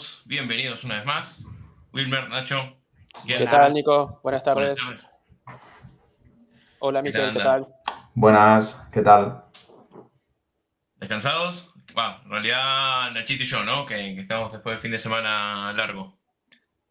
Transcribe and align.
Todos, 0.00 0.22
bienvenidos 0.24 0.82
una 0.84 0.96
vez 0.96 1.04
más. 1.04 1.44
Wilmer, 1.92 2.30
Nacho. 2.30 2.74
¿Qué 3.26 3.44
tal, 3.44 3.74
Nico? 3.74 4.18
Buenas 4.22 4.42
tardes. 4.42 4.80
Hola, 6.78 7.02
Miguel, 7.02 7.34
¿qué 7.34 7.38
tal? 7.38 7.66
Buenas, 8.14 8.80
¿qué 8.90 9.02
tal? 9.02 9.44
¿Descansados? 10.96 11.74
en 12.24 12.30
realidad 12.30 13.10
Nachito 13.12 13.42
y 13.42 13.46
yo, 13.46 13.62
¿no? 13.62 13.84
Que, 13.84 14.16
estamos 14.16 14.50
después 14.52 14.72
del 14.72 14.80
fin 14.80 14.92
de 14.92 14.98
semana 14.98 15.70
largo. 15.74 16.18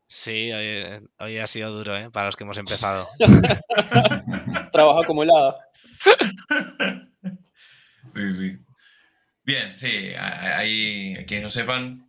Sí, 0.06 0.52
hoy, 0.52 1.38
ha 1.40 1.48
sido 1.48 1.72
duro, 1.72 1.98
¿eh? 1.98 2.12
Para 2.12 2.28
los 2.28 2.36
que 2.36 2.44
hemos 2.44 2.60
empezado. 2.60 3.08
Trabajo 4.72 5.02
acumulado. 5.02 5.58
sí, 8.14 8.36
sí. 8.38 8.60
Bien, 9.44 9.76
sí, 9.76 10.14
ahí, 10.16 11.26
quienes 11.26 11.44
no 11.44 11.50
sepan, 11.50 12.09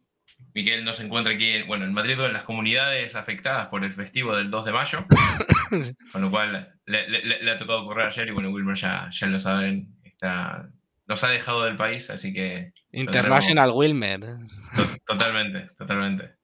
Miguel 0.61 0.85
nos 0.85 1.01
encuentra 1.01 1.33
aquí, 1.33 1.49
en, 1.49 1.67
bueno, 1.67 1.87
en 1.87 1.93
Madrid, 1.93 2.21
en 2.21 2.35
las 2.35 2.43
comunidades 2.43 3.17
afectadas 3.17 3.69
por 3.69 3.83
el 3.83 3.95
festivo 3.95 4.37
del 4.37 4.51
2 4.51 4.67
de 4.67 4.73
mayo, 4.73 5.07
con 6.13 6.21
lo 6.21 6.31
cual 6.31 6.75
le, 6.85 7.51
ha 7.51 7.57
tocado 7.57 7.87
correr 7.87 8.09
ayer 8.09 8.29
y 8.29 8.33
bueno, 8.33 8.51
Wilmer 8.51 8.77
ya, 8.77 9.09
ya 9.11 9.27
lo 9.29 9.39
saben, 9.39 9.97
está, 10.05 10.69
nos 11.07 11.25
ha 11.25 11.29
dejado 11.29 11.65
del 11.65 11.79
país, 11.79 12.11
así 12.11 12.35
que... 12.35 12.75
International 12.93 13.71
Wilmer. 13.73 14.21
Totalmente, 15.07 15.69
totalmente. 15.79 16.35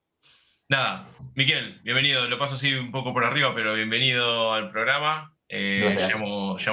Nada, 0.70 1.10
Miguel, 1.34 1.78
bienvenido, 1.84 2.26
lo 2.26 2.38
paso 2.38 2.54
así 2.54 2.72
un 2.72 2.90
poco 2.90 3.12
por 3.12 3.22
arriba, 3.22 3.54
pero 3.54 3.74
bienvenido 3.74 4.54
al 4.54 4.70
programa. 4.70 5.36
Eh, 5.46 5.94
ya, 5.98 6.08
hemos, 6.08 6.64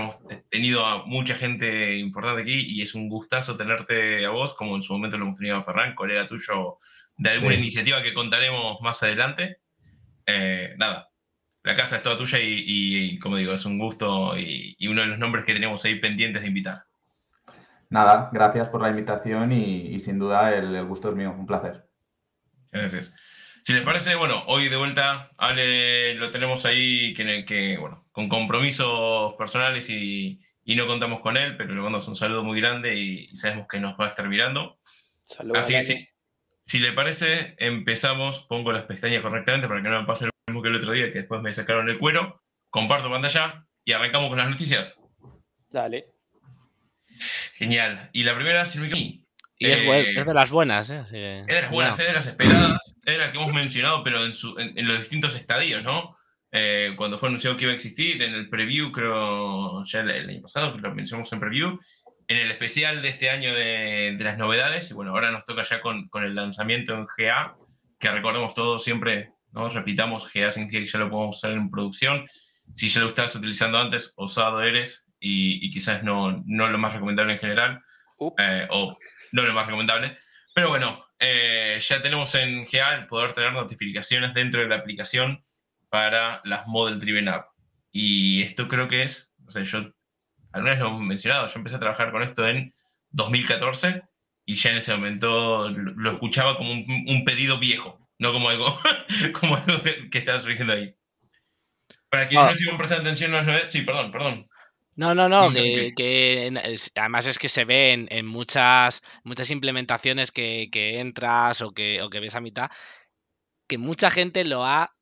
tenido 0.49 0.86
a 0.86 1.05
mucha 1.05 1.36
gente 1.36 1.97
importante 1.97 2.41
aquí 2.41 2.67
y 2.69 2.81
es 2.81 2.95
un 2.95 3.09
gustazo 3.09 3.58
tenerte 3.58 4.25
a 4.25 4.30
vos, 4.30 4.53
como 4.53 4.77
en 4.77 4.81
su 4.81 4.94
momento 4.94 5.17
lo 5.17 5.25
hemos 5.25 5.38
tenido 5.38 5.58
a 5.58 5.64
Ferran, 5.64 5.94
colega 5.94 6.25
tuyo 6.25 6.80
de 7.17 7.30
alguna 7.30 7.56
iniciativa 7.56 8.02
que 8.02 8.14
contaremos 8.14 8.81
más 8.81 9.02
adelante. 9.03 9.58
Eh, 10.25 10.73
nada, 10.78 11.09
la 11.64 11.75
casa 11.75 11.97
es 11.97 12.03
toda 12.03 12.17
tuya 12.17 12.39
y, 12.42 13.17
como 13.20 13.38
digo, 13.38 13.53
es 13.53 13.66
un 13.66 13.78
gusto 13.78 14.38
y, 14.38 14.75
uno 14.88 15.02
de 15.02 15.08
los 15.08 15.20
nombres 15.20 15.45
que 15.45 15.53
tenemos 15.53 15.83
ahí 15.86 16.00
pendientes 16.00 16.42
de 16.42 16.47
invitar. 16.50 16.83
Nada, 17.89 18.30
gracias 18.33 18.70
por 18.70 18.81
la 18.81 18.89
invitación 18.89 19.52
y, 19.52 19.97
sin 20.00 20.20
duda 20.20 20.53
el, 20.53 20.75
el, 20.75 20.86
gusto 20.86 21.09
es 21.09 21.16
mío, 21.16 21.31
un 21.31 21.45
placer. 21.45 21.86
Gracias. 22.72 23.16
Si 23.64 23.72
les 23.72 23.83
parece, 23.83 24.16
bueno, 24.16 24.44
hoy 24.48 24.67
de 24.67 24.75
vuelta 24.75 25.31
Ale 25.38 26.16
lo 26.16 26.31
tenemos 26.31 26.66
ahí 26.66 27.14
que, 27.14 27.45
que 27.45 27.77
bueno, 27.77 28.05
con 28.11 28.27
compromisos 28.27 29.36
personales 29.36 29.89
y, 29.89 30.42
no 30.66 30.88
contamos 30.88 31.22
con 31.22 31.38
él, 31.38 31.55
pero 31.55 31.70
le 31.70 31.81
mandamos 31.81 32.08
un 32.08 32.16
saludo 32.16 32.44
muy 32.44 32.59
grande 32.59 32.95
y, 32.95 33.36
sabemos 33.36 33.67
que 33.70 33.80
nos 33.80 33.98
va 33.98 34.05
a 34.05 34.09
estar 34.09 34.27
mirando. 34.27 34.80
Saludos. 35.22 35.59
Así 35.59 35.73
que 35.73 36.12
si 36.64 36.80
le 36.80 36.94
parece, 36.94 37.56
empezamos, 37.59 38.39
pongo 38.50 38.72
las 38.72 38.86
pestañas 38.86 39.22
correctamente 39.22 39.67
para 39.67 39.81
que 39.81 39.89
no 39.89 40.02
me 40.02 40.08
pase 40.08 40.25
lo 40.25 40.31
mismo 40.47 40.61
que 40.61 40.70
el 40.70 40.75
otro 40.78 40.92
día, 40.94 41.11
que 41.11 41.20
después 41.20 41.42
me 41.42 41.53
sacaron 41.53 41.89
el 41.89 42.00
cuero. 42.00 42.42
Comparto 42.70 43.09
pantalla 43.09 43.67
y 43.86 43.92
arrancamos 43.92 44.30
con 44.30 44.38
las 44.38 44.50
noticias. 44.50 44.98
Dale. 45.70 46.08
Genial. 47.55 48.10
Y 48.14 48.23
la 48.23 48.36
primera, 48.36 48.65
si 48.65 48.80
no 48.80 48.86
y 48.86 49.71
es, 49.71 49.82
es, 49.82 50.26
de 50.26 50.33
las 50.33 50.49
buenas, 50.49 50.89
¿eh? 50.89 51.02
es 51.02 51.11
de 51.11 51.61
las 51.61 51.71
buenas, 51.71 51.98
es 51.99 52.08
de 52.08 52.14
las 52.14 52.26
esperadas, 52.26 52.95
es 53.05 53.14
de 53.14 53.17
las 53.17 53.32
que 53.32 53.37
hemos 53.37 53.54
mencionado, 53.54 54.04
pero 54.04 54.26
en, 54.26 54.33
en, 54.58 54.87
los 54.87 54.99
distintos 54.99 55.36
estadios, 55.36 55.83
¿no? 55.83 56.17
Eh, 56.52 56.93
cuando 56.98 57.17
fue 57.17 57.30
anunciado 57.30 57.55
que 57.55 57.64
iba 57.64 57.71
a 57.71 57.76
existir, 57.76 58.21
en 58.21 58.33
el 58.33 58.49
preview, 58.49 58.92
creo, 58.92 59.83
ya 59.86 60.02
el, 60.02 60.30
año 60.30 60.42
pasado, 60.42 60.76
que 60.76 60.82
lo 60.82 60.93
mencionamos 60.93 61.32
en 61.32 61.39
preview, 61.39 61.80
en 62.28 62.38
el 62.38 62.52
especial 62.52 63.02
de 63.02 63.10
este 63.10 63.30
año 63.30 63.54
de, 63.54 64.16
de 64.17 64.23
las 64.23 64.38
novedades, 64.38 64.92
y 64.92 64.94
bueno, 64.94 65.11
ahora 65.11 65.32
nos 65.32 65.45
toca 65.45 65.64
ya 65.64 65.82
con, 65.82 66.08
con, 66.10 66.23
el 66.23 66.36
lanzamiento 66.36 66.94
en 66.94 67.08
GA, 67.17 67.56
que 68.00 68.11
recordemos 68.11 68.54
todos 68.54 68.84
siempre, 68.84 69.32
¿no? 69.52 69.70
Repitamos, 69.70 70.32
GA 70.34 70.52
significa 70.52 70.82
que 70.82 70.88
ya 70.88 71.00
lo 71.00 71.10
podemos 71.10 71.38
usar 71.38 71.52
en 71.52 71.70
producción. 71.70 72.28
Si 72.72 72.89
ya 72.89 73.02
lo 73.02 73.10
estás 73.10 73.36
utilizando 73.36 73.78
antes, 73.78 74.14
osado 74.16 74.61
eres, 74.61 75.08
y, 75.20 75.66
y 75.66 75.72
quizás 75.72 76.04
no, 76.04 76.44
no 76.45 76.67
lo 76.67 76.78
más 76.78 76.94
recomendable 76.94 77.34
en 77.34 77.39
general. 77.39 77.84
Eh, 78.20 78.67
o 78.70 78.98
no 79.32 79.42
lo 79.42 79.54
más 79.54 79.66
recomendable. 79.66 80.17
Pero 80.54 80.70
bueno, 80.70 81.05
eh, 81.20 81.80
ya 81.82 82.02
tenemos 82.02 82.34
en 82.36 82.66
GA 82.66 82.95
el 82.95 83.08
poder 83.08 83.34
tener 83.34 83.54
notificaciones 83.54 84.34
dentro 84.34 84.61
de 84.61 84.67
la 84.67 84.78
aplicación 84.78 85.44
para 85.90 86.42
las 86.45 86.67
Model 86.67 87.00
Driven 87.00 87.28
App. 87.28 87.48
Y 87.92 88.44
esto 88.44 88.67
creo 88.67 88.88
que 88.88 89.04
es, 89.04 89.34
o 89.45 89.52
sea, 89.52 89.64
yo, 89.64 89.92
alguna 90.53 90.71
vez 90.71 90.80
lo 90.80 90.87
hemos 90.87 91.02
mencionado, 91.02 91.47
yo 91.47 91.53
empecé 91.55 91.75
a 91.75 91.80
trabajar 91.80 92.11
con 92.11 92.23
esto 92.23 92.47
en 92.47 92.73
2014 93.11 94.03
y 94.45 94.55
ya 94.55 94.71
en 94.71 94.77
ese 94.77 94.93
momento 94.93 95.69
lo, 95.69 96.11
escuchaba 96.11 96.58
como 96.58 96.71
un, 96.71 97.23
pedido 97.25 97.59
viejo, 97.59 98.08
no 98.19 98.31
como 98.31 98.49
algo, 98.49 98.80
como 99.39 99.55
algo 99.55 99.81
que, 99.83 100.17
estaba 100.17 100.39
surgiendo 100.39 100.73
ahí. 100.73 100.95
Para 102.09 102.27
quienes 102.27 102.43
ah. 102.43 102.47
no 102.47 102.52
estuvieron 102.52 102.77
prestando 102.77 103.03
atención 103.03 103.33
a 103.33 103.37
las 103.37 103.45
novedades, 103.45 103.71
sí, 103.71 103.81
perdón, 103.81 104.11
perdón. 104.11 104.47
No, 104.95 105.15
no, 105.15 105.27
no, 105.27 105.52
que, 105.52 106.53
además 106.95 107.25
es 107.25 107.39
que 107.39 107.49
se 107.49 107.65
ve 107.65 108.08
en, 108.08 108.25
muchas, 108.27 109.03
muchas 109.23 109.49
implementaciones 109.49 110.31
que, 110.31 110.69
entras 110.99 111.61
o 111.61 111.73
que, 111.73 112.03
o 112.03 112.11
que 112.11 112.19
ves 112.19 112.36
a 112.36 112.42
mitad, 112.42 112.69
que 113.67 113.80
mucha 113.80 114.11
gente 114.11 114.45
lo 114.45 114.65
ha 114.65 114.93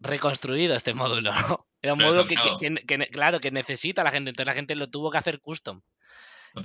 reconstruido 0.00 0.76
este 0.76 0.94
módulo. 0.94 1.32
Era 1.82 1.94
un 1.94 2.00
módulo 2.00 2.26
que, 2.26 2.36
claro, 3.10 3.40
que 3.40 3.50
necesita 3.50 4.04
la 4.04 4.10
gente, 4.10 4.30
entonces 4.30 4.46
la 4.46 4.54
gente 4.54 4.74
lo 4.74 4.90
tuvo 4.90 5.10
que 5.10 5.18
hacer 5.18 5.40
custom. 5.40 5.80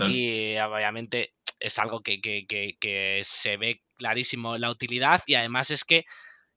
Y 0.09 0.58
obviamente 0.58 1.36
es 1.59 1.80
algo 1.80 2.02
que, 2.02 2.20
que 2.20 3.22
se 3.24 3.58
ve 3.58 3.81
clarísimo 3.98 4.58
la 4.58 4.70
utilidad 4.70 5.22
y 5.26 5.36
además 5.36 5.72
es 5.72 5.84
que 5.84 6.06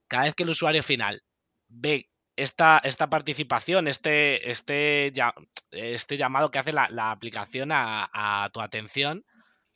cada 0.08 0.24
vez 0.24 0.34
que 0.34 0.42
el 0.42 0.50
usuario 0.50 0.82
final 0.82 1.22
ve 1.68 2.08
esta, 2.38 2.80
esta 2.84 3.10
participación, 3.10 3.88
este, 3.88 4.48
este, 4.48 5.12
este 5.72 6.16
llamado 6.16 6.50
que 6.50 6.58
hace 6.58 6.72
la, 6.72 7.10
aplicación 7.10 7.70
a, 7.72 8.48
tu 8.52 8.60
atención, 8.60 9.24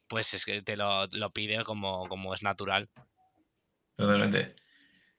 pues 0.09 0.33
es 0.35 0.45
que 0.45 0.63
te 0.63 0.77
lo, 0.77 1.09
pide 1.35 1.65
como, 1.65 2.09
como, 2.09 2.33
es 2.35 2.43
natural. 2.43 2.89
Totalmente. 3.97 4.55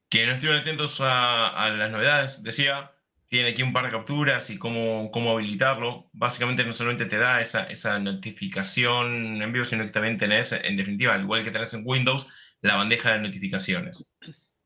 Que 0.10 0.26
no 0.26 0.34
estuvieron 0.34 0.62
atentos 0.62 1.02
a, 1.02 1.70
las 1.70 1.92
novedades, 1.92 2.44
decía, 2.44 2.93
tiene 3.34 3.50
aquí 3.50 3.64
un 3.64 3.74
par 3.74 3.86
de 3.86 3.92
capturas 3.92 4.52
y 4.52 4.60
cómo, 4.60 5.10
cómo 5.10 5.32
habilitarlo. 5.32 6.08
Básicamente 6.14 6.64
no 6.64 6.72
solamente 6.72 7.08
te 7.08 7.18
da 7.18 7.42
esa, 7.42 7.64
esa 7.64 7.98
notificación 7.98 9.42
en 9.42 9.52
vivo, 9.52 9.66
sino 9.66 9.84
que 9.84 9.90
también 9.90 10.20
tenés, 10.20 10.52
en 10.52 10.78
definitiva, 10.78 11.16
al 11.16 11.22
igual 11.22 11.44
que 11.44 11.50
tenés 11.50 11.74
en 11.74 11.82
Windows, 11.84 12.28
la 12.62 12.76
bandeja 12.76 13.14
de 13.14 13.22
notificaciones 13.22 14.14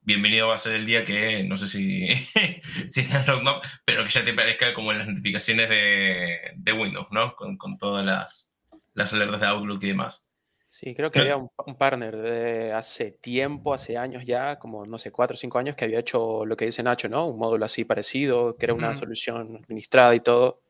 bienvenido 0.01 0.47
va 0.47 0.55
a 0.55 0.57
ser 0.57 0.73
el 0.75 0.85
día 0.85 1.03
que, 1.05 1.43
no 1.43 1.57
sé 1.57 1.67
si, 1.67 2.07
si 2.91 3.01
está 3.01 3.19
en 3.19 3.27
roadmap, 3.27 3.63
pero 3.85 4.03
que 4.03 4.09
ya 4.09 4.25
te 4.25 4.33
parezca 4.33 4.73
como 4.73 4.91
en 4.91 4.99
las 4.99 5.07
notificaciones 5.07 5.69
de, 5.69 6.53
de 6.55 6.73
Windows, 6.73 7.07
¿no? 7.11 7.35
Con, 7.35 7.57
con 7.57 7.77
todas 7.77 8.05
las, 8.05 8.53
las, 8.93 9.13
alertas 9.13 9.41
de 9.41 9.47
Outlook 9.47 9.83
y 9.83 9.87
demás. 9.87 10.26
Sí, 10.69 10.93
creo 10.93 11.09
que 11.09 11.19
había 11.19 11.37
un, 11.37 11.49
partner 11.77 12.17
de 12.17 12.73
hace 12.73 13.11
tiempo, 13.11 13.73
hace 13.73 13.95
años 13.97 14.25
ya, 14.25 14.59
como 14.59 14.85
no 14.85 14.97
sé, 14.97 15.13
cuatro 15.13 15.35
o 15.35 15.37
cinco 15.37 15.59
años, 15.59 15.77
que 15.77 15.85
había 15.85 15.99
hecho 15.99 16.45
lo 16.45 16.57
que 16.57 16.65
dice 16.65 16.83
Nacho, 16.83 17.07
¿no? 17.07 17.25
Un 17.27 17.39
módulo 17.39 17.63
así 17.63 17.85
parecido, 17.85 18.57
que 18.57 18.65
era 18.65 18.73
una 18.73 18.93
solución 18.93 19.61
administrada 19.63 20.13
y 20.13 20.19
todo. 20.19 20.61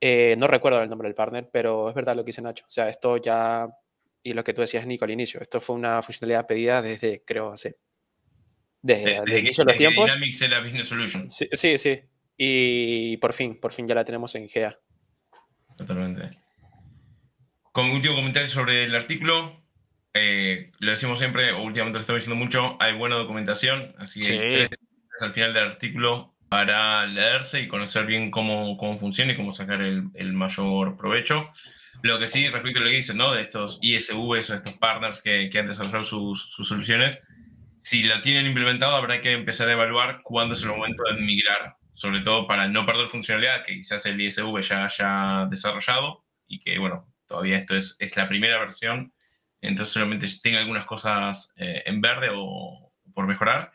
Eh, 0.00 0.36
no 0.38 0.46
recuerdo 0.46 0.80
el 0.80 0.88
nombre 0.88 1.08
del 1.08 1.16
partner, 1.16 1.50
pero 1.52 1.88
es 1.88 1.94
verdad 1.96 2.14
lo 2.14 2.22
que 2.22 2.28
dice 2.28 2.40
Nacho. 2.40 2.64
O 2.68 2.70
sea, 2.70 2.88
esto 2.88 3.16
ya, 3.16 3.68
y 4.22 4.32
lo 4.32 4.44
que 4.44 4.54
tú 4.54 4.60
decías, 4.60 4.86
Nico, 4.86 5.04
al 5.04 5.10
inicio, 5.10 5.40
esto 5.40 5.60
fue 5.60 5.74
una 5.74 6.00
funcionalidad 6.02 6.46
pedida 6.46 6.80
desde, 6.80 7.24
creo, 7.24 7.52
hace 7.52 7.78
desde, 8.80 9.22
de, 9.24 9.38
inicio 9.40 9.64
de 9.64 9.72
los 9.72 9.76
tiempos. 9.76 10.12
Sí, 11.50 11.78
sí, 11.78 12.00
Y 12.36 13.16
por 13.16 13.32
fin, 13.32 13.58
por 13.58 13.72
fin 13.72 13.88
ya 13.88 13.96
la 13.96 14.04
tenemos 14.04 14.36
en 14.36 14.46
GA. 14.46 14.78
Totalmente. 15.76 16.30
Como 17.72 17.94
último 17.94 18.16
comentario 18.16 18.48
sobre 18.48 18.84
el 18.84 18.94
artículo, 18.94 19.60
eh, 20.14 20.72
lo 20.78 20.90
decimos 20.90 21.18
siempre, 21.18 21.52
o 21.52 21.62
últimamente 21.62 21.98
lo 21.98 22.00
estamos 22.00 22.22
diciendo 22.22 22.44
mucho, 22.44 22.76
hay 22.80 22.94
buena 22.94 23.16
documentación, 23.16 23.94
así 23.98 24.20
que 24.20 24.64
es 24.64 25.22
al 25.22 25.32
final 25.32 25.54
del 25.54 25.64
artículo 25.64 26.34
para 26.48 27.06
leerse 27.06 27.60
y 27.60 27.68
conocer 27.68 28.06
bien 28.06 28.30
cómo, 28.30 28.76
cómo 28.76 28.98
funciona 28.98 29.32
y 29.32 29.36
cómo 29.36 29.52
sacar 29.52 29.80
el, 29.82 30.08
el, 30.14 30.32
mayor 30.32 30.96
provecho. 30.96 31.52
Lo 32.02 32.18
que 32.18 32.26
sí, 32.26 32.48
respecto 32.48 32.80
a 32.80 32.82
lo 32.82 32.88
que 32.88 32.96
dicen, 32.96 33.18
¿no? 33.18 33.32
De 33.32 33.40
estos 33.40 33.78
ISVs 33.82 34.50
o 34.50 34.54
estos 34.54 34.78
partners 34.78 35.22
que, 35.22 35.48
que 35.48 35.58
han 35.60 35.68
desarrollado 35.68 36.02
sus, 36.02 36.50
sus 36.50 36.66
soluciones, 36.66 37.22
si 37.80 38.02
la 38.02 38.20
tienen 38.20 38.46
implementado, 38.46 38.96
habrá 38.96 39.20
que 39.20 39.32
empezar 39.32 39.68
a 39.68 39.72
evaluar 39.72 40.18
cuándo 40.22 40.54
es 40.54 40.62
el 40.62 40.70
momento 40.70 41.02
de 41.04 41.20
migrar, 41.20 41.76
sobre 41.94 42.20
todo 42.20 42.46
para 42.46 42.68
no 42.68 42.84
perder 42.84 43.08
funcionalidad 43.08 43.64
que 43.64 43.76
quizás 43.76 44.04
el 44.06 44.20
ISV 44.20 44.60
ya 44.60 44.84
haya 44.84 45.46
desarrollado 45.46 46.24
y 46.46 46.60
que, 46.60 46.78
bueno, 46.78 47.09
todavía 47.30 47.58
esto 47.58 47.76
es, 47.76 47.96
es 48.00 48.16
la 48.16 48.28
primera 48.28 48.58
versión, 48.58 49.14
entonces 49.62 49.94
solamente 49.94 50.26
tenga 50.42 50.58
algunas 50.58 50.84
cosas 50.84 51.54
eh, 51.56 51.82
en 51.86 52.00
verde 52.00 52.28
o 52.34 52.92
por 53.14 53.26
mejorar, 53.26 53.72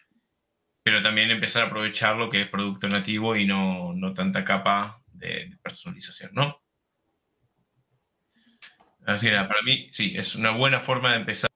pero 0.84 1.02
también 1.02 1.32
empezar 1.32 1.64
a 1.64 1.68
aprovechar 1.68 2.18
lo 2.18 2.30
que 2.30 2.42
es 2.42 2.50
producto 2.50 2.88
nativo 2.88 3.36
y 3.36 3.48
no, 3.48 3.94
no 3.94 4.14
tanta 4.14 4.44
capa 4.44 5.02
de, 5.08 5.48
de 5.48 5.58
personalización, 5.64 6.32
¿no? 6.34 6.62
Así 9.06 9.28
era, 9.28 9.48
para 9.48 9.62
mí, 9.62 9.88
sí, 9.92 10.14
es 10.18 10.36
una 10.36 10.52
buena 10.52 10.82
forma 10.82 11.12
de 11.12 11.18
empezar 11.18 11.50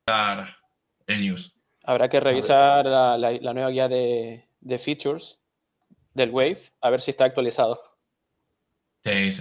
el 1.07 1.22
news. 1.22 1.56
Habrá 1.84 2.07
que 2.07 2.19
revisar 2.19 2.86
la, 2.86 3.54
nueva 3.54 3.69
guía 3.72 3.88
de, 3.90 4.45
features 4.78 5.42
del 6.13 6.30
Wave, 6.30 6.60
a 6.81 6.92
ver 6.92 7.02
si 7.02 7.12
está 7.12 7.25
actualizado. 7.25 7.81
Sí, 9.04 9.31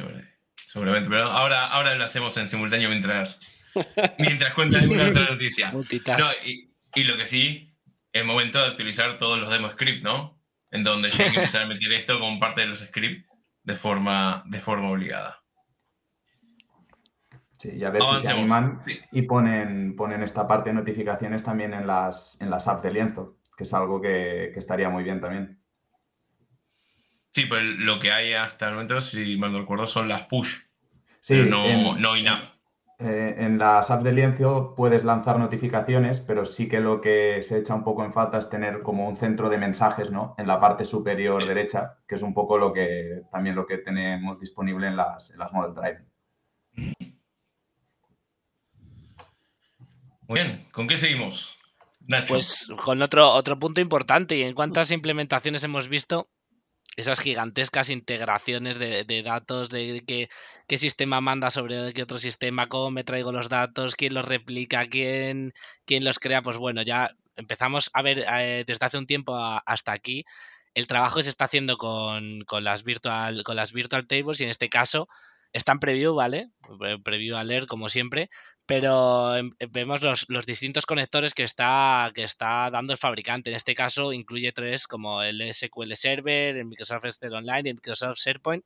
seguramente. 0.69 1.09
Pero 1.09 1.25
ahora, 1.25 1.67
ahora 1.67 1.95
lo 1.95 2.05
hacemos 2.05 2.37
en 2.37 2.49
simultáneo 2.49 2.89
mientras, 2.89 3.67
mientras 4.19 4.55
cuentas 4.55 4.87
una 4.87 5.09
otra 5.09 5.27
noticia. 5.31 5.73
y, 6.95 7.05
lo 7.05 7.17
que 7.17 7.25
sí, 7.25 7.75
es 8.13 8.25
momento 8.25 8.59
de 8.59 8.67
actualizar 8.67 9.19
todos 9.19 9.39
los 9.39 9.51
demo 9.51 9.71
script, 9.71 10.05
¿no? 10.05 10.41
En 10.71 10.85
donde 10.85 11.11
ya 11.11 11.25
hay 11.25 11.31
que 11.31 11.37
empezar 11.39 11.63
a 11.63 11.67
meter 11.67 11.93
esto 11.93 12.19
como 12.19 12.39
parte 12.39 12.61
de 12.61 12.67
los 12.67 12.81
scripts 12.81 13.27
de 13.63 13.77
forma, 13.77 14.43
de 14.47 14.61
forma 14.61 14.91
obligada. 14.91 15.43
Sí, 17.59 17.71
y 17.75 17.85
a 17.85 17.91
ver 17.91 18.03
si 18.03 18.23
se 18.23 18.31
animan 18.31 18.83
y 19.11 19.23
ponen, 19.23 19.97
ponen 19.97 20.23
esta 20.23 20.47
parte 20.47 20.71
de 20.71 20.75
notificaciones 20.75 21.43
también 21.43 21.75
en 21.75 21.87
las, 21.87 22.41
en 22.41 22.51
las 22.51 22.69
apps 22.69 22.83
de 22.85 22.93
lienzo, 22.93 23.39
que 23.57 23.65
es 23.65 23.75
algo 23.75 24.01
que, 24.01 24.53
estaría 24.55 24.89
muy 24.89 25.03
bien 25.03 25.21
también. 25.21 25.58
Sí, 27.39 27.47
pues 27.47 27.63
lo 27.63 28.01
que 28.01 28.11
hay 28.11 28.33
hasta 28.33 28.67
el 28.67 28.73
momento, 28.73 29.01
si 29.01 29.37
mal 29.37 29.53
no 29.53 29.61
recuerdo, 29.61 29.87
son 29.87 30.09
las 30.09 30.23
push. 30.23 30.57
Sí, 31.21 31.37
no, 31.37 31.67
en, 31.67 32.03
no 32.03 32.17
in-app. 32.17 32.45
Eh, 32.99 33.37
en 33.39 33.59
las 33.59 33.93
apps 33.93 34.03
de 34.03 34.11
lienzo 34.11 34.75
puedes 34.77 35.05
lanzar 35.05 35.39
notificaciones, 35.39 36.19
pero 36.19 36.45
sí 36.45 36.69
que 36.69 36.81
lo 36.81 37.01
que 37.01 37.41
se 37.45 37.61
echa 37.61 37.77
un 37.77 37.85
poco 37.85 38.05
en 38.05 38.13
falta 38.13 38.39
es 38.39 38.51
tener 38.51 38.83
como 38.83 39.09
un 39.09 39.17
centro 39.17 39.49
de 39.49 39.57
mensajes, 39.57 40.11
¿no? 40.11 40.35
En 40.37 40.49
la 40.49 40.59
parte 40.59 40.85
superior 40.85 41.47
derecha, 41.47 41.99
que 42.09 42.17
es 42.17 42.23
un 42.23 42.35
poco 42.35 42.59
lo 42.59 42.73
que 42.73 43.23
también 43.31 43.55
lo 43.55 43.69
que 43.69 43.79
tenemos 43.79 44.41
disponible 44.41 44.89
en 44.89 44.97
las, 44.97 45.31
en 45.31 45.39
las 45.39 45.53
Model 45.53 45.75
Drive. 45.77 46.05
Muy 50.27 50.41
bien, 50.41 50.67
¿con 50.73 50.89
qué 50.89 50.97
seguimos? 50.97 51.57
Pues 52.27 52.69
con 52.85 53.01
otro, 53.01 53.31
otro 53.31 53.61
punto 53.61 53.81
importante, 53.81 54.37
y 54.37 54.43
en 54.43 54.55
cuántas 54.55 54.91
implementaciones 54.91 55.63
hemos 55.63 55.87
visto 55.87 56.27
esas 56.97 57.21
gigantescas 57.21 57.91
integraciones 57.91 58.79
de, 58.79 59.23
datos, 59.25 59.69
de 59.69 60.03
qué, 60.07 60.29
qué, 60.67 60.79
sistema 60.79 61.21
manda 61.21 61.51
sobre 61.51 61.93
qué 61.93 62.03
otro 62.03 62.19
sistema, 62.19 62.67
cómo 62.67 62.91
me 62.91 63.05
traigo 63.05 63.31
los 63.31 63.49
datos, 63.49 63.95
quién 63.95 64.15
los 64.15 64.25
replica, 64.25 64.89
quién, 64.89 65.55
quién 65.85 66.05
los 66.05 66.19
crea, 66.19 66.43
pues 66.43 66.57
bueno, 66.57 66.83
ya 66.83 67.15
empezamos 67.37 67.91
a 67.95 68.03
ver 68.03 68.25
eh, 68.29 68.65
desde 68.67 68.85
hace 68.85 68.99
un 68.99 69.07
tiempo 69.07 69.37
hasta 69.65 69.93
aquí 69.93 70.25
el 70.75 70.87
trabajo 70.87 71.17
que 71.17 71.25
se 71.25 71.31
está 71.31 71.47
haciendo 71.47 71.77
con, 71.77 72.43
con, 72.43 72.65
las 72.65 72.85
virtual, 72.85 73.43
con 73.43 73.57
las 73.57 73.73
virtual 73.73 74.07
tables 74.07 74.41
y 74.41 74.45
en 74.45 74.51
este 74.51 74.69
caso 74.69 75.09
está 75.53 75.73
en 75.73 75.81
preview, 75.81 76.15
¿vale? 76.15 76.51
Preview 77.03 77.37
alert 77.37 77.67
como 77.67 77.89
siempre, 77.89 78.31
pero 78.69 79.35
em, 79.35 79.51
em, 79.61 79.71
vemos 79.73 80.03
los, 80.03 80.47
distintos 80.47 80.85
conectores 80.85 81.33
que 81.33 81.43
está, 81.43 82.11
que 82.15 82.23
está 82.23 82.69
dando 82.71 82.93
el 82.93 82.99
fabricante. 82.99 83.49
En 83.49 83.57
este 83.57 83.75
caso 83.75 84.13
incluye 84.13 84.53
tres 84.53 84.87
como 84.87 85.23
el 85.23 85.41
SQL 85.55 85.95
Server, 85.95 86.55
el 86.55 86.67
Microsoft 86.67 87.07
SQL 87.11 87.33
Online 87.33 87.63
y 87.65 87.69
el 87.71 87.77
Microsoft 87.77 88.19
SharePoint. 88.19 88.63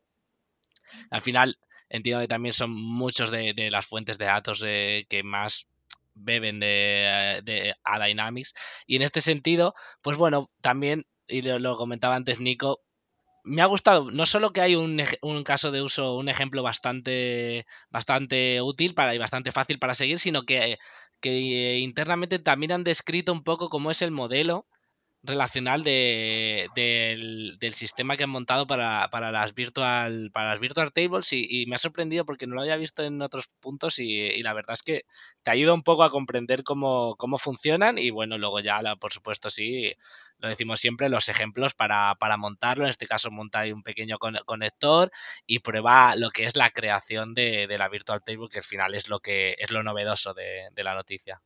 Al 1.10 1.22
final 1.22 1.56
entiendo 1.88 2.20
que 2.20 2.26
también 2.26 2.52
son 2.52 2.72
muchos 2.72 3.30
de, 3.30 3.54
las 3.70 3.86
fuentes 3.86 4.18
de 4.18 4.24
datos 4.24 4.64
eh, 4.66 5.06
que 5.08 5.22
más 5.22 5.68
beben 6.14 6.58
de, 6.58 7.40
de 7.44 7.76
a 7.84 8.04
Dynamics. 8.04 8.54
Y 8.88 8.96
en 8.96 9.02
este 9.02 9.20
sentido, 9.20 9.72
pues 10.02 10.16
bueno, 10.16 10.50
también, 10.60 11.06
y 11.28 11.42
lo 11.42 11.76
comentaba 11.76 12.16
antes 12.16 12.40
Nico, 12.40 12.80
me 13.44 13.62
ha 13.62 13.66
gustado, 13.66 14.10
no 14.10 14.26
solo 14.26 14.52
que 14.52 14.60
hay 14.60 14.76
un, 14.76 15.02
caso 15.44 15.70
de 15.70 15.82
uso, 15.82 16.16
un 16.16 16.28
ejemplo 16.28 16.62
bastante, 16.62 17.66
bastante 17.90 18.62
útil 18.62 18.94
para, 18.94 19.14
y 19.14 19.18
bastante 19.18 19.52
fácil 19.52 19.78
para 19.78 19.94
seguir, 19.94 20.18
sino 20.18 20.42
que, 20.44 20.78
que 21.20 21.78
internamente 21.78 22.38
también 22.38 22.72
han 22.72 22.84
descrito 22.84 23.32
un 23.32 23.42
poco 23.44 23.68
cómo 23.68 23.90
es 23.90 24.02
el 24.02 24.10
modelo 24.10 24.66
relacional 25.22 25.84
de, 25.84 26.68
del, 26.74 27.74
sistema 27.74 28.16
que 28.16 28.24
han 28.24 28.30
montado 28.30 28.66
para, 28.66 29.08
las 29.30 29.54
virtual 29.54 30.30
para 30.32 30.50
las 30.50 30.60
virtual 30.60 30.92
tables 30.92 31.32
y, 31.32 31.64
me 31.66 31.76
ha 31.76 31.78
sorprendido 31.78 32.24
porque 32.24 32.46
no 32.46 32.54
lo 32.56 32.62
había 32.62 32.76
visto 32.76 33.02
en 33.04 33.22
otros 33.22 33.48
puntos 33.60 33.98
y, 33.98 34.42
la 34.42 34.52
verdad 34.52 34.74
es 34.74 34.82
que 34.82 35.04
te 35.42 35.50
ayuda 35.52 35.74
un 35.74 35.82
poco 35.82 36.02
a 36.02 36.10
comprender 36.10 36.64
cómo, 36.64 37.14
cómo 37.16 37.38
funcionan 37.38 37.98
y 37.98 38.10
bueno 38.10 38.36
luego 38.36 38.60
ya 38.60 38.80
por 38.96 39.12
supuesto 39.12 39.48
sí 39.50 39.94
lo 40.38 40.48
decimos 40.48 40.80
siempre 40.80 41.08
los 41.08 41.28
ejemplos 41.28 41.74
para, 41.74 42.16
montarlo. 42.36 42.84
En 42.84 42.90
este 42.90 43.06
caso 43.06 43.30
monta 43.30 43.62
un 43.72 43.82
pequeño 43.84 44.18
conector 44.18 45.10
y 45.46 45.60
prueba 45.60 46.16
lo 46.16 46.30
que 46.30 46.46
es 46.46 46.56
la 46.56 46.70
creación 46.70 47.34
de, 47.34 47.66
la 47.78 47.88
virtual 47.88 48.22
table 48.24 48.48
que 48.50 48.58
al 48.58 48.64
final 48.64 48.94
es 48.94 49.08
lo 49.08 49.20
que 49.20 49.54
es 49.58 49.70
lo 49.70 49.82
novedoso 49.84 50.34
de 50.34 50.82
la 50.82 50.94
noticia 50.94 51.40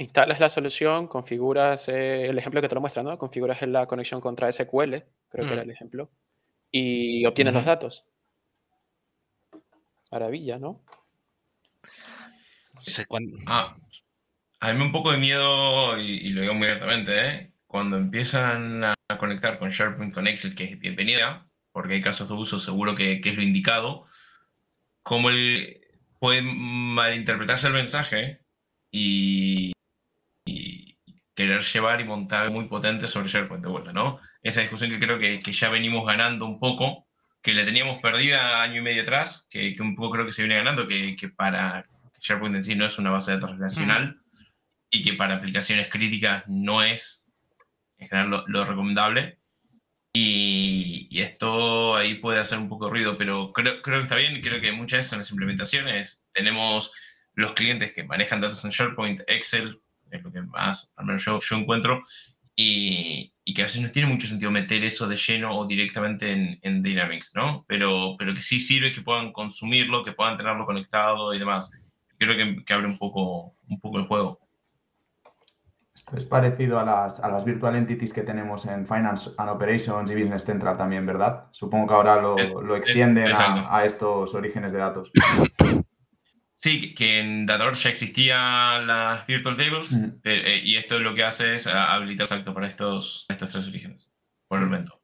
instalas 0.00 0.40
la 0.40 0.48
solución, 0.48 1.06
configuras 1.06 1.88
eh, 1.88 2.26
el 2.26 2.38
ejemplo 2.38 2.60
que 2.60 2.68
te 2.68 2.74
lo 2.74 2.80
muestra, 2.80 3.02
¿no? 3.02 3.18
Configuras 3.18 3.60
la 3.62 3.86
conexión 3.86 4.20
contra 4.20 4.50
SQL, 4.50 4.94
creo 5.28 5.46
que 5.46 5.52
era 5.52 5.62
mm. 5.62 5.66
el 5.66 5.70
ejemplo, 5.70 6.10
y 6.70 7.24
obtienes 7.26 7.54
los 7.54 7.64
datos. 7.64 8.06
Maravilla, 10.10 10.58
¿no? 10.58 10.82
Ah, 13.46 13.76
a 14.60 14.72
mí 14.72 14.82
un 14.82 14.92
poco 14.92 15.12
de 15.12 15.18
miedo, 15.18 15.98
y, 15.98 16.30
lo 16.30 16.40
digo 16.40 16.54
muy 16.54 16.66
abiertamente, 16.66 17.28
¿eh? 17.28 17.52
cuando 17.66 17.96
empiezan 17.96 18.82
a 18.84 18.94
conectar 19.18 19.58
con 19.58 19.68
SharePoint, 19.68 20.14
con 20.14 20.26
Excel, 20.26 20.54
que 20.54 20.64
es 20.64 20.78
bienvenida, 20.78 21.46
porque 21.72 21.94
hay 21.94 22.00
casos 22.00 22.28
de 22.28 22.34
uso 22.34 22.58
seguro 22.58 22.96
que, 22.96 23.20
que 23.20 23.30
es 23.30 23.36
lo 23.36 23.42
indicado, 23.42 24.06
como 25.02 25.30
el, 25.30 25.80
puede 26.18 26.42
malinterpretarse 26.42 27.66
el 27.68 27.74
mensaje 27.74 28.40
y, 28.90 29.72
querer 31.40 31.62
llevar 31.62 32.00
y 32.00 32.04
montar 32.04 32.50
muy 32.50 32.66
potente 32.66 33.08
sobre 33.08 33.28
SharePoint 33.28 33.64
de 33.64 33.70
vuelta, 33.70 33.92
¿no? 33.94 34.20
Esa 34.42 34.60
discusión 34.60 34.90
que 34.90 35.00
creo 35.00 35.18
que, 35.18 35.40
que, 35.40 35.52
ya 35.52 35.70
venimos 35.70 36.06
ganando 36.06 36.44
un 36.44 36.60
poco, 36.60 37.06
que 37.42 37.54
la 37.54 37.64
teníamos 37.64 38.00
perdida 38.02 38.62
año 38.62 38.80
y 38.80 38.82
medio 38.82 39.02
atrás, 39.02 39.48
que, 39.50 39.74
que 39.74 39.82
un 39.82 39.96
poco 39.96 40.12
creo 40.12 40.26
que 40.26 40.32
se 40.32 40.42
viene 40.42 40.56
ganando, 40.56 40.86
que, 40.86 41.16
que, 41.16 41.30
para 41.30 41.86
SharePoint 42.20 42.56
en 42.56 42.62
sí 42.62 42.74
no 42.74 42.84
es 42.84 42.98
una 42.98 43.10
base 43.10 43.30
de 43.30 43.38
datos 43.38 43.52
relacional 43.52 44.20
y 44.90 45.02
que 45.02 45.14
para 45.14 45.36
aplicaciones 45.36 45.88
críticas 45.88 46.44
no 46.46 46.82
es 46.82 47.26
en 47.96 48.08
general 48.08 48.44
lo, 48.46 48.64
recomendable. 48.64 49.38
Y, 50.12 51.06
y, 51.10 51.20
esto 51.22 51.96
ahí 51.96 52.16
puede 52.16 52.40
hacer 52.40 52.58
un 52.58 52.68
poco 52.68 52.86
de 52.86 52.90
ruido, 52.90 53.16
pero 53.16 53.52
creo, 53.52 53.80
creo 53.80 53.98
que 53.98 54.02
está 54.02 54.16
bien. 54.16 54.42
Creo 54.42 54.60
que 54.60 54.72
muchas 54.72 54.98
veces 54.98 55.12
en 55.12 55.18
las 55.20 55.30
implementaciones 55.30 56.28
tenemos 56.32 56.92
los 57.34 57.52
clientes 57.52 57.92
que 57.92 58.04
manejan 58.04 58.40
datos 58.40 58.64
en 58.64 58.72
SharePoint, 58.72 59.20
Excel, 59.26 59.80
es 60.10 60.22
lo 60.22 60.32
que 60.32 60.42
más, 60.42 60.92
al 60.96 61.06
menos 61.06 61.24
yo, 61.24 61.38
yo 61.38 61.56
encuentro, 61.56 62.04
y, 62.56 63.32
y, 63.44 63.54
que 63.54 63.62
a 63.62 63.64
veces 63.66 63.80
no 63.80 63.90
tiene 63.90 64.08
mucho 64.08 64.26
sentido 64.26 64.50
meter 64.50 64.84
eso 64.84 65.08
de 65.08 65.16
lleno 65.16 65.58
o 65.58 65.66
directamente 65.66 66.30
en, 66.30 66.58
en, 66.62 66.82
Dynamics, 66.82 67.32
¿no? 67.34 67.64
Pero, 67.66 68.16
pero 68.18 68.34
que 68.34 68.42
sí 68.42 68.60
sirve 68.60 68.92
que 68.92 69.00
puedan 69.00 69.32
consumirlo, 69.32 70.04
que 70.04 70.12
puedan 70.12 70.36
tenerlo 70.36 70.66
conectado 70.66 71.32
y 71.32 71.38
demás. 71.38 71.70
Creo 72.18 72.36
que, 72.36 72.62
que 72.64 72.72
abre 72.74 72.86
un 72.86 72.98
poco, 72.98 73.56
un 73.66 73.80
poco 73.80 73.98
el 73.98 74.06
juego. 74.06 74.40
Esto 75.94 76.16
es 76.16 76.24
parecido 76.24 76.78
a 76.78 76.84
las, 76.84 77.20
a 77.20 77.28
las 77.28 77.44
virtual 77.44 77.76
entities 77.76 78.12
que 78.12 78.22
tenemos 78.22 78.64
en 78.66 78.86
Finance 78.86 79.30
and 79.36 79.50
Operations 79.50 80.10
y 80.10 80.14
Business 80.14 80.44
Central 80.44 80.76
también, 80.76 81.04
¿verdad? 81.06 81.46
Supongo 81.52 81.88
que 81.88 81.94
ahora 81.94 82.16
lo, 82.20 82.36
lo 82.36 82.76
extienden 82.76 83.32
a, 83.32 83.74
a, 83.74 83.84
estos 83.84 84.34
orígenes 84.34 84.72
de 84.72 84.78
datos. 84.78 85.10
Sí, 86.62 86.94
que 86.94 87.20
en 87.20 87.46
Datadog 87.46 87.74
ya 87.74 87.88
existían 87.88 88.86
las 88.86 89.26
Virtual 89.26 89.56
Tables 89.56 89.98
eh, 90.24 90.60
y 90.62 90.76
esto 90.76 90.98
lo 90.98 91.14
que 91.14 91.24
hace 91.24 91.54
es 91.54 91.66
habilitar 91.66 92.26
exacto 92.26 92.52
para 92.52 92.66
estos, 92.66 93.24
estos 93.30 93.50
tres 93.50 93.66
orígenes, 93.66 94.12
por 94.46 94.58
el 94.58 94.66
momento. 94.66 95.00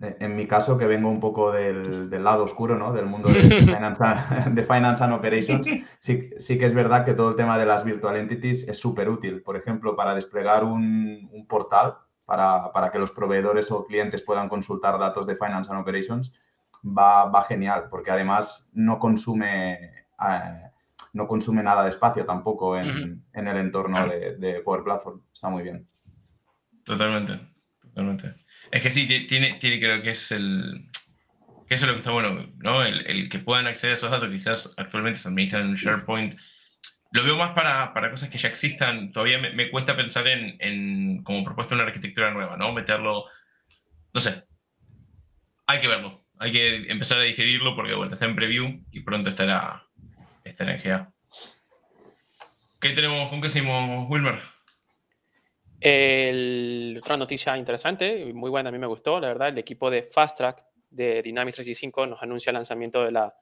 Eh, 0.00 0.16
en 0.20 0.34
mi 0.34 0.46
caso, 0.46 0.78
que 0.78 0.86
vengo 0.86 1.10
un 1.10 1.20
poco 1.20 1.52
del, 1.52 2.08
del 2.08 2.24
lado 2.24 2.44
oscuro, 2.44 2.76
¿no? 2.76 2.94
Del 2.94 3.04
mundo 3.04 3.30
de 3.30 3.42
finance, 3.42 4.02
de 4.50 4.64
finance 4.64 5.04
and 5.04 5.12
Operations, 5.12 5.68
sí, 5.98 6.30
sí, 6.38 6.58
que 6.58 6.64
es 6.64 6.72
verdad 6.72 7.04
que 7.04 7.12
todo 7.12 7.28
el 7.28 7.36
tema 7.36 7.58
de 7.58 7.66
las 7.66 7.84
Virtual 7.84 8.16
Entities 8.16 8.66
es 8.66 8.78
súper 8.78 9.10
útil. 9.10 9.42
Por 9.42 9.56
ejemplo, 9.56 9.94
para 9.94 10.14
desplegar 10.14 10.64
un, 10.64 11.28
un 11.30 11.46
portal 11.46 11.96
para, 12.24 12.72
para, 12.72 12.90
que 12.90 12.98
los 12.98 13.12
proveedores 13.12 13.70
o 13.70 13.84
clientes 13.84 14.22
puedan 14.22 14.48
consultar 14.48 14.98
datos 14.98 15.26
de 15.26 15.36
Finance 15.36 15.70
and 15.70 15.82
Operations, 15.82 16.32
va, 16.82 17.26
va 17.26 17.42
genial, 17.42 17.88
porque 17.90 18.10
además 18.10 18.70
no 18.72 18.98
consume... 18.98 19.74
Eh, 19.74 20.70
no 21.14 21.28
consume 21.28 21.62
nada 21.62 21.84
de 21.84 21.90
espacio 21.90 22.26
tampoco 22.26 22.76
en, 22.76 23.24
el 23.32 23.56
entorno 23.56 24.06
de, 24.06 24.60
Power 24.64 24.82
Platform. 24.82 25.22
Está 25.32 25.48
muy 25.48 25.62
bien. 25.62 25.88
Totalmente, 26.84 27.38
totalmente. 27.80 28.34
Es 28.70 28.82
que 28.82 28.90
sí, 28.90 29.06
tiene, 29.06 29.54
tiene 29.54 29.78
creo 29.78 30.02
que 30.02 30.10
es 30.10 30.32
el... 30.32 30.90
Que 31.68 31.76
eso 31.76 31.84
es 31.84 31.88
lo 31.88 31.94
que 31.94 32.00
está 32.00 32.10
bueno, 32.10 32.52
¿no? 32.58 32.82
El, 32.82 33.28
que 33.30 33.38
puedan 33.38 33.66
acceder 33.68 33.92
a 33.92 33.94
esos 33.94 34.10
datos, 34.10 34.28
quizás 34.28 34.74
actualmente 34.76 35.20
se 35.20 35.28
administran 35.28 35.68
en 35.68 35.74
SharePoint. 35.76 36.34
Lo 37.12 37.22
veo 37.22 37.38
más 37.38 37.52
para, 37.52 37.94
para 37.94 38.10
cosas 38.10 38.28
que 38.28 38.36
ya 38.36 38.48
existan. 38.48 39.12
Todavía 39.12 39.38
me, 39.38 39.70
cuesta 39.70 39.96
pensar 39.96 40.26
en, 40.26 40.56
en, 40.58 41.22
como 41.22 41.44
propuesta 41.44 41.76
una 41.76 41.84
arquitectura 41.84 42.32
nueva, 42.32 42.56
¿no? 42.56 42.72
Meterlo, 42.72 43.26
no 44.12 44.20
sé. 44.20 44.44
Hay 45.68 45.80
que 45.80 45.88
verlo. 45.88 46.26
Hay 46.40 46.50
que 46.50 46.90
empezar 46.90 47.20
a 47.20 47.22
digerirlo 47.22 47.76
porque, 47.76 47.94
bueno, 47.94 48.12
está 48.12 48.26
en 48.26 48.34
preview 48.34 48.84
y 48.90 49.00
pronto 49.00 49.30
estará, 49.30 49.86
esta 50.44 50.64
energía. 50.64 51.12
¿Qué 52.80 52.90
tenemos? 52.90 53.30
¿Con 53.30 53.40
qué 53.40 53.48
seguimos, 53.48 54.08
Wilmer? 54.10 54.40
otra 56.98 57.16
noticia 57.16 57.58
interesante, 57.58 58.32
muy 58.32 58.48
buena, 58.48 58.70
a 58.70 58.72
mí 58.72 58.78
me 58.78 58.86
gustó, 58.86 59.20
la 59.20 59.28
verdad, 59.28 59.48
el 59.48 59.58
equipo 59.58 59.90
de 59.90 60.02
Fast 60.02 60.38
Track 60.38 60.64
de 60.88 61.20
Dynamics 61.20 61.56
365 61.56 62.06
nos 62.06 62.22
anuncia 62.22 62.50
el 62.50 62.54
lanzamiento 62.54 63.04
de 63.04 63.12
la, 63.12 63.36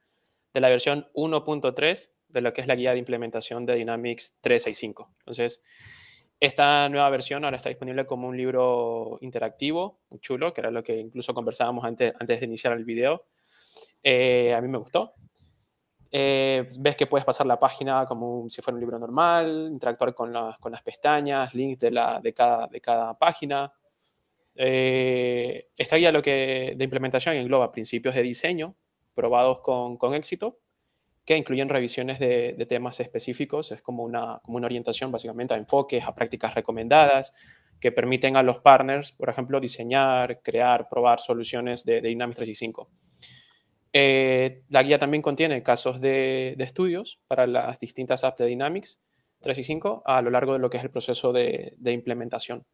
de 0.52 0.60
la 0.60 0.68
versión 0.68 1.08
1.3 1.14 2.10
de 2.28 2.40
lo 2.40 2.52
que 2.52 2.62
es 2.62 2.66
la 2.66 2.74
guía 2.74 2.92
de 2.92 2.98
implementación 2.98 3.64
de 3.64 3.76
Dynamics 3.76 4.38
365. 4.40 5.14
Entonces, 5.20 5.62
esta 6.40 6.88
nueva 6.88 7.08
versión 7.10 7.44
ahora 7.44 7.56
está 7.56 7.68
disponible 7.68 8.06
como 8.06 8.26
un 8.26 8.36
libro 8.36 9.18
interactivo, 9.20 10.00
muy 10.10 10.18
chulo, 10.18 10.52
que 10.52 10.62
era 10.62 10.70
lo 10.70 10.82
que 10.82 10.96
incluso 10.96 11.34
conversábamos 11.34 11.84
antes, 11.84 12.12
antes 12.18 12.40
de 12.40 12.46
iniciar 12.46 12.72
el 12.72 12.84
video. 12.84 13.26
Eh, 14.02 14.52
a 14.52 14.60
mí 14.60 14.66
me 14.66 14.78
gustó. 14.78 15.14
Eh, 16.14 16.68
ves 16.78 16.94
que 16.94 17.06
puedes 17.06 17.24
pasar 17.24 17.46
la 17.46 17.58
página 17.58 18.04
como 18.04 18.46
si 18.50 18.60
fuera 18.60 18.74
un 18.74 18.80
libro 18.80 18.98
normal, 18.98 19.68
interactuar 19.72 20.14
con, 20.14 20.30
con 20.60 20.70
las 20.70 20.82
pestañas, 20.82 21.54
links 21.54 21.78
de, 21.78 21.90
la, 21.90 22.20
de, 22.20 22.34
cada, 22.34 22.66
de 22.66 22.80
cada 22.82 23.18
página. 23.18 23.72
Eh, 24.54 25.70
esta 25.74 25.96
guía 25.96 26.12
lo 26.12 26.20
que, 26.20 26.74
de 26.76 26.84
implementación 26.84 27.36
engloba 27.36 27.72
principios 27.72 28.14
de 28.14 28.22
diseño 28.22 28.76
probados 29.14 29.60
con, 29.60 29.96
con 29.96 30.12
éxito, 30.14 30.58
que 31.24 31.34
incluyen 31.34 31.70
revisiones 31.70 32.18
de, 32.18 32.52
de, 32.58 32.66
temas 32.66 33.00
específicos. 33.00 33.72
Es 33.72 33.80
como 33.80 34.02
una, 34.02 34.40
como 34.44 34.58
una 34.58 34.66
orientación 34.66 35.10
básicamente 35.10 35.54
a 35.54 35.56
enfoques, 35.56 36.04
a 36.04 36.14
prácticas 36.14 36.54
recomendadas, 36.54 37.32
que 37.80 37.90
permiten 37.90 38.36
a 38.36 38.42
los 38.42 38.58
partners, 38.58 39.12
por 39.12 39.30
ejemplo, 39.30 39.60
diseñar, 39.60 40.42
crear, 40.42 40.88
probar 40.90 41.20
soluciones 41.20 41.84
de, 41.84 42.02
de 42.02 42.08
Dynamics 42.08 42.36
365. 42.36 42.90
Eh, 43.92 44.62
la 44.68 44.82
guía 44.82 44.98
también 44.98 45.22
contiene 45.22 45.62
casos 45.62 46.00
de, 46.00 46.56
estudios 46.58 47.20
para 47.26 47.46
las 47.46 47.78
distintas 47.78 48.24
apps 48.24 48.38
de 48.38 48.46
Dynamics 48.46 49.02
365 49.40 50.02
a 50.06 50.22
lo 50.22 50.30
largo 50.30 50.54
de 50.54 50.60
lo 50.60 50.70
que 50.70 50.78
es 50.78 50.82
el 50.82 50.90
proceso 50.90 51.32
de, 51.32 51.76
implementación. 51.84 52.64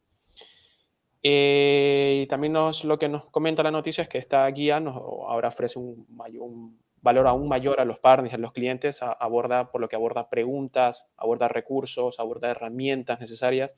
Eh, 1.23 2.21
y 2.23 2.27
también 2.29 2.53
lo 2.53 2.99
que 2.99 3.09
nos 3.09 3.29
comenta 3.31 3.63
la 3.63 3.73
noticia 3.73 4.03
es 4.03 4.09
que 4.09 4.19
esta 4.19 4.47
guía 4.49 4.79
nos 4.79 4.97
ahora 4.97 5.49
ofrece 5.49 5.79
un, 5.79 6.07
un 6.39 6.81
valor 7.01 7.27
aún 7.27 7.49
mayor 7.49 7.81
a 7.81 7.85
los 7.85 7.99
partners, 7.99 8.35
a 8.35 8.39
los 8.39 8.53
clientes, 8.53 9.01
aborda, 9.03 9.73
por 9.73 9.81
lo 9.81 9.89
que 9.89 9.97
aborda 9.97 10.29
preguntas, 10.29 11.11
aborda 11.17 11.49
recursos, 11.49 12.21
aborda 12.21 12.51
herramientas 12.51 13.19
necesarias 13.19 13.77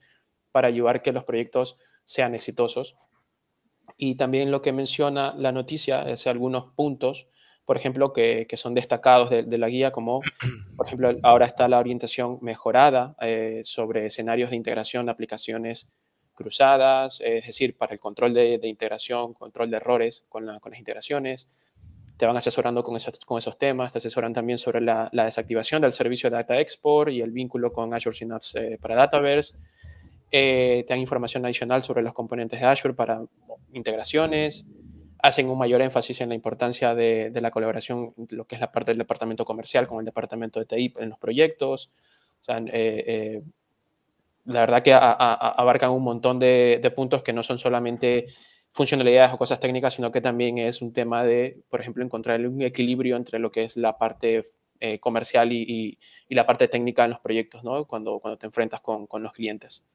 para 0.51 0.67
ayudar 0.67 1.01
que 1.01 1.11
los 1.11 1.23
proyectos 1.23 1.77
sean 2.05 2.35
exitosos 2.35 2.97
y 4.03 4.15
también 4.15 4.49
lo 4.49 4.63
que 4.63 4.73
menciona 4.73 5.35
la 5.37 5.51
noticia 5.51 6.01
es 6.09 6.25
algunos 6.25 6.73
puntos, 6.75 7.27
por 7.65 7.77
ejemplo, 7.77 8.13
que, 8.13 8.47
que 8.49 8.57
son 8.57 8.73
destacados 8.73 9.29
de, 9.29 9.57
la 9.59 9.69
guía, 9.69 9.91
como 9.91 10.21
por 10.75 10.87
ejemplo 10.87 11.15
ahora 11.21 11.45
está 11.45 11.67
la 11.67 11.77
orientación 11.77 12.39
mejorada 12.41 13.15
eh, 13.21 13.61
sobre 13.63 14.07
escenarios 14.07 14.49
de 14.49 14.55
integración 14.55 15.07
aplicaciones 15.07 15.93
cruzadas, 16.33 17.21
es 17.21 17.45
decir, 17.45 17.77
para 17.77 17.93
el 17.93 17.99
control 17.99 18.33
de, 18.33 18.59
integración, 18.63 19.35
control 19.35 19.69
de 19.69 19.77
errores 19.77 20.25
con, 20.29 20.47
con, 20.59 20.71
las 20.71 20.79
integraciones. 20.79 21.51
Te 22.17 22.25
van 22.25 22.35
asesorando 22.35 22.83
con 22.83 22.95
esos, 22.95 23.19
con 23.19 23.37
esos 23.37 23.59
temas, 23.59 23.91
te 23.91 23.99
asesoran 23.99 24.33
también 24.33 24.57
sobre 24.57 24.81
la, 24.81 25.09
la, 25.11 25.25
desactivación 25.25 25.79
del 25.79 25.93
servicio 25.93 26.27
de 26.31 26.37
Data 26.37 26.59
Export 26.59 27.11
y 27.11 27.21
el 27.21 27.29
vínculo 27.29 27.71
con 27.71 27.93
Azure 27.93 28.15
Synapse 28.15 28.73
eh, 28.73 28.77
para 28.79 28.95
Dataverse. 28.95 29.59
Eh, 30.31 30.85
te 30.87 30.93
dan 30.93 30.99
información 30.99 31.45
adicional 31.45 31.83
sobre 31.83 32.01
los 32.01 32.13
componentes 32.13 32.59
de 32.59 32.65
Azure 32.65 32.93
para 32.93 33.21
integraciones, 33.73 34.69
hacen 35.21 35.49
un 35.49 35.57
mayor 35.57 35.81
énfasis 35.81 36.21
en 36.21 36.29
la 36.29 36.35
importancia 36.35 36.95
de, 36.95 37.31
la 37.41 37.51
colaboración, 37.51 38.13
lo 38.29 38.45
que 38.45 38.55
es 38.55 38.61
la 38.61 38.71
parte 38.71 38.91
del 38.91 38.97
departamento 38.97 39.45
comercial 39.45 39.87
con 39.87 39.99
el 39.99 40.05
departamento 40.05 40.59
de 40.59 40.65
TI 40.65 40.93
en 40.99 41.09
los 41.09 41.19
proyectos. 41.19 41.91
O 42.41 42.43
sea, 42.43 42.57
eh, 42.57 42.71
eh, 42.73 43.41
la 44.45 44.61
verdad 44.61 44.81
que 44.81 44.93
abarcan 44.93 45.91
un 45.91 46.03
montón 46.03 46.39
de, 46.39 46.91
puntos 46.95 47.23
que 47.23 47.33
no 47.33 47.43
son 47.43 47.59
solamente 47.59 48.27
funcionalidades 48.69 49.33
o 49.33 49.37
cosas 49.37 49.59
técnicas, 49.59 49.93
sino 49.93 50.11
que 50.11 50.21
también 50.21 50.57
es 50.57 50.81
un 50.81 50.93
tema 50.93 51.23
de, 51.23 51.61
por 51.69 51.81
ejemplo, 51.81 52.03
encontrar 52.03 52.45
un 52.47 52.61
equilibrio 52.61 53.15
entre 53.15 53.37
lo 53.37 53.51
que 53.51 53.65
es 53.65 53.77
la 53.77 53.97
parte 53.97 54.41
eh, 54.79 54.99
comercial 54.99 55.51
y, 55.51 55.99
la 56.29 56.47
parte 56.47 56.67
técnica 56.67 57.03
en 57.03 57.11
los 57.11 57.19
proyectos, 57.19 57.63
¿no? 57.63 57.85
Cuando, 57.85 58.19
cuando 58.19 58.37
te 58.37 58.47
enfrentas 58.47 58.81
con, 58.81 59.05
con 59.05 59.21
los 59.21 59.33
clientes. 59.33 59.85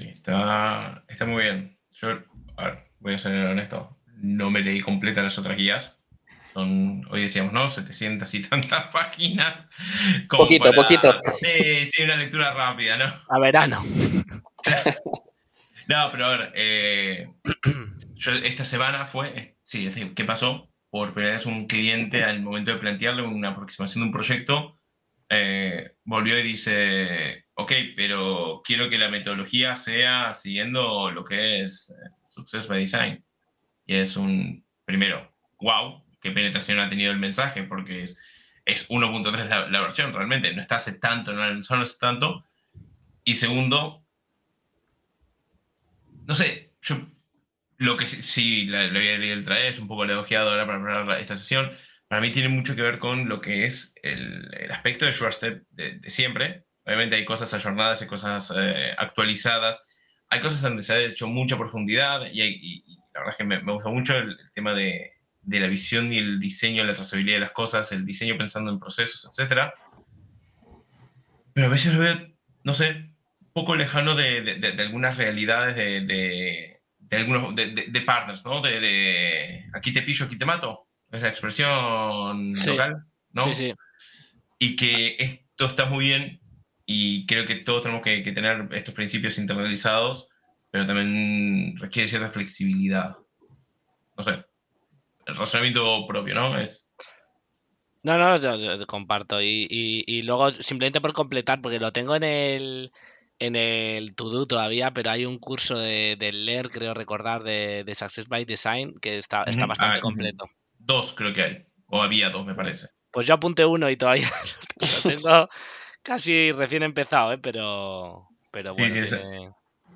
Sí, 0.00 0.08
está, 0.08 1.04
está 1.08 1.26
muy 1.26 1.42
bien. 1.42 1.78
Yo, 1.92 2.18
a 2.56 2.64
ver, 2.64 2.84
voy 3.00 3.12
a 3.12 3.18
ser 3.18 3.34
honesto, 3.34 3.98
no 4.16 4.50
me 4.50 4.60
leí 4.60 4.80
completa 4.80 5.20
las 5.20 5.38
otras 5.38 5.58
guías. 5.58 6.02
Son, 6.54 7.06
hoy 7.10 7.22
decíamos, 7.22 7.52
¿no? 7.52 7.68
700 7.68 8.32
y 8.32 8.42
tantas 8.44 8.86
páginas. 8.92 9.66
poquito, 10.30 10.72
poquito. 10.72 11.14
Sí, 11.18 11.84
sí, 11.84 12.02
una 12.02 12.16
lectura 12.16 12.54
rápida, 12.54 12.96
¿no? 12.96 13.12
A 13.28 13.38
verano. 13.38 13.82
no, 15.88 16.08
pero 16.10 16.24
a 16.24 16.36
ver, 16.36 16.52
eh, 16.54 17.28
yo 18.14 18.32
esta 18.32 18.64
semana 18.64 19.04
fue, 19.04 19.58
sí, 19.64 19.86
es 19.86 19.94
decir, 19.94 20.14
¿qué 20.14 20.24
pasó? 20.24 20.70
Por 20.88 21.12
primera 21.12 21.34
vez 21.34 21.44
un 21.44 21.66
cliente 21.66 22.24
al 22.24 22.40
momento 22.40 22.70
de 22.70 22.78
plantearle 22.78 23.20
una 23.20 23.50
aproximación 23.50 24.00
de 24.00 24.06
un 24.06 24.12
proyecto, 24.12 24.80
eh, 25.28 25.92
volvió 26.04 26.38
y 26.38 26.42
dice, 26.42 27.44
ok, 27.60 27.72
pero 27.96 28.62
quiero 28.64 28.88
que 28.88 28.98
la 28.98 29.08
metodología 29.08 29.76
sea 29.76 30.32
siguiendo 30.32 31.10
lo 31.10 31.24
que 31.24 31.62
es 31.62 31.90
eh, 31.90 32.10
Success 32.24 32.66
by 32.68 32.80
Design. 32.80 33.24
Y 33.86 33.94
es 33.96 34.16
un, 34.16 34.64
primero, 34.84 35.32
wow, 35.60 36.04
qué 36.20 36.30
penetración 36.30 36.78
ha 36.78 36.88
tenido 36.88 37.12
el 37.12 37.18
mensaje, 37.18 37.62
porque 37.64 38.04
es, 38.04 38.16
es 38.64 38.88
1.3 38.90 39.48
la, 39.48 39.68
la, 39.68 39.80
versión, 39.80 40.12
realmente, 40.12 40.52
no 40.54 40.60
está 40.60 40.76
hace 40.76 40.98
tanto, 40.98 41.32
no, 41.32 41.54
no 41.54 41.60
hace 41.60 41.98
tanto. 41.98 42.44
Y 43.24 43.34
segundo, 43.34 44.04
no 46.26 46.34
sé, 46.34 46.72
yo 46.82 46.96
lo 47.78 47.96
que 47.96 48.06
sí, 48.06 48.64
lo 48.66 48.78
había 48.78 49.18
leído 49.18 49.34
el 49.34 49.52
es 49.52 49.78
un 49.78 49.88
poco 49.88 50.04
elogiado 50.04 50.50
ahora 50.50 50.66
para 50.66 50.78
preparar 50.78 51.20
esta 51.20 51.36
sesión, 51.36 51.72
para 52.08 52.20
mí 52.20 52.30
tiene 52.32 52.48
mucho 52.48 52.74
que 52.74 52.82
ver 52.82 52.98
con 52.98 53.28
lo 53.28 53.40
que 53.40 53.66
es 53.66 53.94
el, 54.02 54.52
el 54.54 54.72
aspecto 54.72 55.06
de 55.06 55.12
SureStep 55.12 55.64
de, 55.70 55.98
de 55.98 56.10
siempre, 56.10 56.66
Obviamente 56.90 57.14
hay 57.14 57.24
cosas 57.24 57.54
ayornadas, 57.54 58.02
hay 58.02 58.08
cosas 58.08 58.52
eh, 58.56 58.92
actualizadas, 58.98 59.86
hay 60.28 60.40
cosas 60.40 60.60
donde 60.60 60.82
se 60.82 60.92
ha 60.92 60.98
hecho 60.98 61.28
mucha 61.28 61.56
profundidad 61.56 62.26
y, 62.32 62.82
la 63.14 63.20
verdad 63.20 63.30
es 63.30 63.36
que 63.36 63.44
me, 63.44 63.60
gusta 63.60 63.90
mucho 63.90 64.16
el, 64.16 64.36
tema 64.52 64.74
de, 64.74 65.12
de, 65.40 65.60
la 65.60 65.68
visión 65.68 66.12
y 66.12 66.18
el 66.18 66.40
diseño, 66.40 66.82
la 66.82 66.92
trazabilidad 66.92 67.36
de 67.36 67.40
las 67.42 67.52
cosas, 67.52 67.92
el 67.92 68.04
diseño 68.04 68.36
pensando 68.36 68.72
en 68.72 68.80
procesos, 68.80 69.30
etc. 69.38 69.70
Pero 71.52 71.68
a 71.68 71.70
veces 71.70 71.94
lo 71.94 72.00
veo, 72.00 72.16
no 72.64 72.74
sé, 72.74 72.90
un 72.90 73.52
poco 73.52 73.76
lejano 73.76 74.16
de, 74.16 74.40
de 74.42 74.82
algunas 74.82 75.16
realidades 75.16 75.76
de, 75.76 76.80
algunos 77.12 77.54
de, 77.54 78.02
partners, 78.04 78.44
¿no? 78.44 78.60
De, 78.62 79.64
aquí 79.74 79.92
te 79.92 80.02
pillo, 80.02 80.26
aquí 80.26 80.36
te 80.36 80.44
mato, 80.44 80.88
es 81.12 81.22
la 81.22 81.28
expresión 81.28 82.50
local, 82.66 83.04
¿no? 83.30 83.42
Sí, 83.42 83.54
sí. 83.54 83.74
Y 84.58 84.74
que 84.74 85.16
esto 85.18 85.66
está 85.66 85.86
muy 85.86 86.06
bien, 86.06 86.39
y 86.92 87.24
creo 87.24 87.46
que 87.46 87.54
todos 87.54 87.82
tenemos 87.82 88.02
que, 88.02 88.20
tener 88.32 88.68
estos 88.72 88.92
principios 88.92 89.38
internalizados, 89.38 90.28
pero 90.72 90.84
también 90.88 91.76
requiere 91.76 92.08
cierta 92.08 92.30
flexibilidad. 92.30 93.16
No 94.16 94.24
sé, 94.24 94.44
el 95.24 95.36
razonamiento 95.36 96.04
propio, 96.08 96.34
¿no? 96.34 96.58
Es... 96.58 96.92
No, 98.02 98.18
no, 98.18 98.34
yo, 98.36 98.86
comparto. 98.88 99.40
Y, 99.40 99.68
y, 99.70 100.22
luego, 100.22 100.50
simplemente 100.50 101.00
por 101.00 101.12
completar, 101.12 101.62
porque 101.62 101.78
lo 101.78 101.92
tengo 101.92 102.16
en 102.16 102.24
el, 102.24 102.92
en 103.38 103.54
el 103.54 104.16
to-do 104.16 104.46
todavía, 104.46 104.92
pero 104.92 105.12
hay 105.12 105.26
un 105.26 105.38
curso 105.38 105.78
de, 105.78 106.16
de 106.18 106.32
leer, 106.32 106.70
creo 106.70 106.92
recordar, 106.92 107.44
de, 107.44 107.84
de, 107.84 107.94
Success 107.94 108.26
by 108.26 108.44
Design 108.44 108.94
que 109.00 109.18
está, 109.18 109.44
está 109.44 109.66
bastante 109.66 109.98
ah, 109.98 110.02
completo. 110.02 110.46
Dos 110.76 111.12
creo 111.12 111.32
que 111.34 111.42
hay, 111.42 111.66
o 111.86 112.02
había 112.02 112.30
dos, 112.30 112.44
me 112.44 112.56
parece. 112.56 112.88
Pues 113.12 113.28
yo 113.28 113.34
apunté 113.34 113.64
uno 113.64 113.88
y 113.88 113.96
todavía 113.96 114.28
lo 115.04 115.12
tengo 115.12 115.48
casi 116.02 116.52
recién 116.52 116.82
empezado, 116.82 117.32
¿eh? 117.32 117.38
pero, 117.38 118.28
pero 118.50 118.74
bueno. 118.74 119.04
Sí, 119.04 119.16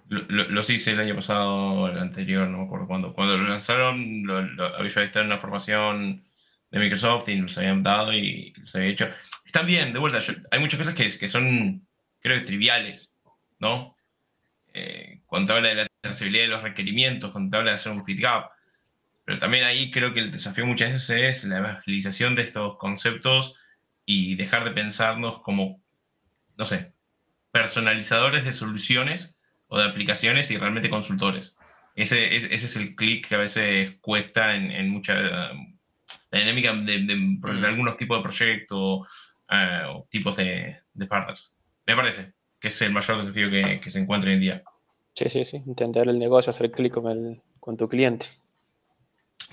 lo, 0.08 0.44
los 0.50 0.70
hice 0.70 0.92
el 0.92 1.00
año 1.00 1.14
pasado, 1.14 1.88
el 1.88 1.99
anterior, 1.99 2.49
no 2.49 2.58
me 2.58 2.64
acuerdo 2.64 2.87
cuándo. 2.87 3.14
Cuando 3.14 3.37
lo 3.37 3.49
lanzaron, 3.49 4.25
lo, 4.25 4.38
había 4.38 4.87
estado 4.87 5.20
en 5.20 5.26
una 5.26 5.40
formación 5.40 6.25
de 6.70 6.78
Microsoft 6.78 7.28
y 7.28 7.37
los 7.37 7.56
habían 7.56 7.82
dado 7.82 8.12
y 8.12 8.52
los 8.56 8.75
había 8.75 8.88
hecho. 8.88 9.11
Están 9.44 9.66
bien, 9.66 9.92
de 9.92 9.99
vuelta. 9.99 10.18
hay 10.50 10.58
muchas 10.61 10.78
cosas 10.78 10.94
que, 10.94 11.06
que 11.06 11.28
son, 11.28 11.87
creo 12.20 12.38
que 12.40 12.46
triviales, 12.46 13.18
¿no? 13.58 13.96
Eh, 14.73 15.20
cuando 15.26 15.54
habla 15.54 15.68
de 15.68 15.75
la 15.76 15.87
trazabilidad 16.00 16.44
de 16.44 16.49
los 16.49 16.62
requerimientos, 16.62 17.30
cuando 17.32 17.56
habla 17.56 17.70
de 17.70 17.76
hacer 17.76 17.92
un 17.92 18.04
fit 18.04 18.20
gap. 18.20 18.50
Pero 19.25 19.38
también 19.38 19.64
ahí 19.64 19.90
creo 19.90 20.12
que 20.12 20.20
el 20.20 20.30
desafío 20.30 20.66
muchas 20.66 20.92
veces 20.92 21.44
es 21.44 21.44
la 21.44 21.58
evangelización 21.58 22.34
de 22.34 22.42
estos 22.42 22.76
conceptos 22.76 23.58
y 24.04 24.34
dejar 24.34 24.64
de 24.64 24.73
pensarnos 24.73 25.40
como 25.42 25.80
no 26.56 26.66
sé, 26.66 26.92
personalizadores 27.50 28.44
de 28.44 28.52
soluciones 28.52 29.37
o 29.68 29.78
de 29.78 29.84
aplicaciones 29.84 30.50
y 30.50 30.56
realmente 30.56 30.90
consultores. 30.90 31.56
Ese, 31.94 32.34
ese 32.34 32.54
es 32.54 32.76
el 32.76 32.96
clic 32.96 33.28
que 33.28 33.37
a 33.37 33.38
veces 33.38 33.96
cuesta 34.00 34.54
en, 34.56 34.70
en 34.73 34.88
mucha 34.88 35.52
la 36.34 36.40
dinámica 36.40 36.73
de, 36.75 36.99
de, 37.02 37.16
mm. 37.16 37.64
algunos 37.64 37.96
tipos 37.96 38.18
de 38.18 38.23
proyectos 38.23 39.06
eh, 39.49 39.82
o 39.88 40.06
tipos 40.11 40.37
de, 40.37 40.78
de, 40.92 41.06
partners. 41.06 41.54
Me 41.87 41.94
parece 41.94 42.32
que 42.58 42.68
es 42.68 42.82
el 42.82 42.92
mayor 42.92 43.18
desafío 43.18 43.50
que, 43.50 43.90
se 43.90 44.00
encuentra 44.00 44.30
hoy 44.30 44.34
en 44.34 44.40
día. 44.40 44.62
Sí, 45.14 45.28
sí, 45.28 45.44
sí, 45.44 45.62
entender 45.64 46.08
el 46.08 46.18
negocio, 46.18 46.50
hacer 46.50 46.70
clic 46.73 46.94
con, 46.94 47.40
con 47.61 47.76
tu 47.76 47.88
cliente. 47.88 48.26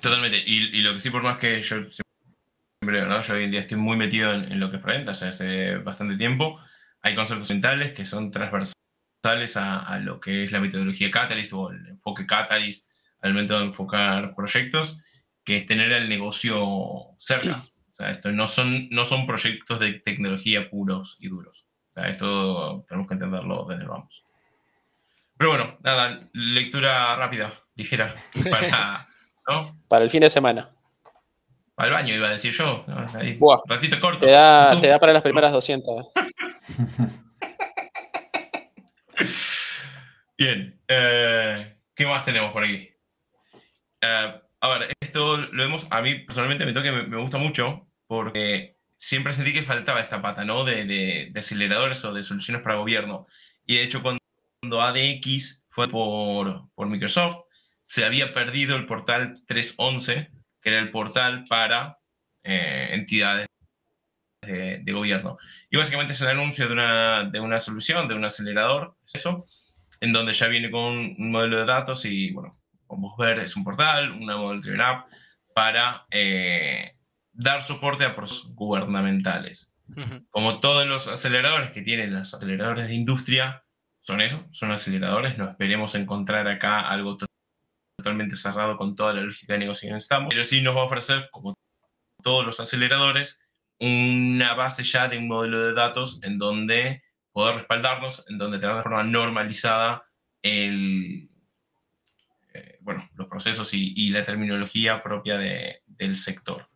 Totalmente, 0.02 0.42
y, 0.44 0.76
y, 0.76 0.82
lo 0.82 0.94
que 0.94 1.00
sí, 1.00 1.12
por 1.12 1.22
más 1.22 1.38
que 1.38 1.62
yo 1.62 1.84
siempre, 1.86 3.06
¿no? 3.06 3.22
yo 3.22 3.34
hoy 3.36 3.44
en 3.44 3.52
día 3.52 3.60
estoy 3.60 3.78
muy 3.78 3.96
metido 3.96 4.34
en, 4.34 4.60
lo 4.60 4.72
que 4.72 4.78
es 4.78 4.82
preventa, 4.82 5.12
ya 5.12 5.28
hace 5.28 5.78
bastante 5.78 6.18
tiempo, 6.18 6.60
hay 7.02 7.16
conceptos 7.16 7.50
mentales 7.50 7.94
que 7.94 8.06
son 8.06 8.32
transversales 8.32 9.58
a, 9.58 9.80
a, 9.80 10.00
lo 10.00 10.20
que 10.20 10.44
es 10.44 10.52
la 10.52 10.60
metodología 10.60 11.12
Catalyst 11.12 11.54
o 11.54 11.72
el 11.72 11.88
enfoque 11.88 12.26
Catalyst 12.26 12.90
al 13.22 13.34
método 13.34 13.60
de 13.60 13.66
enfocar 13.66 14.36
proyectos, 14.36 15.02
que 15.44 15.58
es 15.58 15.66
tener 15.66 15.92
el 15.92 16.10
negocio 16.10 17.16
cerca. 17.20 17.56
O 17.56 17.94
sea, 17.94 18.12
esto 18.12 18.32
no 18.32 18.48
son, 18.48 18.90
no 18.90 19.06
son 19.06 19.28
proyectos 19.28 19.80
de 19.80 19.94
tecnología 19.94 20.70
puros 20.70 21.18
y 21.20 21.28
duros. 21.28 21.68
O 21.92 21.94
sea, 21.94 22.10
esto 22.10 22.86
tenemos 22.88 23.08
que 23.08 23.14
entenderlo 23.14 23.66
desde 23.66 23.84
el 23.84 23.90
vamos. 23.90 24.24
Pero 25.38 25.52
bueno, 25.52 25.78
nada, 25.84 26.28
lectura 26.34 27.16
rápida, 27.16 27.54
ligera, 27.76 28.14
para, 28.50 29.08
para 29.88 30.04
el 30.04 30.10
fin 30.10 30.22
de 30.22 30.30
semana. 30.30 30.70
Para 31.76 31.88
el 31.88 31.94
baño, 31.94 32.16
iba 32.16 32.28
a 32.28 32.32
decir 32.32 32.54
yo. 32.54 32.86
ratito 33.68 34.00
corto. 34.00 34.26
Te 34.26 34.32
da, 34.32 34.80
te 34.80 34.88
da 34.88 35.00
para 35.00 35.14
las 35.14 35.24
primeras 35.24 35.52
200. 35.54 36.10
Bien. 40.38 40.80
Eh, 40.88 41.78
¿Qué 41.96 42.06
más 42.06 42.26
tenemos 42.26 42.52
por 42.52 42.64
aquí? 42.64 42.90
Eh, 44.02 44.42
a 44.62 44.70
ver, 44.70 44.94
esto 45.00 45.38
lo 45.38 45.64
vemos, 45.64 45.88
a 45.90 46.02
mí 46.02 46.20
personalmente 46.20 46.66
me 46.66 46.74
toca 46.74 46.92
me, 46.92 47.18
gusta 47.18 47.38
mucho 47.38 47.88
porque 48.08 48.78
siempre 48.98 49.34
sentí 49.34 49.54
que 49.54 49.64
faltaba 49.64 50.00
esta 50.00 50.22
pata, 50.22 50.44
¿no? 50.44 50.64
De, 50.64 50.86
de, 50.86 51.40
aceleradores 51.40 52.04
o 52.06 52.14
de 52.14 52.24
soluciones 52.24 52.62
para 52.62 52.76
gobierno. 52.76 53.28
Y 53.66 53.76
de 53.76 53.84
hecho, 53.84 54.02
cuando, 54.02 54.20
ADX 54.82 55.66
fue 55.70 55.88
por, 55.88 56.70
por, 56.76 56.88
Microsoft, 56.88 57.46
se 57.84 58.06
había 58.06 58.34
perdido 58.34 58.76
el 58.76 58.86
portal 58.86 59.42
311, 59.48 60.30
que 60.62 60.70
era 60.70 60.80
el 60.80 60.92
portal 60.92 61.46
para 61.50 61.98
eh, 62.44 62.90
entidades 62.92 63.48
de, 64.42 64.80
de, 64.80 64.92
gobierno. 64.92 65.38
Y 65.70 65.78
básicamente 65.78 66.14
es 66.14 66.22
el 66.22 66.30
anuncio 66.30 66.68
de 66.68 66.74
una, 66.74 67.26
de 67.26 67.40
una 67.40 67.60
solución, 67.60 68.08
de 68.08 68.16
un 68.16 68.26
acelerador, 68.26 68.96
eso, 69.14 69.46
en 70.00 70.14
donde 70.14 70.34
ya 70.34 70.48
viene 70.48 70.72
con 70.72 70.94
un 70.94 71.32
modelo 71.32 71.60
de 71.60 71.66
datos 71.66 72.06
y, 72.06 72.32
bueno, 72.32 72.60
como 72.88 73.16
ver, 73.18 73.40
es 73.40 73.56
un 73.56 73.64
portal, 73.64 74.12
una 74.12 74.36
model 74.36 74.62
driven 74.62 74.82
app 74.82 75.08
para 75.54 76.06
eh, 76.12 76.98
dar 77.32 77.62
soporte 77.62 78.04
a 78.04 78.16
procesos 78.16 78.54
gubernamentales. 78.54 79.74
Como 80.30 80.62
todos 80.62 80.88
los 80.88 81.10
aceleradores 81.10 81.72
que 81.72 81.82
tienen 81.82 82.14
los 82.14 82.34
aceleradores 82.34 82.88
de 82.88 82.96
industria, 82.96 83.64
son 84.00 84.22
eso, 84.22 84.48
son 84.52 84.72
aceleradores. 84.72 85.38
No 85.38 85.50
esperemos 85.50 85.96
encontrar 85.96 86.48
acá 86.48 86.82
algo 86.90 87.18
totalmente 87.98 88.38
cerrado 88.38 88.78
con 88.78 88.96
toda 88.96 89.14
la 89.14 89.22
lógica 89.22 89.54
de 89.54 89.60
negocio 89.60 89.88
que 89.88 89.94
necesitamos, 89.94 90.30
pero 90.30 90.46
sí 90.46 90.62
nos 90.62 90.76
va 90.76 90.82
a 90.82 90.86
ofrecer, 90.86 91.30
como 91.32 91.58
todos 92.24 92.46
los 92.46 92.60
aceleradores, 92.62 93.42
una 93.82 94.54
base 94.54 94.84
ya 94.84 95.08
de 95.08 95.18
un 95.18 95.28
modelo 95.28 95.66
de 95.66 95.74
datos 95.74 96.22
en 96.24 96.38
donde 96.38 97.02
poder 97.32 97.56
respaldarnos, 97.58 98.26
en 98.30 98.38
donde 98.38 98.60
tener 98.60 98.76
de 98.76 98.84
forma 98.84 99.04
normalizada 99.04 100.04
el, 100.44 101.30
eh, 102.54 102.78
bueno, 102.82 103.10
los 103.16 103.28
procesos 103.28 103.74
y, 103.74 104.10
la 104.12 104.24
terminología 104.24 105.02
propia 105.02 105.38
del 105.38 106.16
sector. 106.16 106.68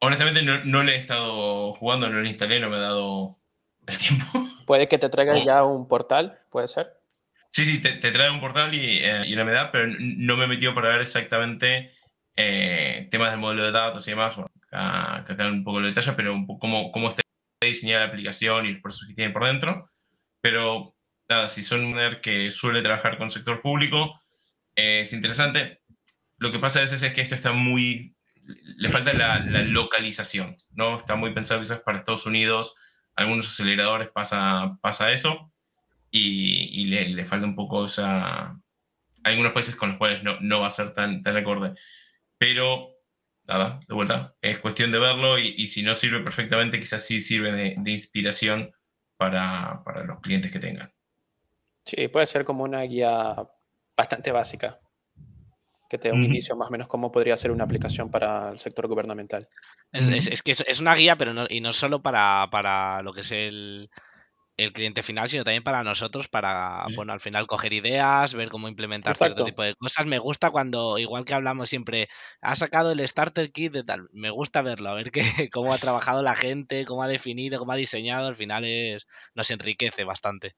Honestamente 0.00 0.42
no, 0.42 0.82
le 0.82 0.94
he 0.94 0.98
estado 0.98 1.74
jugando, 1.74 2.08
no 2.08 2.20
lo 2.20 2.28
instalé, 2.28 2.60
no 2.60 2.68
me 2.68 2.76
ha 2.76 2.80
dado 2.80 3.38
el 3.86 3.96
tiempo. 3.96 4.26
¿Puede 4.66 4.88
que 4.88 4.98
te 4.98 5.08
traiga 5.08 5.34
oh. 5.34 5.44
ya 5.44 5.64
un 5.64 5.88
portal? 5.88 6.38
¿Puede 6.50 6.68
ser? 6.68 6.88
Sí, 7.50 7.64
sí, 7.64 7.80
te, 7.80 7.96
trae 8.12 8.30
un 8.30 8.40
portal 8.40 8.74
y, 8.74 8.98
eh, 8.98 9.22
y, 9.26 9.32
una 9.34 9.44
medida, 9.44 9.72
pero 9.72 9.86
no 9.98 10.36
me 10.36 10.44
he 10.44 10.48
metido 10.48 10.74
para 10.74 10.90
ver 10.90 11.00
exactamente 11.00 11.92
eh, 12.36 13.08
temas 13.10 13.32
de 13.32 13.38
modelo 13.38 13.64
de 13.64 13.72
datos 13.72 14.06
y 14.06 14.10
demás. 14.10 14.36
Bueno, 14.36 14.50
te 14.70 15.34
dan 15.34 15.52
un 15.52 15.64
poco 15.64 15.80
de 15.80 15.88
detalle, 15.88 16.12
pero 16.12 16.32
un 16.32 16.46
poco 16.46 16.60
cómo, 16.60 16.92
cómo 16.92 17.10
está 17.10 17.22
diseñada 17.60 18.04
la 18.04 18.08
aplicación 18.08 18.66
y 18.66 18.72
los 18.72 18.82
procesos 18.82 19.08
que 19.08 19.14
tiene 19.14 19.32
por 19.32 19.44
dentro. 19.44 19.90
Pero 20.40 20.94
nada, 21.28 21.48
si 21.48 21.62
son 21.62 21.84
un 21.84 21.96
que 22.22 22.50
suele 22.50 22.82
trabajar 22.82 23.18
con 23.18 23.30
sector 23.30 23.60
público, 23.60 24.20
es 24.74 25.12
interesante. 25.12 25.80
Lo 26.38 26.50
que 26.52 26.58
pasa 26.58 26.78
a 26.78 26.82
veces 26.82 27.02
es 27.02 27.12
que 27.12 27.20
esto 27.20 27.34
está 27.34 27.52
muy, 27.52 28.14
le 28.76 28.88
falta 28.88 29.12
la, 29.12 29.38
localización, 29.62 30.56
¿no? 30.70 30.96
Está 30.96 31.16
muy 31.16 31.34
pensado 31.34 31.60
quizás 31.60 31.80
para 31.80 31.98
Estados 31.98 32.26
Unidos, 32.26 32.74
algunos 33.14 33.46
aceleradores 33.46 34.08
pasa, 34.08 34.78
pasa 34.80 35.12
eso 35.12 35.52
y, 36.10 36.86
le, 36.86 37.24
falta 37.24 37.46
un 37.46 37.54
poco 37.54 37.84
esa... 37.86 38.56
Hay 39.22 39.32
algunos 39.32 39.52
países 39.52 39.76
con 39.76 39.90
los 39.90 39.98
cuales 39.98 40.22
no, 40.22 40.40
no 40.40 40.60
va 40.60 40.68
a 40.68 40.70
ser 40.70 40.94
tan, 40.94 41.22
tan 41.22 41.36
acorde. 41.36 41.74
Pero, 42.38 42.89
nada, 43.50 43.80
de 43.86 43.94
vuelta, 43.94 44.34
es 44.40 44.58
cuestión 44.58 44.92
de 44.92 44.98
verlo 44.98 45.38
y, 45.38 45.66
si 45.66 45.82
no 45.82 45.92
sirve 45.94 46.20
perfectamente, 46.20 46.78
quizás 46.78 47.04
sí 47.04 47.20
sirve 47.20 47.52
de, 47.52 47.74
de 47.78 47.90
inspiración 47.90 48.72
para, 49.16 49.82
para 49.84 50.04
los 50.04 50.20
clientes 50.20 50.50
que 50.50 50.60
tengan. 50.60 50.92
Sí, 51.84 52.08
puede 52.08 52.26
ser 52.26 52.44
como 52.44 52.62
una 52.62 52.82
guía 52.82 53.36
bastante 53.96 54.30
básica, 54.30 54.78
que 55.88 55.98
te 55.98 56.08
dé 56.08 56.14
un 56.14 56.24
inicio 56.24 56.54
más 56.54 56.68
o 56.68 56.70
menos 56.70 56.86
cómo 56.86 57.10
podría 57.10 57.36
ser 57.36 57.50
una 57.50 57.64
aplicación 57.64 58.10
para 58.10 58.50
el 58.50 58.58
sector 58.60 58.86
gubernamental. 58.86 59.48
Es, 59.92 60.42
que 60.42 60.52
es, 60.52 60.80
una 60.80 60.94
guía, 60.94 61.16
pero 61.16 61.34
no, 61.34 61.46
y 61.48 61.60
no 61.60 61.72
solo 61.72 62.00
para, 62.00 62.46
para 62.52 63.02
lo 63.02 63.12
que 63.12 63.22
es 63.22 63.32
el, 63.32 63.90
el, 64.64 64.72
cliente 64.72 65.02
final, 65.02 65.28
sino 65.28 65.44
también 65.44 65.62
para 65.62 65.82
nosotros, 65.82 66.28
para, 66.28 66.84
bueno, 66.94 67.12
al 67.12 67.20
final 67.20 67.46
coger 67.46 67.72
ideas, 67.72 68.34
ver 68.34 68.48
cómo 68.48 68.68
implementar 68.68 69.14
cierto 69.14 69.44
tipo 69.44 69.62
de 69.62 69.74
cosas. 69.74 70.06
Me 70.06 70.18
gusta 70.18 70.50
cuando, 70.50 70.98
igual 70.98 71.24
que 71.24 71.34
hablamos 71.34 71.68
siempre, 71.68 72.08
ha 72.40 72.54
sacado 72.54 72.92
el 72.92 73.06
starter 73.06 73.50
kit 73.52 73.72
de 73.72 73.84
tal, 73.84 74.08
me 74.12 74.30
gusta 74.30 74.62
verlo, 74.62 74.90
a 74.90 74.94
ver 74.94 75.10
qué, 75.10 75.22
cómo 75.52 75.72
ha 75.72 75.78
trabajado 75.78 76.22
la 76.22 76.34
gente, 76.34 76.84
cómo 76.84 77.02
ha 77.02 77.08
definido, 77.08 77.58
cómo 77.58 77.72
ha 77.72 77.76
diseñado, 77.76 78.28
al 78.28 78.36
final 78.36 78.64
es, 78.64 79.06
nos 79.34 79.50
enriquece 79.50 80.04
bastante. 80.04 80.56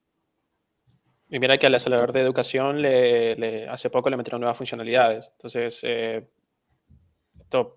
Y 1.33 1.39
mira 1.39 1.57
que 1.57 1.67
al 1.67 1.75
acelerador 1.75 2.13
de 2.13 2.21
educación 2.21 2.83
le, 2.83 3.67
hace 3.67 3.89
poco 3.89 4.11
le 4.11 4.19
metieron 4.19 4.43
nuevas 4.43 4.59
funcionalidades. 4.59 5.31
Entonces, 5.33 5.81
eh, 5.83 6.29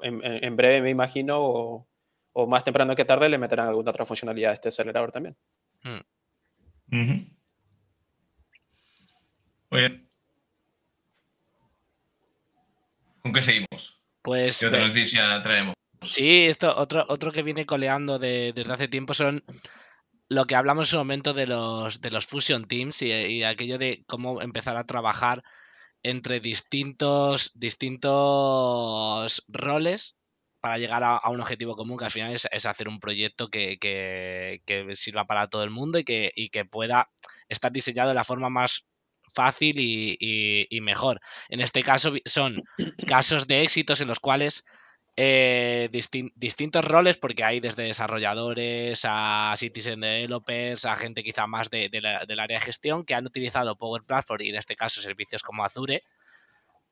en, 0.02 0.56
breve 0.58 0.82
me 0.82 0.90
imagino, 0.90 1.88
o, 2.34 2.48
más 2.48 2.66
temprano 2.66 2.96
que 2.96 3.06
tarde, 3.06 3.30
le 3.30 3.38
meterán 3.38 3.70
alguna 3.70 3.92
otra 3.92 4.06
funcionalidad 4.06 4.52
a 4.52 4.56
este 4.56 4.68
acelerador 4.68 5.14
también. 5.14 5.38
Hmm. 5.84 6.02
Muy 6.88 7.32
bien. 9.72 10.08
¿Con 13.22 13.34
qué 13.34 13.42
seguimos? 13.42 14.02
Pues. 14.22 14.60
¿Qué 14.60 14.68
otra 14.68 14.88
noticia 14.88 15.42
traemos? 15.42 15.76
Sí, 16.02 16.46
esto, 16.46 16.76
otro, 16.78 17.06
otro 17.10 17.32
que 17.32 17.44
viene 17.44 17.66
coleando 17.66 18.20
desde 18.20 18.72
hace 18.72 18.88
tiempo 18.88 19.14
son 19.14 19.44
lo 20.28 20.46
que 20.46 20.56
hablamos 20.56 20.88
en 20.88 20.92
su 20.92 20.98
momento 20.98 21.34
de 21.34 21.48
los, 21.48 22.02
de 22.02 22.12
los 22.12 22.26
Fusion 22.26 22.66
Teams 22.66 23.02
y, 23.02 23.44
aquello 23.44 23.78
de 23.78 24.04
cómo 24.08 24.42
empezar 24.42 24.78
a 24.78 24.86
trabajar 24.86 25.44
entre 26.04 26.40
distintos, 26.40 27.52
distintos 27.56 29.44
roles 29.48 30.18
para 30.66 30.80
llegar 30.80 31.04
a, 31.04 31.30
un 31.30 31.40
objetivo 31.42 31.76
común, 31.76 31.96
que 31.96 32.06
al 32.06 32.12
final 32.12 32.34
es, 32.34 32.66
hacer 32.66 32.88
un 32.88 33.00
proyecto 33.00 33.50
que, 33.50 33.78
sirva 34.96 35.26
para 35.26 35.48
todo 35.48 35.64
el 35.64 35.70
mundo 35.70 36.00
y 36.00 36.04
que, 36.04 36.34
que 36.52 36.66
pueda 36.66 37.12
estar 37.50 37.72
diseñado 37.72 38.10
de 38.10 38.16
la 38.16 38.24
forma 38.24 38.50
más 38.50 38.88
fácil 39.32 39.76
y, 39.78 40.82
mejor. 40.82 41.22
En 41.50 41.62
este 41.62 41.84
caso 41.84 42.14
son 42.26 42.64
casos 43.08 43.46
de 43.46 43.62
éxitos 43.62 44.02
en 44.02 44.08
los 44.08 44.20
cuales 44.20 44.66
eh, 45.18 45.88
distintos 46.36 46.84
roles, 46.84 47.18
porque 47.18 47.44
hay 47.44 47.60
desde 47.60 47.84
desarrolladores 47.84 49.04
a 49.08 49.54
citizen 49.58 50.00
developers, 50.00 50.86
a 50.86 50.96
gente 50.96 51.24
quizá 51.24 51.46
más 51.46 51.70
de, 51.70 51.90
del 51.90 52.40
área 52.40 52.58
de 52.58 52.66
gestión 52.66 53.06
que 53.06 53.14
han 53.14 53.28
utilizado 53.28 53.78
Power 53.78 54.02
Platform 54.02 54.42
y 54.42 54.50
en 54.50 54.56
este 54.56 54.76
caso 54.76 55.00
servicios 55.00 55.44
como 55.44 55.64
Azure 55.64 56.00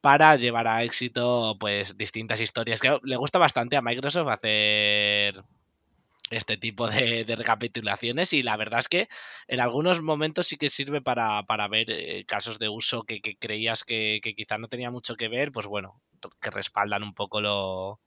para 0.03 0.35
llevar 0.35 0.67
a 0.67 0.83
éxito 0.83 1.55
pues 1.57 1.97
distintas 1.97 2.41
historias. 2.41 2.81
Que 2.81 2.99
le 3.03 3.15
gusta 3.15 3.39
bastante 3.39 3.77
a 3.77 3.81
Microsoft 3.81 4.27
hacer 4.27 5.41
este 6.29 6.57
tipo 6.57 6.89
de, 6.89 7.23
recapitulaciones 7.37 8.33
y 8.33 8.43
la 8.43 8.57
verdad 8.57 8.81
es 8.81 8.89
que 8.89 9.07
en 9.47 9.61
algunos 9.61 10.01
momentos 10.01 10.47
sí 10.47 10.57
que 10.57 10.69
sirve 10.69 11.01
para, 11.01 11.41
ver 11.69 11.89
eh, 11.89 12.25
casos 12.25 12.59
de 12.59 12.67
uso 12.67 13.03
que, 13.03 13.21
creías 13.39 13.85
que, 13.85 14.19
que, 14.21 14.35
quizá 14.35 14.57
no 14.57 14.67
tenía 14.67 14.91
mucho 14.91 15.15
que 15.15 15.29
ver, 15.29 15.53
pues 15.53 15.67
bueno, 15.67 16.01
que 16.41 16.49
respaldan 16.51 17.03
un 17.03 17.13
poco 17.13 17.39
lo, 17.39 18.01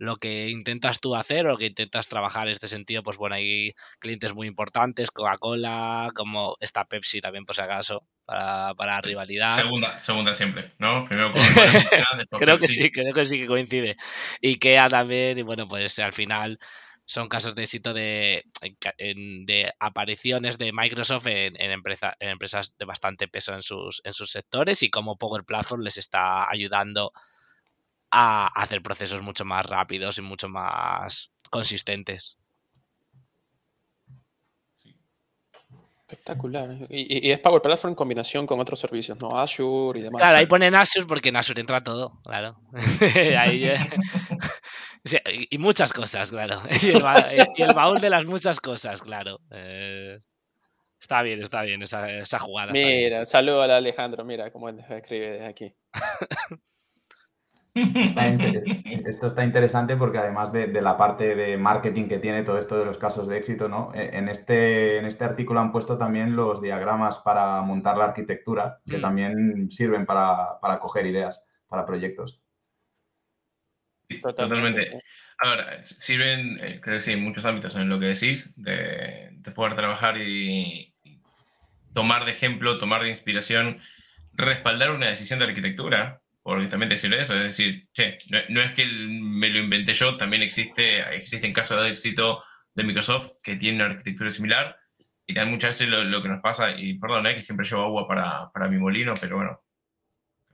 lo 0.00 0.16
que 0.16 0.48
intentas 0.48 0.98
tú 0.98 1.14
hacer 1.14 1.46
o 1.46 1.58
que 1.58 1.66
intentas 1.66 2.08
trabajar 2.08 2.48
en 2.48 2.52
este 2.52 2.68
sentido, 2.68 3.02
pues 3.02 3.18
bueno, 3.18 3.34
hay 3.36 3.74
clientes 3.98 4.34
muy 4.34 4.46
importantes, 4.46 5.10
Coca-Cola, 5.10 6.10
como 6.14 6.56
esta 6.60 6.86
Pepsi 6.86 7.20
también 7.20 7.44
por 7.44 7.54
si 7.54 7.60
acaso, 7.60 8.02
para, 8.24 8.74
para 8.74 9.02
rivalidad. 9.02 9.50
Segunda, 9.50 9.98
segunda 9.98 10.34
siempre, 10.34 10.72
¿no? 10.78 11.04
Primero 11.06 11.32
Creo 12.38 12.56
que 12.56 12.66
sí, 12.66 12.90
creo 12.90 13.12
que 13.12 13.26
sí 13.26 13.40
que 13.40 13.46
coincide. 13.46 13.98
IKEA 14.42 14.88
también, 14.88 15.36
y 15.36 15.42
bueno, 15.42 15.68
pues 15.68 15.98
al 15.98 16.14
final 16.14 16.58
son 17.04 17.28
casos 17.28 17.54
de 17.54 17.64
éxito 17.64 17.92
de, 17.92 18.46
de 18.98 19.72
apariciones 19.80 20.56
de 20.56 20.72
Microsoft 20.72 21.26
en, 21.26 21.60
en, 21.60 21.72
empresas 21.72 22.74
de 22.78 22.84
bastante 22.86 23.28
peso 23.28 23.52
en 23.52 23.62
sus, 23.62 24.00
en 24.06 24.14
sus 24.14 24.30
sectores 24.30 24.82
y 24.82 24.88
cómo 24.88 25.18
Power 25.18 25.44
Platform 25.44 25.82
les 25.82 25.98
está 25.98 26.48
ayudando 26.48 27.12
a 27.14 27.29
hacer 28.10 28.82
procesos 28.82 29.22
mucho 29.22 29.44
más 29.44 29.64
rápidos 29.66 30.18
y 30.18 30.22
mucho 30.22 30.48
más 30.48 31.32
consistentes. 31.50 32.38
Espectacular. 36.10 36.76
Y, 36.88 37.30
es 37.30 37.38
Power 37.38 37.62
Platform 37.62 37.92
en 37.92 37.94
combinación 37.94 38.44
con 38.44 38.58
otros 38.58 38.80
servicios, 38.80 39.16
¿no? 39.20 39.38
Azure 39.38 40.00
y 40.00 40.02
demás. 40.02 40.20
Claro, 40.20 40.38
ahí 40.38 40.46
ponen 40.46 40.74
Azure 40.74 41.06
porque 41.06 41.28
en 41.28 41.36
Azure 41.36 41.60
entra 41.60 41.82
todo, 41.82 42.20
claro. 42.24 42.56
Eh, 43.14 43.76
y 45.50 45.58
muchas 45.58 45.92
cosas, 45.92 46.30
claro. 46.30 46.62
Y 46.82 47.62
el, 47.62 47.74
baúl 47.74 48.00
de 48.00 48.10
las 48.10 48.26
muchas 48.26 48.60
cosas, 48.60 49.00
claro. 49.02 49.38
Eh, 49.52 50.18
está 51.00 51.22
bien, 51.22 51.42
está 51.42 51.62
bien 51.62 51.80
esa, 51.82 52.10
esa 52.10 52.40
jugada. 52.40 52.72
Mira, 52.72 53.24
saludo 53.24 53.62
a 53.62 53.76
Alejandro, 53.76 54.24
mira 54.24 54.50
cómo 54.50 54.68
escribe 54.68 55.30
desde 55.30 55.46
aquí. 55.46 55.74
esto 59.06 59.26
está 59.26 59.44
interesante 59.44 59.96
porque 59.96 60.18
además 60.18 60.52
de, 60.52 60.68
la 60.80 60.96
parte 60.96 61.34
de 61.34 61.56
marketing 61.56 62.08
que 62.08 62.18
tiene 62.18 62.42
todo 62.42 62.58
esto 62.58 62.78
de 62.78 62.84
los 62.84 62.98
casos 62.98 63.28
de 63.28 63.36
éxito, 63.36 63.68
¿no? 63.68 63.92
E, 63.94 64.16
en, 64.16 64.28
este, 64.28 64.98
en 64.98 65.06
este 65.06 65.24
artículo 65.24 65.60
han 65.60 65.70
puesto 65.70 65.96
también 65.96 66.34
los 66.34 66.60
diagramas 66.60 67.18
para 67.18 67.60
montar 67.62 67.96
la 67.96 68.06
arquitectura, 68.06 68.80
que 68.86 68.98
mm. 68.98 69.00
también 69.00 69.70
sirven 69.70 70.06
para, 70.06 70.58
coger 70.80 71.06
ideas 71.06 71.48
para 71.68 71.86
proyectos. 71.86 72.40
totalmente. 74.20 75.02
Ahora, 75.38 75.86
sirven, 75.86 76.58
eh, 76.60 76.80
creo 76.82 76.98
que 76.98 77.04
sí, 77.04 77.12
en 77.12 77.22
muchos 77.22 77.44
ámbitos 77.44 77.74
en 77.76 77.88
lo 77.88 77.98
que 77.98 78.06
decís, 78.06 78.52
de, 78.56 79.30
de 79.32 79.50
poder 79.52 79.74
trabajar 79.74 80.18
y 80.18 80.92
tomar 81.94 82.24
de 82.24 82.32
ejemplo, 82.32 82.78
tomar 82.78 83.02
de 83.02 83.10
inspiración, 83.10 83.80
respaldar 84.34 84.90
una 84.90 85.08
decisión 85.08 85.38
de 85.38 85.46
arquitectura 85.46 86.20
porque 86.42 86.66
también 86.68 86.88
decirle 86.88 87.20
eso, 87.20 87.36
es 87.38 87.44
decir, 87.44 87.88
che, 87.92 88.18
no, 88.48 88.60
es 88.60 88.72
que 88.72 88.86
me 88.86 89.48
lo 89.50 89.58
inventé 89.58 89.94
yo, 89.94 90.16
también 90.16 90.42
existe, 90.42 91.00
existen 91.14 91.52
casos 91.52 91.82
de 91.82 91.90
éxito 91.90 92.42
de 92.74 92.84
Microsoft 92.84 93.32
que 93.42 93.56
tienen 93.56 93.82
una 93.82 93.92
arquitectura 93.92 94.30
similar 94.30 94.76
y 95.26 95.34
también 95.34 95.54
muchas 95.54 95.78
veces 95.78 95.88
lo, 95.88 96.22
que 96.22 96.28
nos 96.28 96.40
pasa, 96.40 96.72
y 96.72 96.94
perdón, 96.94 97.26
eh, 97.26 97.34
que 97.34 97.42
siempre 97.42 97.66
llevo 97.66 97.82
agua 97.82 98.08
para, 98.08 98.50
para 98.52 98.68
mi 98.68 98.78
molino, 98.78 99.14
pero 99.20 99.36
bueno, 99.36 99.62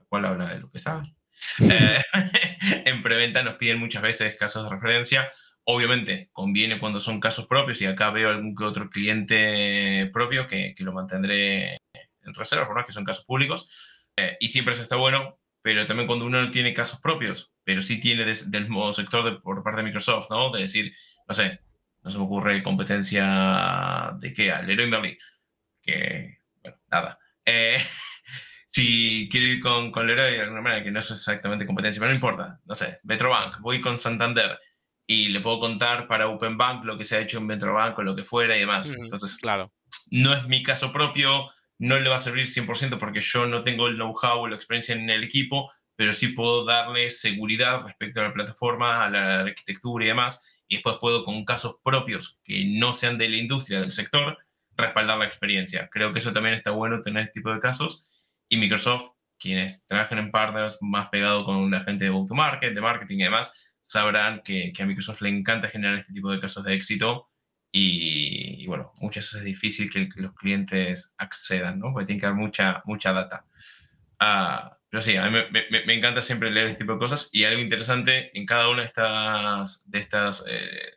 cual 0.07 0.25
habla 0.25 0.47
de 0.47 0.59
lo 0.59 0.71
que 0.71 0.79
sabe. 0.79 1.03
Eh, 1.59 2.01
en 2.85 3.03
preventa 3.03 3.43
nos 3.43 3.55
piden 3.55 3.79
muchas 3.79 4.01
veces 4.01 4.35
casos 4.37 4.63
de 4.63 4.75
referencia. 4.75 5.31
Obviamente, 5.65 6.29
conviene 6.33 6.79
cuando 6.79 6.99
son 6.99 7.19
casos 7.19 7.45
propios 7.45 7.79
y 7.81 7.85
acá 7.85 8.09
veo 8.09 8.29
algún 8.29 8.55
que 8.55 8.63
otro 8.63 8.89
cliente 8.89 10.09
propio 10.11 10.47
que, 10.47 10.73
que 10.75 10.83
lo 10.83 10.93
mantendré 10.93 11.73
en 11.93 12.33
reserva, 12.33 12.67
¿no? 12.73 12.85
que 12.85 12.91
son 12.91 13.05
casos 13.05 13.25
públicos. 13.25 13.69
Eh, 14.15 14.37
y 14.39 14.47
siempre 14.47 14.73
eso 14.73 14.81
está 14.81 14.95
bueno 14.95 15.36
pero 15.67 15.85
también 15.85 16.07
cuando 16.07 16.25
uno 16.25 16.41
no 16.41 16.49
tiene 16.49 16.73
casos 16.73 17.01
propios, 17.01 17.51
pero 17.65 17.81
sí 17.81 17.99
tiene 17.99 18.23
del 18.23 18.69
modo 18.69 18.93
sector 18.93 19.41
por 19.41 19.61
parte 19.63 19.81
de 19.81 19.83
Microsoft, 19.83 20.29
¿no? 20.29 20.49
De 20.49 20.61
decir, 20.61 20.93
no 21.27 21.33
sé, 21.33 21.59
no 22.01 22.09
se 22.09 22.17
me 22.17 22.23
ocurre 22.23 22.63
competencia 22.63 24.13
de 24.17 24.31
qué, 24.31 24.49
al 24.49 24.65
Leroy 24.65 24.89
Merlin, 24.89 25.17
que, 25.81 26.37
bueno, 26.61 26.77
nada. 26.89 27.19
Eh, 27.43 27.79
si 28.65 29.27
quiero 29.29 29.47
ir 29.47 29.61
con, 29.61 29.91
con 29.91 30.07
Leroy 30.07 30.35
de 30.35 30.41
alguna 30.43 30.61
manera, 30.61 30.85
que 30.85 30.89
no 30.89 30.99
es 30.99 31.11
exactamente 31.11 31.65
competencia, 31.65 31.99
pero 31.99 32.11
no 32.11 32.15
importa, 32.15 32.61
no 32.63 32.73
sé, 32.73 33.01
Metrobank, 33.03 33.59
voy 33.59 33.81
con 33.81 33.97
Santander 33.97 34.57
y 35.05 35.27
le 35.27 35.41
puedo 35.41 35.59
contar 35.59 36.07
para 36.07 36.29
Openbank 36.29 36.85
lo 36.85 36.97
que 36.97 37.03
se 37.03 37.17
ha 37.17 37.19
hecho 37.19 37.39
en 37.39 37.47
Metrobank 37.47 37.99
o 37.99 38.03
lo 38.03 38.15
que 38.15 38.23
fuera 38.23 38.55
y 38.55 38.61
demás. 38.61 38.89
Entonces, 38.89 39.37
claro. 39.37 39.73
No 40.11 40.33
es 40.33 40.47
mi 40.47 40.63
caso 40.63 40.93
propio, 40.93 41.49
no 41.79 41.99
le 41.99 42.09
va 42.09 42.15
a 42.15 42.19
servir 42.19 42.47
100% 42.47 42.97
porque 42.97 43.21
yo 43.21 43.45
no 43.45 43.63
tengo 43.63 43.87
el 43.87 43.95
know-how 43.95 44.39
o 44.39 44.47
la 44.47 44.55
experiencia 44.55 44.95
en 44.95 45.09
el 45.09 45.23
equipo, 45.23 45.71
pero 45.95 46.13
sí 46.13 46.29
puedo 46.29 46.65
darle 46.65 47.09
seguridad 47.09 47.85
respecto 47.85 48.21
a 48.21 48.25
la 48.25 48.33
plataforma, 48.33 49.05
a 49.05 49.09
la 49.09 49.39
arquitectura 49.41 50.05
y 50.05 50.07
demás, 50.09 50.43
y 50.67 50.75
después 50.75 50.97
puedo 50.99 51.23
con 51.23 51.45
casos 51.45 51.77
propios 51.83 52.39
que 52.43 52.65
no 52.65 52.93
sean 52.93 53.17
de 53.17 53.29
la 53.29 53.37
industria, 53.37 53.81
del 53.81 53.91
sector, 53.91 54.37
respaldar 54.75 55.17
la 55.17 55.25
experiencia. 55.25 55.89
Creo 55.91 56.13
que 56.13 56.19
eso 56.19 56.33
también 56.33 56.55
está 56.55 56.71
bueno 56.71 57.01
tener 57.01 57.23
este 57.23 57.39
tipo 57.39 57.53
de 57.53 57.59
casos 57.59 58.05
y 58.49 58.57
Microsoft, 58.57 59.11
quienes 59.39 59.85
trabajan 59.87 60.19
en 60.19 60.31
partners 60.31 60.77
más 60.81 61.09
pegado 61.09 61.45
con 61.45 61.69
la 61.71 61.83
gente 61.83 62.05
de 62.05 62.11
go-to-market, 62.11 62.73
de 62.73 62.81
marketing 62.81 63.17
y 63.17 63.23
demás, 63.23 63.53
sabrán 63.81 64.41
que, 64.43 64.73
que 64.75 64.83
a 64.83 64.85
Microsoft 64.85 65.21
le 65.21 65.29
encanta 65.29 65.69
generar 65.69 65.97
este 65.97 66.13
tipo 66.13 66.31
de 66.31 66.39
casos 66.39 66.63
de 66.63 66.75
éxito 66.75 67.29
y, 67.71 68.06
bueno, 68.67 68.93
muchas 68.97 69.25
veces 69.25 69.39
es 69.39 69.45
difícil 69.45 69.91
que, 69.91 70.09
los 70.21 70.33
clientes 70.33 71.15
accedan, 71.17 71.79
¿no? 71.79 71.91
Porque 71.91 72.05
tienen 72.07 72.19
que 72.19 72.27
dar 72.27 72.35
mucha, 72.35 72.81
mucha 72.85 73.13
data. 73.13 73.45
Ah, 74.19 74.77
pero 74.89 75.01
sí, 75.01 75.15
a 75.15 75.29
mí 75.29 75.37
me, 75.51 75.93
encanta 75.93 76.21
siempre 76.21 76.51
leer 76.51 76.67
este 76.67 76.79
tipo 76.79 76.93
de 76.93 76.99
cosas 76.99 77.29
y 77.31 77.43
algo 77.43 77.61
interesante 77.61 78.37
en 78.37 78.45
cada 78.45 78.69
una 78.69 78.81
de 78.81 78.85
estas, 78.85 79.89
de 79.89 79.99
estas 79.99 80.45
eh, 80.47 80.93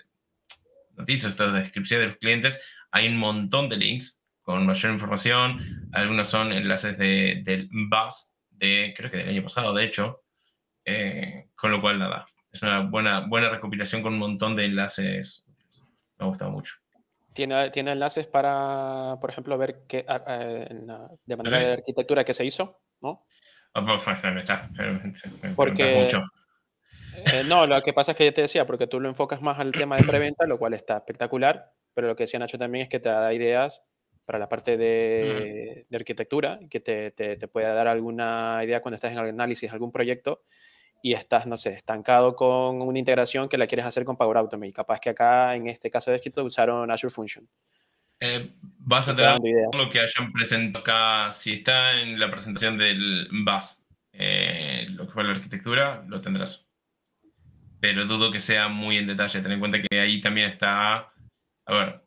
noticias, 0.96 1.32
estas 1.32 1.52
descripciones 1.52 2.06
de 2.06 2.08
los 2.10 2.18
clientes, 2.18 2.62
hay 2.92 3.08
un 3.08 3.16
montón 3.16 3.68
de 3.68 3.76
links 3.76 4.22
con 4.42 4.66
mayor 4.66 4.92
información. 4.92 5.88
Algunos 5.92 6.28
son 6.28 6.52
enlaces 6.52 6.98
de, 6.98 7.42
del 7.44 7.68
bus, 7.70 8.32
de, 8.50 8.94
creo 8.96 9.10
que 9.10 9.18
del 9.18 9.28
año 9.30 9.42
pasado, 9.42 9.74
de 9.74 9.84
hecho. 9.84 10.22
Eh, 10.84 11.48
con 11.54 11.70
lo 11.70 11.80
cual, 11.80 11.98
nada, 11.98 12.26
es 12.50 12.62
una 12.62 12.80
buena, 12.80 13.20
buena 13.28 13.50
recopilación 13.50 14.02
con 14.02 14.14
un 14.14 14.18
montón 14.18 14.56
de 14.56 14.64
enlaces 14.64 15.46
me 16.20 16.26
ha 16.26 16.28
gustado 16.28 16.50
mucho. 16.50 16.74
¿Tiene, 17.32 17.70
¿Tiene 17.70 17.92
enlaces 17.92 18.26
para, 18.26 19.16
por 19.20 19.30
ejemplo, 19.30 19.56
ver 19.56 19.82
qué, 19.86 20.04
de 21.24 21.36
manera 21.36 21.58
de 21.58 21.72
arquitectura 21.72 22.24
que 22.24 22.34
se 22.34 22.44
hizo? 22.44 22.80
¿no? 23.00 23.26
Ah, 23.74 23.84
pues, 23.84 24.02
pues, 25.40 25.54
porque, 25.54 26.10
eh, 27.14 27.44
no, 27.46 27.66
lo 27.66 27.80
que 27.82 27.92
pasa 27.92 28.12
es 28.12 28.18
que 28.18 28.24
yo 28.24 28.34
te 28.34 28.42
decía, 28.42 28.66
porque 28.66 28.86
tú 28.86 29.00
lo 29.00 29.08
enfocas 29.08 29.42
más 29.42 29.58
al 29.58 29.72
tema 29.72 29.96
de 29.96 30.04
preventa, 30.04 30.46
lo 30.46 30.58
cual 30.58 30.74
está 30.74 30.96
espectacular, 30.96 31.72
pero 31.94 32.08
lo 32.08 32.16
que 32.16 32.24
decía 32.24 32.38
Nacho 32.38 32.58
también 32.58 32.82
es 32.82 32.88
que 32.88 33.00
te 33.00 33.08
da 33.08 33.32
ideas 33.32 33.84
para 34.24 34.38
la 34.38 34.48
parte 34.48 34.76
de, 34.76 35.86
de 35.88 35.96
arquitectura, 35.96 36.58
que 36.68 36.80
te, 36.80 37.10
te, 37.12 37.36
te 37.36 37.48
pueda 37.48 37.74
dar 37.74 37.88
alguna 37.88 38.60
idea 38.64 38.80
cuando 38.80 38.96
estás 38.96 39.12
en 39.12 39.18
el 39.18 39.28
análisis 39.28 39.70
de 39.70 39.74
algún 39.74 39.92
proyecto 39.92 40.42
y 41.02 41.14
estás, 41.14 41.46
no 41.46 41.56
sé, 41.56 41.72
estancado 41.72 42.34
con 42.34 42.82
una 42.82 42.98
integración 42.98 43.48
que 43.48 43.56
la 43.56 43.66
quieres 43.66 43.86
hacer 43.86 44.04
con 44.04 44.16
Power 44.16 44.36
Automate. 44.36 44.72
Capaz 44.72 45.00
que 45.00 45.10
acá, 45.10 45.54
en 45.54 45.66
este 45.66 45.90
caso 45.90 46.10
de 46.10 46.16
escrito, 46.16 46.44
usaron 46.44 46.90
Azure 46.90 47.12
Function. 47.12 47.48
Eh, 48.20 48.54
vas 48.60 49.08
a 49.08 49.16
tener 49.16 49.38
lo 49.80 49.88
que 49.88 50.00
hayan 50.00 50.30
presentado 50.30 50.82
acá, 50.82 51.32
si 51.32 51.54
está 51.54 51.98
en 51.98 52.20
la 52.20 52.30
presentación 52.30 52.76
del 52.76 53.28
BAS, 53.32 53.86
eh, 54.12 54.86
lo 54.90 55.06
que 55.06 55.12
fue 55.12 55.24
la 55.24 55.30
arquitectura, 55.30 56.04
lo 56.06 56.20
tendrás. 56.20 56.68
Pero 57.80 58.04
dudo 58.04 58.30
que 58.30 58.40
sea 58.40 58.68
muy 58.68 58.98
en 58.98 59.06
detalle. 59.06 59.40
Ten 59.40 59.52
en 59.52 59.60
cuenta 59.60 59.80
que 59.80 59.98
ahí 59.98 60.20
también 60.20 60.48
está, 60.48 60.96
a 60.96 61.72
ver, 61.72 62.04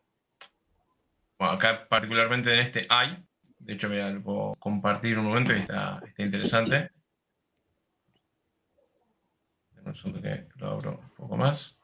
bueno, 1.39 1.53
acá 1.55 1.87
particularmente 1.89 2.53
en 2.53 2.59
este 2.59 2.85
hay, 2.89 3.15
de 3.57 3.73
hecho, 3.73 3.89
mira, 3.89 4.11
lo 4.11 4.21
puedo 4.21 4.53
compartir 4.59 5.17
un 5.17 5.25
momento 5.25 5.51
y 5.51 5.59
está, 5.59 5.99
está 6.05 6.21
interesante 6.21 6.87
un 9.93 9.97
segundo 9.97 10.21
que 10.21 10.47
lo 10.55 10.71
abro 10.71 10.99
un 10.99 11.09
poco 11.15 11.37
más. 11.37 11.77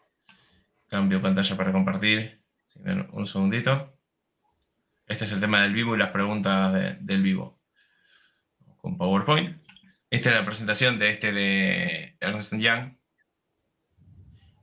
Cambio 0.88 1.22
pantalla 1.22 1.56
para 1.56 1.72
compartir. 1.72 2.42
Un 3.14 3.26
segundito. 3.26 3.94
Este 5.08 5.26
es 5.26 5.32
el 5.32 5.40
tema 5.40 5.62
del 5.62 5.74
vivo 5.74 5.96
y 5.96 6.00
las 6.00 6.10
preguntas 6.10 6.74
del 6.74 7.22
vivo. 7.22 7.60
Con 8.78 8.98
PowerPoint. 8.98 9.62
Esta 10.10 10.30
es 10.30 10.36
la 10.36 10.46
presentación 10.46 10.98
de 10.98 11.12
este 11.12 11.32
de 11.32 12.18
Ernst 12.20 12.54
Young. 12.54 12.98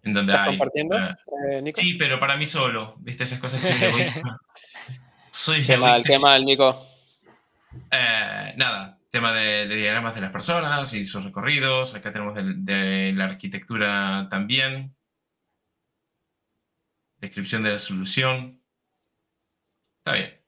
En 0.02 0.14
donde 0.14 0.32
¿Estás 0.32 0.48
compartiendo, 0.48 0.96
eh, 0.98 1.62
Nico? 1.62 1.80
Sí, 1.80 1.94
pero 1.94 2.18
para 2.18 2.36
mí 2.36 2.46
solo. 2.46 2.92
¿Viste 2.98 3.24
esas 3.24 3.38
cosas? 3.38 3.62
Soy 5.30 5.64
qué 5.64 5.76
mal, 5.76 6.02
qué 6.02 6.18
mal, 6.18 6.44
Nico. 6.44 6.76
Eh, 7.90 8.54
nada, 8.56 8.95
tema 9.16 9.32
de, 9.32 9.66
diagramas 9.66 10.14
de 10.14 10.20
las 10.20 10.30
personas 10.30 10.92
y 10.92 11.06
sus 11.06 11.24
recorridos. 11.24 11.94
Acá 11.94 12.12
tenemos 12.12 12.34
de, 12.34 13.12
la 13.14 13.24
arquitectura 13.24 14.28
también. 14.28 14.94
Descripción 17.16 17.62
de 17.62 17.70
la 17.70 17.78
solución. 17.78 18.60
Está 20.00 20.12
bien. 20.12 20.38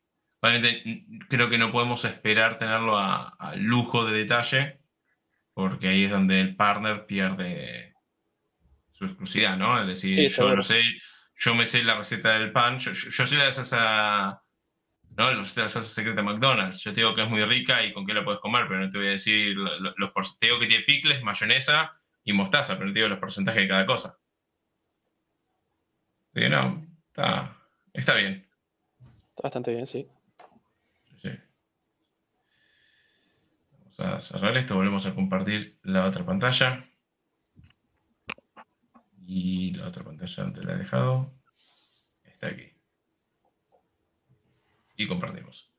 Obviamente 0.40 1.06
creo 1.30 1.48
que 1.48 1.56
no 1.56 1.72
podemos 1.72 2.04
esperar 2.04 2.58
tenerlo 2.58 2.98
a, 2.98 3.54
lujo 3.56 4.04
de 4.04 4.18
detalle, 4.18 4.80
porque 5.54 5.88
ahí 5.88 6.04
es 6.04 6.10
donde 6.10 6.38
el 6.42 6.54
partner 6.54 7.06
pierde 7.06 7.94
su 8.92 9.06
exclusividad, 9.06 9.56
¿no? 9.56 9.80
Es 9.80 9.86
decir, 9.86 10.28
yo 10.28 10.54
no 10.54 10.62
sé, 10.62 10.82
yo 11.36 11.54
me 11.54 11.64
sé 11.64 11.82
la 11.84 11.96
receta 11.96 12.38
del 12.38 12.52
pan, 12.52 12.78
yo, 12.78 12.92
yo 12.92 13.26
sé 13.26 13.36
la 13.38 13.50
salsa 13.50 14.42
¿no? 15.18 15.32
La 15.32 15.44
salsa 15.44 15.82
secreta 15.82 16.22
de 16.22 16.22
McDonald's. 16.22 16.78
Yo 16.78 16.92
te 16.92 17.00
digo 17.00 17.14
que 17.14 17.24
es 17.24 17.28
muy 17.28 17.44
rica 17.44 17.84
y 17.84 17.92
con 17.92 18.06
qué 18.06 18.14
la 18.14 18.24
puedes 18.24 18.40
comer, 18.40 18.66
pero 18.68 18.80
no 18.80 18.88
te 18.88 18.98
voy 18.98 19.08
a 19.08 19.10
decir 19.10 19.56
los, 19.56 20.38
Te 20.38 20.46
digo 20.46 20.60
que 20.60 20.68
tiene 20.68 20.84
picles, 20.84 21.24
mayonesa 21.24 22.00
y 22.22 22.32
mostaza, 22.32 22.74
pero 22.74 22.86
no 22.86 22.92
te 22.92 23.00
digo 23.00 23.08
los 23.08 23.18
porcentajes 23.18 23.62
de 23.62 23.68
cada 23.68 23.84
cosa. 23.84 24.16
Sí, 26.32 26.48
no, 26.48 26.86
está, 27.08 27.56
está 27.92 28.14
bien. 28.14 28.48
Está 29.30 29.42
bastante 29.42 29.72
bien, 29.72 29.86
sí. 29.86 30.08
Sí. 31.20 31.30
Vamos 33.98 34.14
a 34.14 34.20
cerrar 34.20 34.56
esto, 34.56 34.76
volvemos 34.76 35.04
a 35.06 35.14
compartir 35.16 35.80
la 35.82 36.04
otra 36.06 36.24
pantalla. 36.24 36.84
Y 39.26 39.74
la 39.74 39.88
otra 39.88 40.04
pantalla 40.04 40.44
donde 40.44 40.64
la 40.64 40.74
he 40.74 40.76
dejado. 40.76 41.34
Está 42.22 42.46
aquí. 42.46 42.77
Y 44.98 45.06
compartimos. 45.06 45.70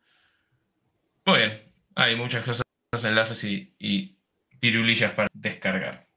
Muy 1.25 1.38
bien. 1.38 1.62
Hay 1.93 2.15
muchas 2.15 2.43
cosas, 2.43 2.63
enlaces 3.03 3.43
y, 3.43 3.75
y 3.77 4.17
pirulillas 4.60 5.12
para 5.12 5.27
descargar. 5.34 6.08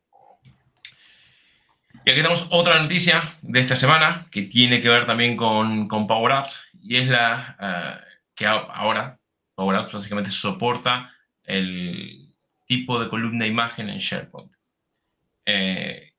Y 2.05 2.11
aquí 2.11 2.21
tenemos 2.21 2.49
otra 2.51 2.83
noticia 2.83 3.37
de 3.43 3.61
esta 3.61 3.77
semana 3.77 4.27
que 4.31 4.43
tiene 4.43 4.81
que 4.81 4.89
ver 4.89 5.07
también 5.07 5.37
con, 5.37 5.87
con 5.87 6.07
Power 6.07 6.33
Apps 6.33 6.61
y 6.81 6.97
es 6.97 7.09
la 7.09 7.57
eh, 7.61 8.05
que 8.35 8.47
ahora 8.47 9.21
Power 9.55 9.77
Apps 9.77 9.93
básicamente 9.93 10.31
soporta 10.31 11.13
el 11.45 12.33
tipo 12.67 12.99
de 12.99 13.09
columna 13.09 13.47
imagen 13.47 13.89
en 13.89 13.99
SharePoint. 13.99 14.53
Eh, 15.45 16.15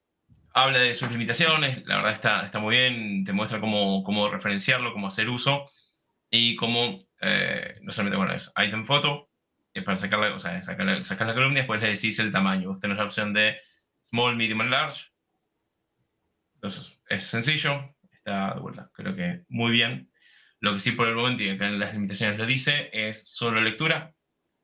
habla 0.54 0.80
de 0.80 0.94
sus 0.94 1.12
limitaciones, 1.12 1.86
la 1.86 1.98
verdad 1.98 2.14
está, 2.14 2.46
está 2.46 2.60
muy 2.60 2.78
bien, 2.78 3.26
te 3.26 3.34
muestra 3.34 3.60
cómo, 3.60 4.04
cómo 4.04 4.30
referenciarlo, 4.30 4.94
cómo 4.94 5.08
hacer 5.08 5.30
uso 5.30 5.70
y 6.36 6.56
cómo, 6.56 6.98
eh, 7.22 7.76
no 7.84 7.92
solamente, 7.92 8.18
bueno, 8.18 8.34
es 8.34 8.52
item 8.58 8.86
photo, 8.86 9.30
para 9.86 9.98
sacarla, 9.98 10.34
o 10.34 10.40
sea, 10.40 10.64
sacar, 10.64 10.88
la 10.88 11.34
columna 11.36 11.60
y 11.60 11.62
después 11.62 11.80
le 11.80 11.90
decís 11.90 12.18
el 12.18 12.32
tamaño. 12.32 12.72
Usted 12.72 12.82
tenés 12.82 12.98
la 12.98 13.04
opción 13.04 13.34
de 13.34 13.60
small, 14.02 14.36
medium 14.36 14.62
and 14.62 14.72
large. 14.72 15.12
Entonces, 16.56 17.00
es 17.08 17.26
sencillo, 17.26 17.96
está 18.12 18.56
de 18.56 18.62
vuelta, 18.62 18.90
creo 18.94 19.16
que 19.16 19.44
muy 19.48 19.72
bien. 19.72 20.12
Lo 20.60 20.74
que 20.74 20.80
sí 20.80 20.94
por 20.94 21.08
el 21.08 21.14
momento, 21.14 21.44
y 21.44 21.50
acá 21.50 21.68
en 21.68 21.78
las 21.78 21.94
limitaciones 21.94 22.40
lo 22.40 22.48
dice, 22.48 22.90
es 22.92 23.30
solo 23.30 23.62
lectura. 23.62 24.16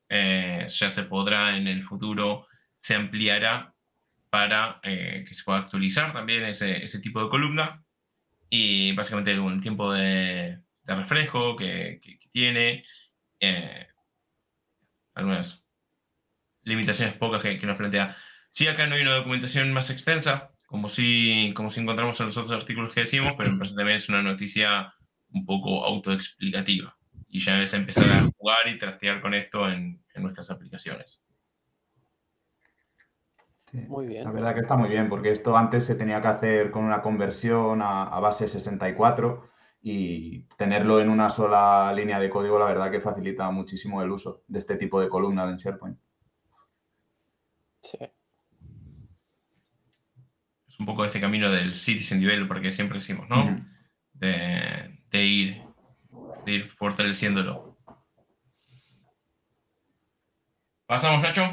Eh, 0.10 0.66
ya 0.70 0.90
se 0.90 1.04
podrá 1.04 1.56
en 1.56 1.68
el 1.68 1.84
futuro, 1.84 2.48
se 2.78 2.96
ampliará 2.96 3.76
para 4.32 4.80
eh, 4.82 5.24
que 5.28 5.36
se 5.36 5.44
pueda 5.44 5.60
actualizar 5.60 6.14
también 6.14 6.46
ese, 6.46 6.84
ese, 6.84 7.00
tipo 7.00 7.24
de 7.24 7.30
columna. 7.30 7.84
Y 8.50 8.92
básicamente 8.94 9.34
el 9.34 9.62
tiempo 9.62 9.94
de, 9.94 10.64
de 10.90 10.96
refresco 10.96 11.56
que, 11.56 12.00
que, 12.02 12.20
tiene. 12.32 12.84
Eh, 13.40 13.88
algunas 15.14 15.66
limitaciones 16.64 17.16
pocas 17.16 17.42
que, 17.42 17.60
nos 17.66 17.78
plantea. 17.78 18.16
Sí, 18.52 18.68
acá 18.68 18.88
no 18.88 18.96
hay 18.96 19.02
una 19.02 19.16
documentación 19.16 19.72
más 19.72 19.90
extensa, 19.90 20.52
como 20.66 20.90
si, 20.90 21.54
como 21.56 21.70
si 21.70 21.82
encontramos 21.82 22.20
en 22.20 22.28
los 22.28 22.38
otros 22.38 22.60
artículos 22.60 22.94
que 22.94 23.02
decimos, 23.02 23.34
pero 23.38 23.52
también 23.58 23.90
es 23.96 24.10
una 24.10 24.22
noticia 24.22 24.94
un 25.32 25.46
poco 25.46 25.86
autoexplicativa. 25.86 26.96
Y 27.28 27.40
ya 27.40 27.62
es 27.62 27.74
empezar 27.74 28.10
a 28.10 28.24
jugar 28.38 28.68
y 28.68 28.80
trastear 28.80 29.22
con 29.22 29.34
esto 29.34 29.70
en, 29.70 30.04
en 30.14 30.24
nuestras 30.24 30.50
aplicaciones. 30.50 31.24
muy 33.72 34.08
bien. 34.08 34.24
La 34.24 34.32
verdad 34.32 34.56
que 34.56 34.62
está 34.62 34.76
muy 34.76 34.90
bien, 34.90 35.10
porque 35.10 35.30
esto 35.30 35.56
antes 35.56 35.86
se 35.86 35.96
tenía 35.96 36.22
que 36.22 36.28
hacer 36.30 36.72
con 36.72 36.86
una 36.86 37.02
conversión 37.02 37.84
a, 37.84 38.04
a 38.04 38.20
base 38.20 38.48
64 38.48 39.50
y 39.82 40.44
tenerlo 40.58 41.00
en 41.00 41.10
una 41.10 41.30
sola 41.30 41.92
línea 41.94 42.20
de 42.20 42.30
código, 42.30 42.60
la 42.60 42.66
verdad 42.66 42.92
que 42.92 43.00
facilita 43.00 43.50
muchísimo 43.52 44.02
el 44.02 44.12
uso 44.12 44.44
de 44.48 44.60
este 44.60 44.76
tipo 44.76 45.00
de 45.00 45.10
columna 45.10 45.44
en 45.50 45.56
SharePoint. 45.56 45.98
Sí. 47.82 47.98
Es 50.68 50.80
un 50.80 50.86
poco 50.86 51.06
este 51.06 51.22
camino 51.22 51.50
del 51.50 51.74
citizen 51.74 52.20
nivel, 52.20 52.48
porque 52.48 52.72
siempre 52.72 52.98
decimos, 53.00 53.30
¿no? 53.30 53.66
de, 54.14 55.00
ir, 55.12 55.62
de 56.46 56.52
ir 56.52 56.70
fortaleciéndolo. 56.70 57.78
¿Pasamos, 60.86 61.22
Nacho? 61.22 61.48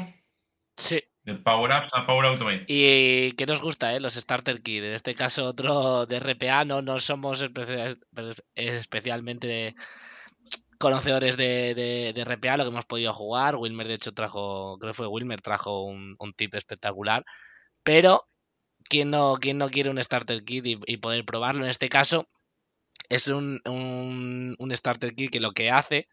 Sí. 0.75 1.01
Power 1.35 1.71
Apps 1.71 1.93
a 1.93 2.05
Power 2.05 2.25
Automate. 2.25 2.65
Y 2.67 3.33
que 3.33 3.45
nos 3.45 3.61
gusta, 3.61 3.95
¿eh? 3.95 3.99
Los 3.99 4.13
Starter 4.13 4.61
Kit. 4.61 4.83
En 4.83 4.93
este 4.93 5.13
caso, 5.13 5.45
otro 5.45 6.05
de 6.05 6.19
RPA. 6.19 6.63
No, 6.65 6.81
no 6.81 6.99
somos 6.99 7.43
especialmente 8.55 9.75
conocedores 10.77 11.37
de, 11.37 11.73
de, 12.13 12.23
RPA, 12.23 12.57
lo 12.57 12.63
que 12.63 12.69
hemos 12.69 12.85
podido 12.85 13.13
jugar. 13.13 13.55
Wilmer, 13.55 13.87
de 13.87 13.95
hecho, 13.95 14.13
trajo, 14.13 14.77
creo 14.79 14.93
que 14.93 14.97
fue 14.97 15.07
Wilmer, 15.07 15.41
trajo 15.41 15.83
un, 15.83 16.17
tip 16.35 16.55
espectacular. 16.55 17.25
Pero, 17.83 18.27
¿quién 18.83 19.09
no, 19.09 19.35
quién 19.39 19.57
no 19.57 19.69
quiere 19.69 19.89
un 19.89 20.01
Starter 20.01 20.43
Kit 20.43 20.65
y, 20.65 20.97
poder 20.97 21.25
probarlo? 21.25 21.63
En 21.63 21.69
este 21.69 21.89
caso, 21.89 22.29
es 23.09 23.27
un, 23.27 23.59
un, 23.65 24.75
Starter 24.75 25.13
Kit 25.15 25.31
que 25.31 25.39
lo 25.39 25.51
que 25.51 25.71
hace 25.71 26.07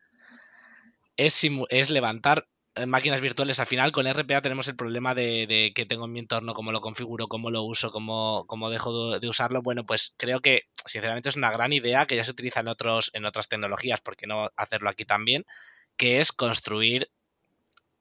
es, 1.17 1.41
es 1.69 1.91
levantar 1.91 2.47
máquinas 2.87 3.21
virtuales, 3.21 3.61
al 3.61 3.67
final 3.67 3.93
con 3.93 4.07
RPA 4.07 4.43
tenemos 4.43 4.67
el 4.69 4.77
problema 4.77 5.15
de, 5.15 5.73
que 5.75 5.87
tengo 5.87 6.07
en 6.07 6.13
mi 6.13 6.19
entorno, 6.19 6.55
cómo 6.55 6.73
lo 6.73 6.81
configuro, 6.81 7.29
cómo 7.29 7.51
lo 7.51 7.63
uso, 7.63 7.91
cómo, 7.91 8.45
cómo 8.47 8.71
dejo 8.71 9.19
de, 9.19 9.29
usarlo. 9.29 9.63
Bueno, 9.63 9.87
pues 9.87 10.15
creo 10.17 10.41
que 10.41 10.65
sinceramente 10.85 11.29
es 11.29 11.37
una 11.37 11.53
gran 11.53 11.73
idea 11.73 12.07
que 12.07 12.17
ya 12.17 12.25
se 12.25 12.33
utiliza 12.33 12.61
en, 12.61 12.69
otros, 12.69 13.11
en 13.15 13.25
otras 13.27 13.49
tecnologías, 13.49 14.01
¿por 14.01 14.17
qué 14.17 14.27
no 14.27 14.49
hacerlo 14.57 14.91
aquí 14.91 15.05
también? 15.05 15.45
Que 15.97 16.21
es 16.21 16.33
construir 16.33 17.11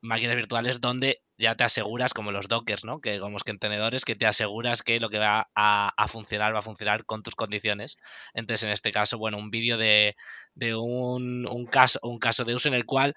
máquinas 0.01 0.35
virtuales 0.35 0.81
donde 0.81 1.21
ya 1.37 1.55
te 1.55 1.63
aseguras, 1.63 2.13
como 2.13 2.31
los 2.31 2.47
dockers, 2.47 2.83
¿no? 2.83 2.99
Que 2.99 3.19
como 3.19 3.37
contenedores, 3.39 4.05
que 4.05 4.15
te 4.15 4.25
aseguras 4.25 4.81
que 4.81 4.99
lo 4.99 5.09
que 5.09 5.19
va 5.19 5.49
a, 5.55 6.07
funcionar 6.07 6.53
va 6.53 6.59
a 6.59 6.63
funcionar 6.63 7.05
con 7.05 7.21
tus 7.21 7.35
condiciones. 7.35 7.97
Entonces, 8.33 8.63
en 8.63 8.71
este 8.71 8.91
caso, 8.91 9.17
bueno, 9.17 9.37
un 9.37 9.51
vídeo 9.51 9.77
de, 9.77 10.15
de 10.55 10.75
un, 10.75 11.47
un, 11.47 11.65
caso, 11.67 11.99
un 12.01 12.17
caso 12.19 12.43
de 12.43 12.55
uso 12.55 12.67
en 12.67 12.73
el 12.75 12.85
cual 12.85 13.15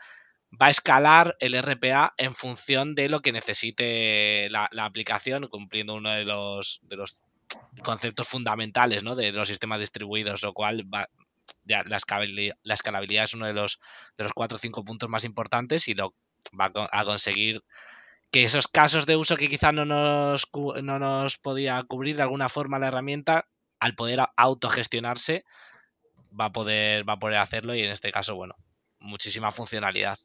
va 0.52 0.66
a 0.66 0.70
escalar 0.70 1.36
el 1.40 1.60
RPA 1.60 2.14
en 2.16 2.34
función 2.34 2.94
de 2.94 3.08
lo 3.08 3.20
que 3.20 3.32
necesite 3.32 4.48
la, 4.50 4.68
aplicación, 4.78 5.48
cumpliendo 5.48 5.94
uno 5.94 6.10
de 6.10 6.24
los, 6.24 6.80
de 6.82 6.96
los 6.96 7.24
conceptos 7.82 8.28
fundamentales 8.28 9.02
¿no? 9.02 9.14
de, 9.14 9.32
los 9.32 9.48
sistemas 9.48 9.80
distribuidos, 9.80 10.42
lo 10.42 10.52
cual 10.52 10.82
va, 10.92 11.08
ya 11.64 11.82
la, 11.84 11.96
escalabilidad, 11.96 13.24
es 13.24 13.34
uno 13.34 13.46
de 13.46 13.52
los, 13.52 13.80
de 14.16 14.24
los 14.24 14.32
cuatro 14.32 14.56
o 14.56 14.58
cinco 14.58 14.84
puntos 14.84 15.08
más 15.08 15.24
importantes 15.24 15.88
y 15.88 15.94
lo 15.94 16.14
va 16.58 16.70
a 16.90 17.04
conseguir 17.04 17.62
que 18.30 18.44
esos 18.44 18.68
casos 18.68 19.06
de 19.06 19.16
uso 19.16 19.36
que 19.36 19.48
quizá 19.48 19.72
no 19.72 19.84
nos, 19.84 20.48
no 20.82 20.98
nos 20.98 21.38
podía 21.38 21.82
cubrir 21.84 22.16
de 22.16 22.22
alguna 22.22 22.48
forma 22.48 22.78
la 22.78 22.88
herramienta, 22.88 23.46
al 23.78 23.94
poder 23.94 24.20
autogestionarse, 24.36 25.44
va 26.38 26.46
a 26.46 26.52
poder, 26.52 27.08
va 27.08 27.14
a 27.14 27.18
poder 27.18 27.38
hacerlo 27.38 27.74
y 27.74 27.82
en 27.82 27.90
este 27.90 28.10
caso, 28.10 28.34
bueno, 28.34 28.56
muchísima 28.98 29.52
funcionalidad. 29.52 30.18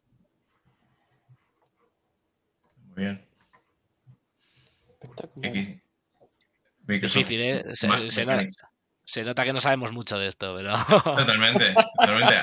Muy 2.96 3.04
bien. 3.04 3.32
Difícil, 6.88 7.42
¿eh? 7.42 7.64
Se, 7.74 9.24
nota, 9.24 9.44
que 9.44 9.54
no 9.54 9.62
sabemos 9.62 9.92
mucho 9.92 10.18
de 10.20 10.28
esto, 10.28 10.56
pero. 10.56 10.74
Totalmente, 11.04 11.74
totalmente. 12.00 12.42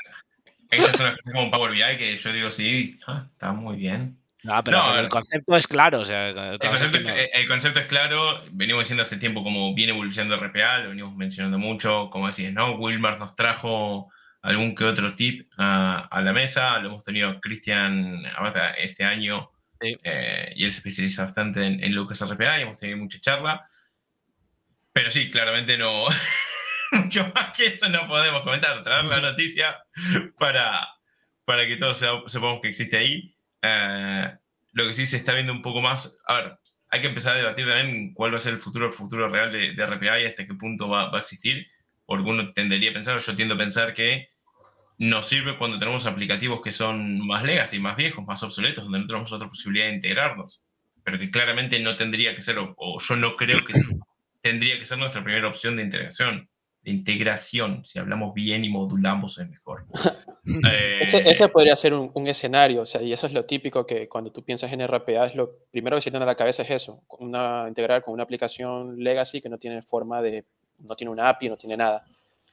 Esta 0.70 0.90
es 0.90 1.00
una 1.00 1.16
cosa 1.16 1.32
como 1.32 1.50
Power 1.50 1.72
BI 1.72 1.96
que 1.96 2.16
yo 2.16 2.32
digo, 2.32 2.50
sí, 2.50 2.98
ah, 3.06 3.26
está 3.32 3.52
muy 3.52 3.76
bien. 3.76 4.18
No, 4.44 4.62
pero, 4.62 4.98
el 4.98 5.08
concepto 5.08 5.56
es 5.56 5.66
claro. 5.66 6.02
el, 6.02 6.58
concepto, 6.58 7.80
es 7.80 7.86
claro. 7.86 8.44
Venimos 8.52 8.84
diciendo 8.84 9.02
hace 9.02 9.16
tiempo 9.16 9.42
cómo 9.42 9.74
viene 9.74 9.92
evolucionando 9.92 10.36
RPA, 10.36 10.78
lo 10.78 10.90
venimos 10.90 11.16
mencionando 11.16 11.58
mucho. 11.58 12.08
Como 12.10 12.28
decís, 12.28 12.52
¿no? 12.52 12.76
Wilmar 12.76 13.18
nos 13.18 13.34
trajo 13.34 14.10
algún 14.42 14.74
que 14.74 14.84
otro 14.84 15.14
tip 15.14 15.50
a, 15.56 16.20
la 16.22 16.32
mesa. 16.32 16.78
Lo 16.78 16.88
hemos 16.88 17.04
tenido 17.04 17.40
Cristian 17.40 18.22
este 18.78 19.04
año 19.04 19.50
eh, 19.80 20.52
y 20.56 20.64
él 20.64 20.70
se 20.70 20.78
especializa 20.78 21.24
bastante 21.24 21.64
en, 21.64 21.94
Lucas 21.94 22.20
RPA 22.20 22.58
y 22.58 22.62
hemos 22.62 22.78
tenido 22.78 22.98
mucha 22.98 23.20
charla. 23.20 23.68
Pero 24.92 25.10
sí, 25.10 25.30
claramente 25.30 25.78
no. 25.78 26.04
mucho 26.92 27.30
más 27.34 27.56
que 27.56 27.66
eso 27.66 27.88
no 27.88 28.06
podemos 28.08 28.42
comentar. 28.42 28.82
Traer 28.82 29.04
la 29.04 29.20
noticia 29.20 29.76
para, 30.38 30.88
para 31.44 31.66
que 31.66 31.76
todos 31.76 31.98
sepamos 31.98 32.60
que 32.60 32.68
existe 32.68 32.96
ahí. 32.96 33.34
Eh, 33.62 34.32
lo 34.72 34.86
que 34.86 34.94
sí 34.94 35.06
se 35.06 35.16
está 35.16 35.34
viendo 35.34 35.52
un 35.52 35.62
poco 35.62 35.80
más. 35.80 36.18
A 36.26 36.34
ver, 36.34 36.58
hay 36.90 37.00
que 37.00 37.08
empezar 37.08 37.34
a 37.34 37.38
debatir 37.38 37.66
también 37.66 38.14
cuál 38.14 38.32
va 38.32 38.38
a 38.38 38.40
ser 38.40 38.54
el 38.54 38.60
futuro, 38.60 38.86
el 38.86 38.92
futuro 38.92 39.28
real 39.28 39.52
de, 39.52 39.72
de 39.72 39.86
RPA 39.86 40.20
y 40.20 40.26
hasta 40.26 40.46
qué 40.46 40.54
punto 40.54 40.88
va, 40.88 41.10
va, 41.10 41.18
a 41.18 41.22
existir. 41.22 41.66
Porque 42.06 42.28
uno 42.28 42.52
tendería 42.52 42.90
a 42.90 42.94
pensar, 42.94 43.16
o 43.16 43.20
yo 43.20 43.36
tiendo 43.36 43.54
a 43.54 43.58
pensar 43.58 43.92
que 43.92 44.30
nos 44.98 45.28
sirve 45.28 45.56
cuando 45.56 45.78
tenemos 45.78 46.06
aplicativos 46.06 46.60
que 46.62 46.72
son 46.72 47.24
más 47.26 47.44
legacy, 47.44 47.78
más 47.78 47.96
viejos, 47.96 48.26
más 48.26 48.42
obsoletos, 48.42 48.84
donde 48.84 48.98
no 48.98 49.06
tenemos 49.06 49.32
otra 49.32 49.48
posibilidad 49.48 49.86
de 49.86 49.94
integrarnos, 49.94 50.62
pero 51.04 51.18
que 51.18 51.30
claramente 51.30 51.78
no 51.78 51.94
tendría 51.96 52.34
que 52.34 52.42
ser, 52.42 52.58
o, 52.58 52.98
yo 53.00 53.16
no 53.16 53.36
creo 53.36 53.64
que 53.64 53.72
tendría 54.42 54.78
que 54.78 54.84
ser 54.84 54.98
nuestra 54.98 55.22
primera 55.22 55.48
opción 55.48 55.76
de 55.76 55.84
integración. 55.84 56.48
De 56.82 56.92
integración, 56.92 57.84
si 57.84 57.98
hablamos 57.98 58.32
bien 58.34 58.64
y 58.64 58.68
modulamos 58.68 59.38
es 59.38 59.48
mejor. 59.48 59.86
Eh, 60.70 61.00
ese, 61.02 61.48
podría 61.50 61.76
ser 61.76 61.92
un, 61.92 62.26
escenario, 62.26 62.80
o 62.80 62.86
sea, 62.86 63.02
y 63.02 63.12
eso 63.12 63.26
es 63.26 63.34
lo 63.34 63.44
típico 63.44 63.84
que 63.84 64.08
cuando 64.08 64.32
tú 64.32 64.42
piensas 64.42 64.72
en 64.72 64.80
RPA, 64.80 65.26
es 65.26 65.34
lo 65.34 65.58
primero 65.70 65.98
que 65.98 66.00
se 66.00 66.10
te 66.10 66.16
a 66.16 66.20
la 66.20 66.34
cabeza 66.36 66.62
es 66.62 66.70
eso, 66.70 67.02
una, 67.18 67.66
integrar 67.68 68.00
con 68.00 68.14
una 68.14 68.22
aplicación 68.22 68.98
legacy 68.98 69.42
que 69.42 69.50
no 69.50 69.58
tiene 69.58 69.82
forma 69.82 70.22
de 70.22 70.46
no 70.78 70.96
tiene 70.96 71.10
una 71.10 71.28
API, 71.28 71.50
no 71.50 71.56
tiene 71.58 71.76
nada. 71.76 72.04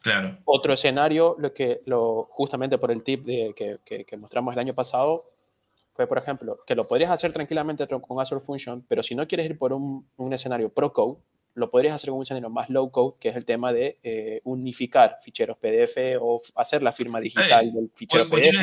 Claro. 0.06 0.38
Otro 0.46 0.72
escenario, 0.72 1.36
lo 1.39 1.52
que 1.52 1.82
lo, 1.88 2.28
justamente 2.30 2.78
por 2.78 2.91
el 2.91 3.04
tip 3.04 3.26
de, 3.26 3.56
que, 3.56 4.06
que, 4.06 4.18
mostramos 4.18 4.54
el 4.54 4.60
año 4.60 4.76
pasado, 4.76 5.26
fue, 5.96 6.06
por 6.06 6.20
ejemplo, 6.20 6.60
que 6.68 6.76
lo 6.76 6.88
podrías 6.88 7.10
hacer 7.10 7.34
tranquilamente 7.34 7.88
con 7.88 8.22
Azure 8.22 8.39
Function, 8.39 8.86
pero 8.88 9.02
si 9.02 9.15
no 9.15 9.28
quieres 9.28 9.48
ir 9.48 9.58
por 9.58 9.74
un, 9.74 10.08
un 10.18 10.32
escenario 10.32 10.72
pro 10.72 10.94
code, 10.94 11.18
lo 11.56 11.72
podrías 11.72 11.96
hacer 11.96 12.12
con 12.12 12.18
un 12.18 12.22
escenario 12.22 12.52
más 12.52 12.70
low 12.70 12.91
code, 12.91 13.15
que 13.20 13.30
es 13.30 13.36
el 13.36 13.46
tema 13.46 13.74
de 13.74 13.98
eh, 14.04 14.41
unificar 14.44 15.18
ficheros 15.24 15.58
PDF 15.58 15.98
o 16.22 16.39
hacer 16.54 16.84
la 16.84 16.91
firma 16.91 17.20
digital 17.20 17.74
del 17.74 17.89
fichero 17.96 18.30
PDF. 18.30 18.60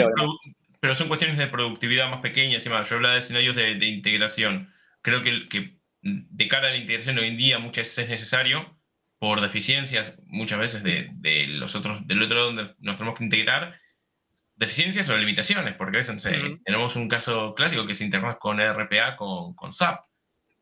pero 0.78 0.94
son 0.94 1.08
cuestiones 1.08 1.38
de 1.38 1.48
productividad 1.48 2.08
más 2.08 2.20
pequeñas 2.20 2.64
y 2.64 2.68
más. 2.68 2.88
Yo 2.88 2.94
hablaba 2.94 3.14
de 3.14 3.20
escenarios 3.20 3.56
de, 3.56 3.74
de 3.74 3.86
integración. 3.86 4.72
Creo 5.00 5.24
que, 5.24 5.48
que 5.48 5.80
de 6.02 6.46
cara 6.46 6.68
a 6.68 6.70
la 6.70 6.76
integración 6.76 7.18
hoy 7.18 7.26
en 7.26 7.36
día 7.36 7.58
muchas 7.58 7.86
veces 7.86 8.04
es 8.04 8.10
necesario 8.10 8.80
por 9.22 9.40
deficiencias 9.40 10.18
muchas 10.26 10.58
veces 10.58 10.82
de, 10.82 11.10
de 11.12 11.46
los 11.46 11.76
otros, 11.76 12.04
del 12.08 12.24
otro 12.24 12.46
donde 12.46 12.74
nos 12.80 12.96
tenemos 12.96 13.16
que 13.16 13.22
integrar, 13.22 13.78
deficiencias 14.56 15.08
o 15.10 15.16
limitaciones, 15.16 15.76
porque 15.76 15.98
a 15.98 16.00
veces 16.00 16.60
tenemos 16.64 16.96
un 16.96 17.08
caso 17.08 17.54
clásico 17.54 17.86
que 17.86 17.92
es 17.92 18.00
interfaz 18.00 18.38
con 18.38 18.58
RPA 18.58 19.14
con, 19.14 19.54
con 19.54 19.72
SAP. 19.72 20.04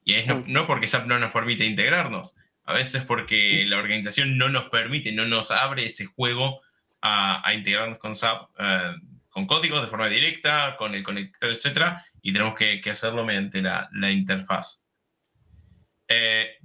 Y 0.05 0.12
es 0.12 0.27
no, 0.27 0.44
no, 0.46 0.66
porque 0.66 0.88
SAP 0.88 1.07
no 1.07 1.18
nos 1.18 1.33
permite 1.33 1.64
integrarnos, 1.64 2.35
a 2.64 2.75
veces 2.75 3.03
porque 3.03 3.64
la 3.66 3.79
organización 3.79 4.37
no 4.37 4.51
nos 4.51 4.68
permite, 4.68 5.11
no 5.11 5.25
nos 5.25 5.51
abre 5.51 5.87
ese 5.87 6.05
juego 6.05 6.61
a, 7.01 7.40
a 7.49 7.55
integrarnos 7.55 7.96
con 7.96 8.14
SAP, 8.14 8.51
eh, 8.59 8.92
con 9.31 9.46
códigos 9.46 9.81
de 9.81 9.88
forma 9.88 10.09
directa, 10.09 10.77
con 10.77 10.94
el 10.94 11.03
conector, 11.03 11.51
etc. 11.51 11.96
Y 12.20 12.35
tenemos 12.35 12.55
que, 12.57 12.83
que 12.83 12.90
hacerlo 12.90 13.25
mediante 13.25 13.62
la, 13.62 13.88
la 13.92 14.11
interfaz. 14.11 14.85
Eh, 16.07 16.59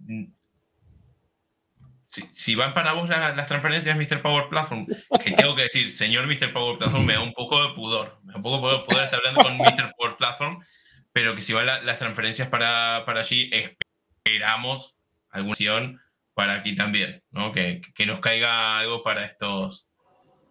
si, 2.46 2.56
van 2.56 2.74
para 2.74 2.94
vos 2.94 3.10
las 3.10 3.48
transferencias 3.48 3.98
Mr. 3.98 4.22
Power 4.22 4.50
Platform, 4.50 4.86
que 5.24 5.32
tengo 5.32 5.56
que 5.56 5.64
decir, 5.64 5.92
señor 5.92 6.28
Mr. 6.28 6.54
Power 6.54 6.78
Platform, 6.78 7.06
me 7.06 7.14
da 7.14 7.22
un 7.22 7.34
poco 7.34 7.68
de 7.68 7.74
pudor. 7.74 8.20
Me 8.24 8.34
da 8.34 8.38
un 8.38 8.44
poco 8.44 8.72
de 8.72 8.84
pudor 8.84 9.04
estar 9.04 9.20
hablando 9.20 9.44
con 9.44 9.58
Mr. 9.58 9.94
Power 9.98 10.18
Platform, 10.18 10.64
pero 11.12 11.36
que 11.36 11.42
si 11.42 11.54
van 11.54 11.66
las 11.66 12.00
transferencias 12.00 12.48
para, 12.50 13.04
para, 13.06 13.22
allí, 13.22 13.50
esperamos 13.52 14.96
alguna 15.32 15.54
acción 15.54 16.02
para 16.34 16.56
aquí 16.56 16.76
también, 16.76 17.24
¿no? 17.32 17.52
Que, 17.52 17.82
que, 17.96 18.06
nos 18.06 18.20
caiga 18.20 18.78
algo 18.78 19.02
para 19.02 19.26
estos, 19.26 19.90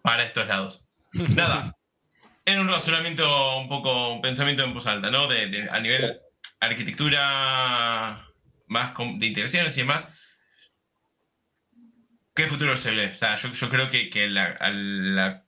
para 0.01 0.23
estos 0.23 0.47
lados. 0.47 0.87
Nada, 1.35 1.75
en 2.45 2.59
un 2.59 2.67
razonamiento 2.67 3.57
un 3.57 3.67
poco, 3.67 4.13
un 4.13 4.21
pensamiento 4.21 4.63
en 4.63 4.73
voz 4.73 4.85
alta, 4.87 5.09
¿no? 5.09 5.27
De, 5.27 5.67
a 5.69 5.79
nivel 5.79 6.19
arquitectura 6.59 8.25
más 8.67 8.93
de 8.97 9.25
integraciones 9.25 9.77
y 9.77 9.81
demás, 9.81 10.14
¿qué 12.35 12.47
futuro 12.47 12.75
se 12.75 12.91
ve? 12.91 13.07
O 13.11 13.15
sea, 13.15 13.35
yo, 13.35 13.51
yo 13.51 13.69
creo 13.69 13.89
que, 13.89 14.09
que 14.09 14.27
la, 14.27 14.45
a 14.59 14.69
la 14.69 15.45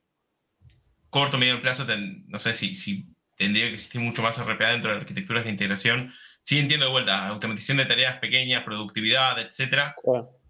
corto 1.10 1.36
o 1.36 1.40
medio 1.40 1.60
plazo, 1.62 1.86
no 2.26 2.38
sé 2.38 2.52
si, 2.54 2.74
si 2.74 3.06
tendría 3.36 3.66
que 3.66 3.74
existir 3.74 4.00
mucho 4.00 4.22
más 4.22 4.38
RPA 4.38 4.70
dentro 4.70 4.90
de 4.90 4.98
arquitecturas 4.98 5.44
de 5.44 5.50
integración. 5.50 6.12
Sí 6.40 6.58
entiendo 6.58 6.86
de 6.86 6.92
vuelta, 6.92 7.26
automatización 7.26 7.78
de 7.78 7.86
tareas 7.86 8.18
pequeñas, 8.18 8.64
productividad, 8.64 9.38
etcétera, 9.38 9.94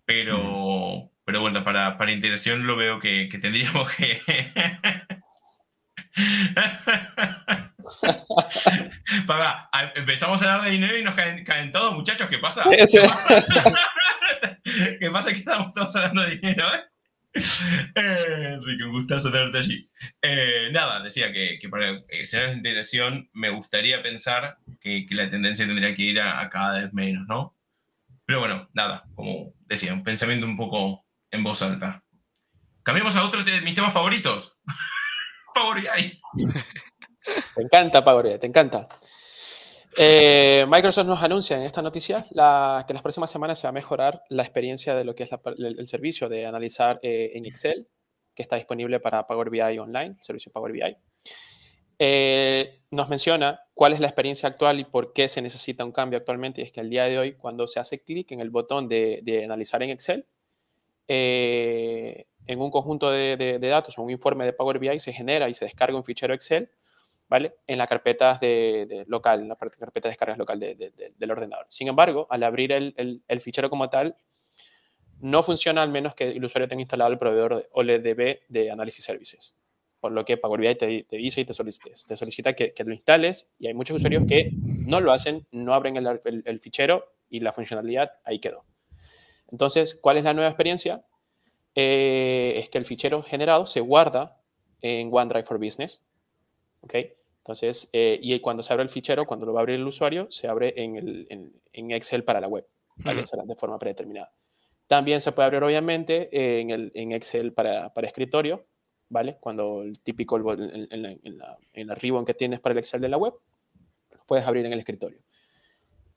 pero, 0.05 1.11
pero 1.25 1.41
bueno, 1.41 1.65
para, 1.65 1.99
para 1.99 2.13
integración 2.13 2.67
lo 2.67 2.77
veo 2.77 2.99
que, 2.99 3.29
que 3.29 3.39
tendríamos 3.39 3.91
que... 3.91 4.23
Papá, 9.27 9.71
empezamos 9.95 10.43
a 10.43 10.55
hablar 10.55 10.67
de 10.67 10.73
dinero 10.73 10.99
y 10.99 11.03
nos 11.03 11.15
caen, 11.15 11.43
caen 11.45 11.71
todos, 11.71 11.95
muchachos. 11.95 12.29
¿Qué 12.29 12.39
pasa? 12.39 12.65
¿Qué 12.69 12.79
pasa? 13.01 13.47
¿Qué 15.01 15.11
pasa? 15.11 15.31
Que 15.31 15.39
estamos 15.39 15.73
todos 15.73 15.97
hablando 15.97 16.21
de 16.23 16.37
dinero, 16.37 16.67
¿eh? 16.75 16.85
eh 17.95 18.55
Enrique, 18.55 18.85
un 18.85 18.93
gustazo 18.93 19.31
tenerte 19.31 19.59
allí. 19.59 19.91
Eh, 20.23 20.71
nada, 20.73 21.03
decía 21.03 21.31
que, 21.33 21.59
que 21.61 21.69
para 21.69 22.01
escenarios 22.09 22.53
de 22.53 22.59
integración 22.59 23.29
me 23.33 23.51
gustaría 23.51 24.03
pensar 24.03 24.59
que, 24.81 25.05
que, 25.07 25.15
la 25.15 25.29
tendencia 25.31 25.67
tendría 25.67 25.95
que 25.95 26.03
ir 26.03 26.21
a, 26.21 26.49
cada 26.51 26.81
vez 26.81 26.93
menos, 26.93 27.27
¿no? 27.29 27.55
Pero 28.25 28.41
bueno, 28.41 28.69
nada, 28.73 29.05
como 29.15 29.55
decía, 29.67 29.95
un 29.95 30.03
pensamiento 30.03 30.47
un 30.47 30.57
poco 30.57 31.07
en 31.31 31.45
voz 31.45 31.63
alta. 31.63 32.03
Cambiemos 32.83 33.15
a 33.17 33.25
otro 33.25 33.45
de 33.45 33.61
mis 33.61 33.75
temas 33.75 33.93
favoritos. 33.93 34.59
Power 35.55 35.81
BI. 35.81 36.21
Te 37.55 37.63
encanta 37.63 38.05
Power 38.05 38.27
BI, 38.27 38.39
te 38.39 38.47
encanta. 38.47 38.89
Eh, 39.97 40.65
Microsoft 40.69 41.07
nos 41.07 41.23
anuncia 41.23 41.57
en 41.57 41.65
esta 41.65 41.83
noticia 41.83 42.27
la, 42.31 42.85
que 42.87 42.95
las 42.95 43.03
próximas 43.03 43.31
semanas 43.31 43.59
se 43.59 43.67
va 43.67 43.71
a 43.71 43.73
mejorar 43.73 44.23
la 44.29 44.43
experiencia 44.43 44.95
de 44.95 45.05
lo 45.05 45.15
que 45.15 45.25
es 45.25 45.31
el, 45.57 45.87
servicio 45.87 46.29
de 46.29 46.47
analizar 46.47 47.01
eh, 47.03 47.33
en 47.35 47.47
Excel, 47.47 47.89
que 48.35 48.43
está 48.43 48.57
disponible 48.57 49.01
para 49.01 49.27
Power 49.27 49.51
BI 49.51 49.79
Online, 49.79 50.17
servicio 50.21 50.53
Power 50.53 50.73
BI. 50.73 50.97
Eh, 51.99 52.83
nos 52.93 53.09
menciona 53.09 53.61
cuál 53.75 53.93
es 53.93 53.99
la 53.99 54.07
experiencia 54.07 54.49
actual 54.49 54.79
y 54.79 54.85
por 54.85 55.13
qué 55.13 55.27
se 55.27 55.43
necesita 55.43 55.85
un 55.85 55.91
cambio 55.91 56.19
actualmente. 56.19 56.61
Y 56.61 56.65
es 56.65 56.73
que 56.73 56.81
al 56.81 56.91
día 56.91 57.05
de 57.05 57.19
hoy, 57.19 57.33
cuando 57.33 57.67
se 57.67 57.81
hace 57.81 58.05
clic 58.05 58.31
en 58.31 58.41
el 58.41 58.51
botón 58.51 58.89
de 58.89 59.43
analizar 59.45 59.83
en 59.83 59.91
Excel, 59.91 60.27
en 62.49 62.61
un 62.61 62.71
conjunto 62.71 63.11
de, 63.11 63.37
de, 63.37 63.69
datos 63.69 63.97
o 63.99 64.03
un 64.03 64.11
informe 64.11 64.47
de 64.47 64.55
Power 64.55 64.79
BI 64.79 64.99
se 64.99 65.13
genera 65.13 65.49
y 65.49 65.55
se 65.55 65.67
descarga 65.67 65.97
un 65.97 66.03
fichero 66.03 66.33
Excel, 66.35 66.71
¿vale? 67.29 67.57
En 67.67 67.77
la 67.77 67.87
carpeta 67.87 68.39
de, 68.41 69.05
local, 69.07 69.43
en 69.43 69.49
la 69.49 69.57
carpeta 69.57 70.09
de 70.09 70.13
descargas 70.13 70.39
local 70.39 70.59
del 70.59 71.31
ordenador. 71.31 71.67
Sin 71.69 71.89
embargo, 71.89 72.27
al 72.31 72.43
abrir 72.43 72.73
el, 72.73 73.23
el, 73.29 73.41
fichero 73.43 73.69
como 73.69 73.91
tal, 73.91 74.17
no 75.21 75.43
funciona 75.43 75.83
al 75.83 75.91
menos 75.91 76.15
que 76.15 76.31
el 76.31 76.43
usuario 76.43 76.69
tenga 76.69 76.81
instalado 76.81 77.13
el 77.13 77.19
proveedor 77.19 77.57
de 77.57 77.69
OLEDB 77.73 78.41
de 78.49 78.71
Analysis 78.71 79.05
Services. 79.05 79.55
Por 80.01 80.13
lo 80.13 80.25
que 80.25 80.39
Power 80.39 80.61
BI 80.61 80.75
te, 80.77 81.03
te 81.03 81.17
dice 81.17 81.43
y 81.43 81.45
te 81.45 81.53
solicita, 81.53 81.91
te 82.07 82.17
solicita 82.17 82.55
que, 82.55 82.73
que, 82.73 82.85
lo 82.85 82.95
instales 82.95 83.53
y 83.59 83.67
hay 83.67 83.75
muchos 83.75 83.99
usuarios 83.99 84.25
que 84.27 84.53
no 84.87 85.01
lo 85.01 85.13
hacen, 85.13 85.47
no 85.51 85.75
abren 85.75 85.99
el, 85.99 86.21
el 86.25 86.61
fichero 86.61 87.13
y 87.29 87.41
la 87.41 87.53
funcionalidad 87.53 88.13
ahí 88.25 88.39
quedó. 88.39 88.65
Entonces, 89.51 89.95
¿cuál 90.01 90.17
es 90.17 90.25
la 90.25 90.33
nueva 90.33 90.49
experiencia? 90.49 91.05
Eh, 91.81 92.59
es 92.59 92.71
que 92.71 92.79
el 92.79 92.85
fichero 92.85 93.23
generado 93.23 93.65
se 93.65 93.79
guarda 93.79 94.37
en 94.81 95.11
OneDrive 95.13 95.45
for 95.45 95.61
Business. 95.61 96.03
¿Ok? 96.81 96.95
Entonces, 97.37 97.89
eh, 97.93 98.19
y 98.21 98.41
cuando 98.41 98.65
se 98.65 98.73
abre 98.73 98.83
el 98.83 98.89
fichero, 98.89 99.27
cuando 99.27 99.47
lo 99.47 99.53
va 99.53 99.61
a 99.61 99.63
abrir 99.63 99.77
el 99.77 99.87
usuario, 99.87 100.27
se 100.29 100.49
abre 100.49 100.75
en, 100.77 100.97
el, 100.97 101.53
en, 101.73 101.91
Excel 101.93 102.25
para 102.25 102.41
la 102.41 102.49
web, 102.49 102.67
¿vale? 102.97 103.23
de 103.23 103.55
forma 103.55 103.79
predeterminada. 103.79 104.33
También 104.89 105.21
se 105.21 105.31
puede 105.31 105.47
abrir, 105.47 105.63
obviamente, 105.63 106.29
en, 106.61 106.71
el, 106.71 106.91
en 106.95 107.13
Excel 107.13 107.53
para, 107.53 107.95
para, 107.95 108.09
escritorio, 108.09 108.67
¿vale? 109.09 109.37
Cuando 109.39 109.83
el 109.83 110.01
típico, 110.01 110.37
en, 110.37 111.03
la, 111.03 111.17
en, 111.75 111.87
la, 111.87 111.95
ribbon 111.95 112.25
que 112.25 112.35
tienes 112.35 112.59
para 112.59 112.73
el 112.73 112.79
Excel 112.81 113.01
de 113.01 113.09
la 113.09 113.19
web, 113.19 113.35
lo 114.11 114.25
puedes 114.27 114.45
abrir 114.45 114.67
en 114.67 114.73
el 114.73 114.81
escritorio. 114.81 115.21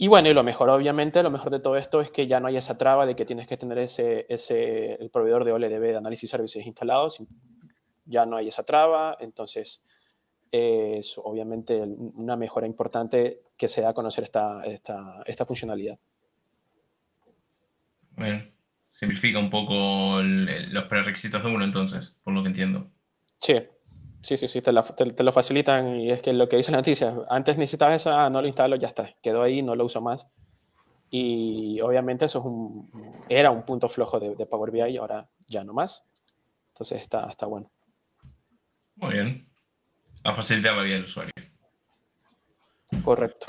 Y 0.02 0.08
bueno, 0.08 0.30
y 0.30 0.34
lo 0.34 0.44
mejor, 0.44 0.68
obviamente, 0.72 1.22
lo 1.22 1.30
mejor 1.30 1.52
de 1.52 1.60
todo 1.60 1.78
esto 1.78 2.02
es 2.02 2.10
que 2.10 2.26
ya 2.26 2.40
no 2.40 2.48
hay 2.48 2.58
esa 2.58 2.76
traba 2.76 3.06
de 3.06 3.16
que 3.16 3.24
tienes 3.24 3.46
que 3.46 3.56
tener 3.56 3.78
ese, 3.78 4.26
ese 4.30 4.94
el 4.96 5.12
proveedor 5.12 5.46
de 5.46 5.52
OLEDB 5.52 5.80
de 5.80 5.96
análisis 5.96 6.28
services 6.28 6.66
instalados. 6.66 7.24
Ya 8.06 8.26
no 8.26 8.36
hay 8.36 8.48
esa 8.48 8.64
traba, 8.64 9.16
entonces 9.20 9.86
es 10.52 11.20
obviamente 11.20 11.80
una 11.84 12.36
mejora 12.36 12.66
importante 12.66 13.42
que 13.56 13.68
se 13.68 13.82
da 13.82 13.90
a 13.90 13.94
conocer 13.94 14.24
esta, 14.24 14.64
esta, 14.64 15.22
esta 15.28 15.46
funcionalidad. 15.46 16.00
Bueno, 18.16 18.44
simplifica 18.94 19.38
un 19.38 19.52
poco 19.52 20.20
los 20.24 20.84
prerequisitos 20.86 21.44
de 21.44 21.48
uno 21.48 21.64
entonces, 21.64 22.18
por 22.24 22.34
lo 22.34 22.42
que 22.42 22.50
entiendo. 22.50 22.90
Sí, 23.38 23.54
Sí, 24.22 24.38
sí, 24.38 24.48
sí, 24.48 24.62
te, 24.62 24.72
lo 24.72 25.32
facilitan 25.32 26.00
y 26.00 26.12
es 26.12 26.22
que 26.22 26.32
lo 26.32 26.48
que 26.48 26.58
dice 26.58 26.72
la 26.72 26.78
noticia, 26.78 27.14
antes 27.30 27.58
necesitabas 27.58 28.02
esa, 28.02 28.30
no 28.30 28.42
lo 28.42 28.48
instalo, 28.48 28.76
ya 28.76 28.88
está, 28.88 29.10
quedó 29.22 29.42
ahí, 29.42 29.64
no 29.64 29.76
lo 29.76 29.86
uso 29.86 30.00
más. 30.00 30.30
Y 31.10 31.82
obviamente 31.82 32.26
eso 32.26 32.40
es 32.40 32.46
un, 32.46 33.24
era 33.28 33.52
un 33.52 33.66
punto 33.66 33.90
flojo 33.90 34.20
de, 34.20 34.46
Power 34.46 34.72
BI, 34.72 34.98
ahora 34.98 35.28
ya 35.48 35.64
no 35.64 35.74
más. 35.74 36.08
Entonces 36.70 37.02
está, 37.02 37.28
está 37.28 37.48
bueno. 37.48 37.72
Muy 38.96 39.14
bien. 39.14 39.50
A 40.24 40.34
facilitar 40.34 40.76
la 40.76 40.84
vida 40.84 40.96
del 40.96 41.04
usuario. 41.06 41.34
Correcto. 43.04 43.48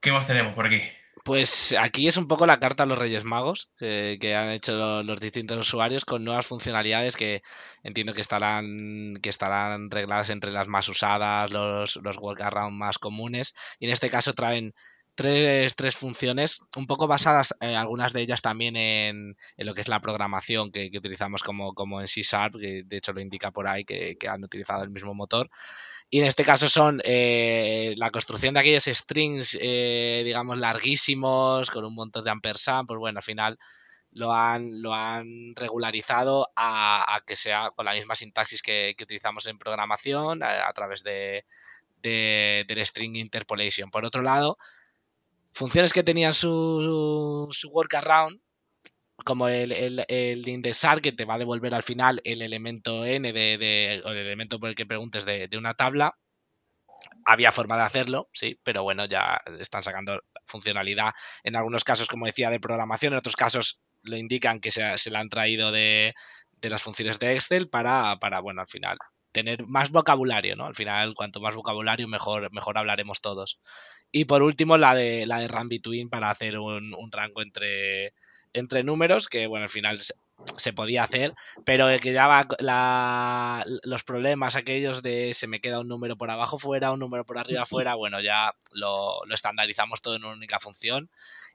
¿Qué 0.00 0.12
más 0.12 0.26
tenemos 0.26 0.54
por 0.54 0.66
aquí? 0.66 0.80
Pues 1.28 1.76
aquí 1.78 2.08
es 2.08 2.16
un 2.16 2.26
poco 2.26 2.46
la 2.46 2.58
carta 2.58 2.84
a 2.84 2.86
los 2.86 2.96
Reyes 2.96 3.22
Magos 3.22 3.68
que 3.76 4.34
han 4.34 4.48
hecho 4.48 5.02
los, 5.02 5.20
distintos 5.20 5.58
usuarios 5.58 6.06
con 6.06 6.24
nuevas 6.24 6.46
funcionalidades 6.46 7.18
que 7.18 7.42
entiendo 7.82 8.14
que 8.14 8.22
estarán, 8.22 9.18
que 9.20 9.28
estarán 9.28 9.90
regladas 9.90 10.30
entre 10.30 10.52
las 10.52 10.68
más 10.68 10.88
usadas, 10.88 11.50
los, 11.50 11.96
los 11.96 12.16
workaround 12.16 12.78
más 12.78 12.96
comunes. 12.96 13.54
Y 13.78 13.84
en 13.84 13.92
este 13.92 14.08
caso 14.08 14.32
traen 14.32 14.74
tres, 15.18 15.74
tres 15.74 15.96
funciones 15.96 16.60
un 16.76 16.86
poco 16.86 17.08
basadas, 17.08 17.52
eh, 17.60 17.74
algunas 17.74 18.12
de 18.12 18.20
ellas 18.20 18.40
también 18.40 18.76
en, 18.76 19.36
lo 19.56 19.74
que 19.74 19.80
es 19.80 19.88
la 19.88 20.00
programación 20.00 20.70
que, 20.70 20.92
utilizamos 20.96 21.42
como, 21.42 21.74
como 21.74 22.00
en 22.00 22.06
C 22.06 22.22
Sharp, 22.22 22.54
que 22.54 22.84
de 22.84 22.96
hecho 22.98 23.12
lo 23.12 23.20
indica 23.20 23.50
por 23.50 23.66
ahí 23.66 23.84
que, 23.84 24.16
han 24.28 24.44
utilizado 24.44 24.84
el 24.84 24.90
mismo 24.90 25.14
motor. 25.14 25.50
Y 26.08 26.20
en 26.20 26.26
este 26.26 26.44
caso 26.44 26.68
son 26.68 27.02
eh, 27.04 27.94
la 27.96 28.10
construcción 28.10 28.54
de 28.54 28.60
aquellos 28.60 28.84
strings, 28.84 29.58
eh, 29.60 30.22
digamos, 30.24 30.56
larguísimos, 30.56 31.68
con 31.68 31.84
un 31.84 31.96
montón 31.96 32.22
de 32.22 32.30
ampersand. 32.30 32.86
Pues 32.86 33.00
bueno, 33.00 33.18
al 33.18 33.24
final 33.24 33.58
lo 34.12 34.32
han, 34.32 34.80
lo 34.80 34.94
han 34.94 35.56
regularizado 35.56 36.48
a, 36.54 37.20
que 37.26 37.34
sea 37.34 37.72
con 37.74 37.86
la 37.86 37.94
misma 37.94 38.14
sintaxis 38.14 38.62
que, 38.62 38.94
utilizamos 39.02 39.46
en 39.46 39.58
programación 39.58 40.44
a, 40.44 40.72
través 40.74 41.02
de, 41.02 41.44
del 42.02 42.86
string 42.86 43.16
interpolation. 43.16 43.90
Por 43.90 44.04
otro 44.04 44.22
lado, 44.22 44.58
funciones 45.52 45.92
que 45.92 46.02
tenían 46.02 46.32
su, 46.32 47.48
su 47.50 47.68
workaround, 47.70 48.40
como 49.24 49.48
el, 49.48 49.72
el, 49.72 50.04
el, 50.08 50.48
indexar 50.48 51.00
que 51.00 51.12
te 51.12 51.24
va 51.24 51.34
a 51.34 51.38
devolver 51.38 51.74
al 51.74 51.82
final 51.82 52.20
el 52.24 52.40
elemento 52.40 53.04
n 53.04 53.32
de, 53.32 54.02
o 54.04 54.10
el 54.10 54.18
elemento 54.18 54.60
por 54.60 54.68
el 54.68 54.74
que 54.74 54.86
preguntes 54.86 55.24
de, 55.24 55.48
una 55.56 55.74
tabla. 55.74 56.16
Había 57.24 57.52
forma 57.52 57.76
de 57.76 57.82
hacerlo, 57.82 58.28
sí, 58.32 58.60
pero 58.64 58.82
bueno, 58.82 59.04
ya 59.04 59.40
están 59.60 59.82
sacando 59.82 60.20
funcionalidad 60.46 61.12
en 61.44 61.56
algunos 61.56 61.84
casos, 61.84 62.08
como 62.08 62.26
decía, 62.26 62.50
de 62.50 62.58
programación, 62.58 63.12
en 63.12 63.18
otros 63.18 63.36
casos 63.36 63.82
lo 64.02 64.16
indican 64.16 64.60
que 64.60 64.70
se, 64.70 64.96
se 64.98 65.10
la 65.10 65.20
han 65.20 65.28
traído 65.28 65.70
de, 65.70 66.14
de, 66.52 66.70
las 66.70 66.82
funciones 66.82 67.18
de 67.18 67.34
Excel 67.34 67.68
para, 67.68 68.18
para, 68.20 68.40
bueno, 68.40 68.62
al 68.62 68.68
final 68.68 68.98
tener 69.38 69.66
más 69.66 69.90
vocabulario, 69.90 70.56
¿no? 70.56 70.66
Al 70.66 70.74
final, 70.74 71.14
cuanto 71.14 71.40
más 71.40 71.54
vocabulario, 71.54 72.08
mejor, 72.08 72.52
mejor 72.52 72.76
hablaremos 72.76 73.20
todos. 73.20 73.60
Y 74.10 74.24
por 74.24 74.42
último, 74.42 74.76
la 74.78 74.94
de 74.94 75.26
la 75.26 75.38
de 75.38 75.48
Run 75.48 75.68
Between 75.68 76.08
para 76.08 76.30
hacer 76.30 76.58
un, 76.58 76.94
un 76.94 77.12
rango 77.12 77.42
entre, 77.42 78.14
entre 78.52 78.82
números, 78.82 79.28
que 79.28 79.46
bueno, 79.46 79.64
al 79.64 79.68
final 79.68 79.98
se 80.56 80.72
podía 80.72 81.04
hacer, 81.04 81.34
pero 81.64 81.86
que 82.00 82.12
daba 82.12 82.46
la, 82.58 83.64
los 83.66 84.04
problemas 84.04 84.56
aquellos 84.56 85.02
de 85.02 85.32
se 85.34 85.46
me 85.46 85.60
queda 85.60 85.80
un 85.80 85.88
número 85.88 86.16
por 86.16 86.30
abajo 86.30 86.58
fuera, 86.58 86.92
un 86.92 87.00
número 87.00 87.24
por 87.24 87.38
arriba 87.38 87.64
fuera, 87.66 87.94
bueno, 87.96 88.20
ya 88.20 88.52
lo, 88.72 89.24
lo 89.24 89.34
estandarizamos 89.34 90.02
todo 90.02 90.16
en 90.16 90.24
una 90.24 90.34
única 90.34 90.58
función 90.58 91.10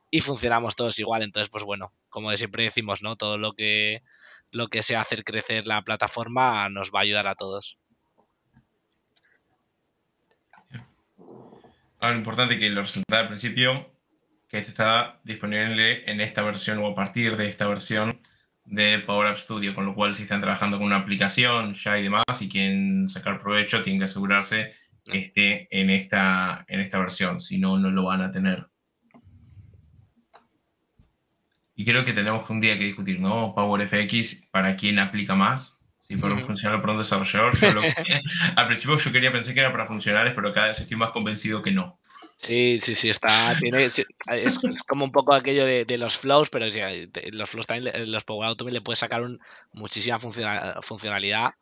y 0.09 0.21
funcionamos 0.21 0.75
todos 0.75 0.99
igual. 0.99 1.23
Entonces, 1.23 1.49
pues 1.49 1.63
bueno, 1.63 1.91
como 2.09 2.35
siempre 2.37 2.63
decimos, 2.63 3.01
¿no? 3.01 3.15
Todo 3.15 3.37
lo 3.37 3.53
que, 3.53 4.03
lo 4.53 4.67
que 4.67 4.81
sea 4.81 5.01
hacer 5.01 5.23
crecer 5.23 5.67
la 5.67 5.81
plataforma 5.81 6.69
nos 6.69 6.91
va 6.91 6.99
a 6.99 7.03
ayudar 7.03 7.27
a 7.27 7.35
todos. 7.35 7.79
Ahora, 11.99 12.17
importante 12.17 12.59
que 12.59 12.69
lo 12.69 12.81
resultado 12.81 13.21
al 13.21 13.27
principio 13.29 13.93
que 14.49 14.59
está 14.59 15.19
disponible 15.23 16.09
en 16.09 16.21
esta 16.21 16.41
versión 16.41 16.79
o 16.79 16.87
a 16.87 16.95
partir 16.95 17.37
de 17.37 17.47
esta 17.47 17.67
versión 17.67 18.19
de 18.65 18.99
Power 18.99 19.27
App 19.27 19.37
Studio, 19.37 19.73
con 19.73 19.85
lo 19.85 19.95
cual 19.95 20.15
si 20.15 20.23
están 20.23 20.41
trabajando 20.41 20.77
con 20.77 20.87
una 20.87 20.97
aplicación 20.97 21.73
ya 21.73 21.97
y 21.97 22.03
demás 22.03 22.23
y 22.41 22.49
quieren 22.49 23.07
sacar 23.07 23.39
provecho, 23.39 23.81
tienen 23.83 23.99
que 23.99 24.05
asegurarse 24.05 24.73
que 25.03 25.17
esté 25.17 25.67
en 25.71 25.89
esta, 25.89 26.65
en 26.67 26.81
esta 26.81 26.99
versión, 26.99 27.39
si 27.39 27.57
no, 27.57 27.77
no 27.77 27.89
lo 27.89 28.03
van 28.03 28.21
a 28.21 28.31
tener. 28.31 28.67
Y 31.75 31.85
creo 31.85 32.05
que 32.05 32.13
tenemos 32.13 32.47
un 32.49 32.59
día 32.59 32.77
que 32.77 32.85
discutir, 32.85 33.19
¿no? 33.19 33.53
Power 33.55 33.87
FX, 33.87 34.47
¿para 34.51 34.75
quién 34.75 34.99
aplica 34.99 35.35
más? 35.35 35.79
Si 35.97 36.17
para 36.17 36.37
funcionar 36.39 36.81
para 36.81 36.93
un 36.93 36.99
desarrollador. 36.99 37.53
al 38.55 38.67
principio 38.67 38.97
yo 38.97 39.11
quería 39.11 39.31
pensar 39.31 39.53
que 39.53 39.61
era 39.61 39.71
para 39.71 39.87
funcionarios, 39.87 40.35
pero 40.35 40.53
cada 40.53 40.67
vez 40.67 40.79
estoy 40.79 40.97
más 40.97 41.11
convencido 41.11 41.63
que 41.63 41.71
no. 41.71 41.97
Sí, 42.35 42.77
sí, 42.81 42.95
sí, 42.95 43.09
está. 43.09 43.57
Tiene, 43.57 43.85
es, 43.85 44.05
como 44.87 45.05
un 45.05 45.11
poco 45.11 45.33
aquello 45.33 45.65
de, 45.65 45.97
los 45.97 46.17
flows, 46.17 46.49
pero 46.49 46.69
sí, 46.69 46.81
los 47.31 47.49
flows 47.49 47.67
también, 47.67 48.11
los 48.11 48.25
Power 48.25 48.49
Automate 48.49 48.73
le 48.73 48.81
puedes 48.81 48.99
sacar 48.99 49.21
un, 49.21 49.39
muchísima 49.71 50.19
funcionalidad 50.19 51.53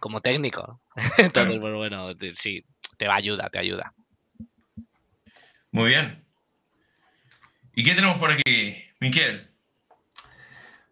como 0.00 0.20
técnico. 0.20 0.80
Entonces, 1.18 1.60
pues 1.60 1.74
bueno, 1.74 2.06
sí, 2.34 2.64
te 2.96 3.06
va 3.06 3.14
a 3.14 3.18
ayudar, 3.18 3.50
te 3.50 3.58
ayuda. 3.58 3.92
Muy 5.70 5.90
bien. 5.90 6.24
¿Y 7.74 7.84
qué 7.84 7.94
tenemos 7.94 8.18
por 8.18 8.32
aquí, 8.32 8.85
Miquel? 9.00 9.50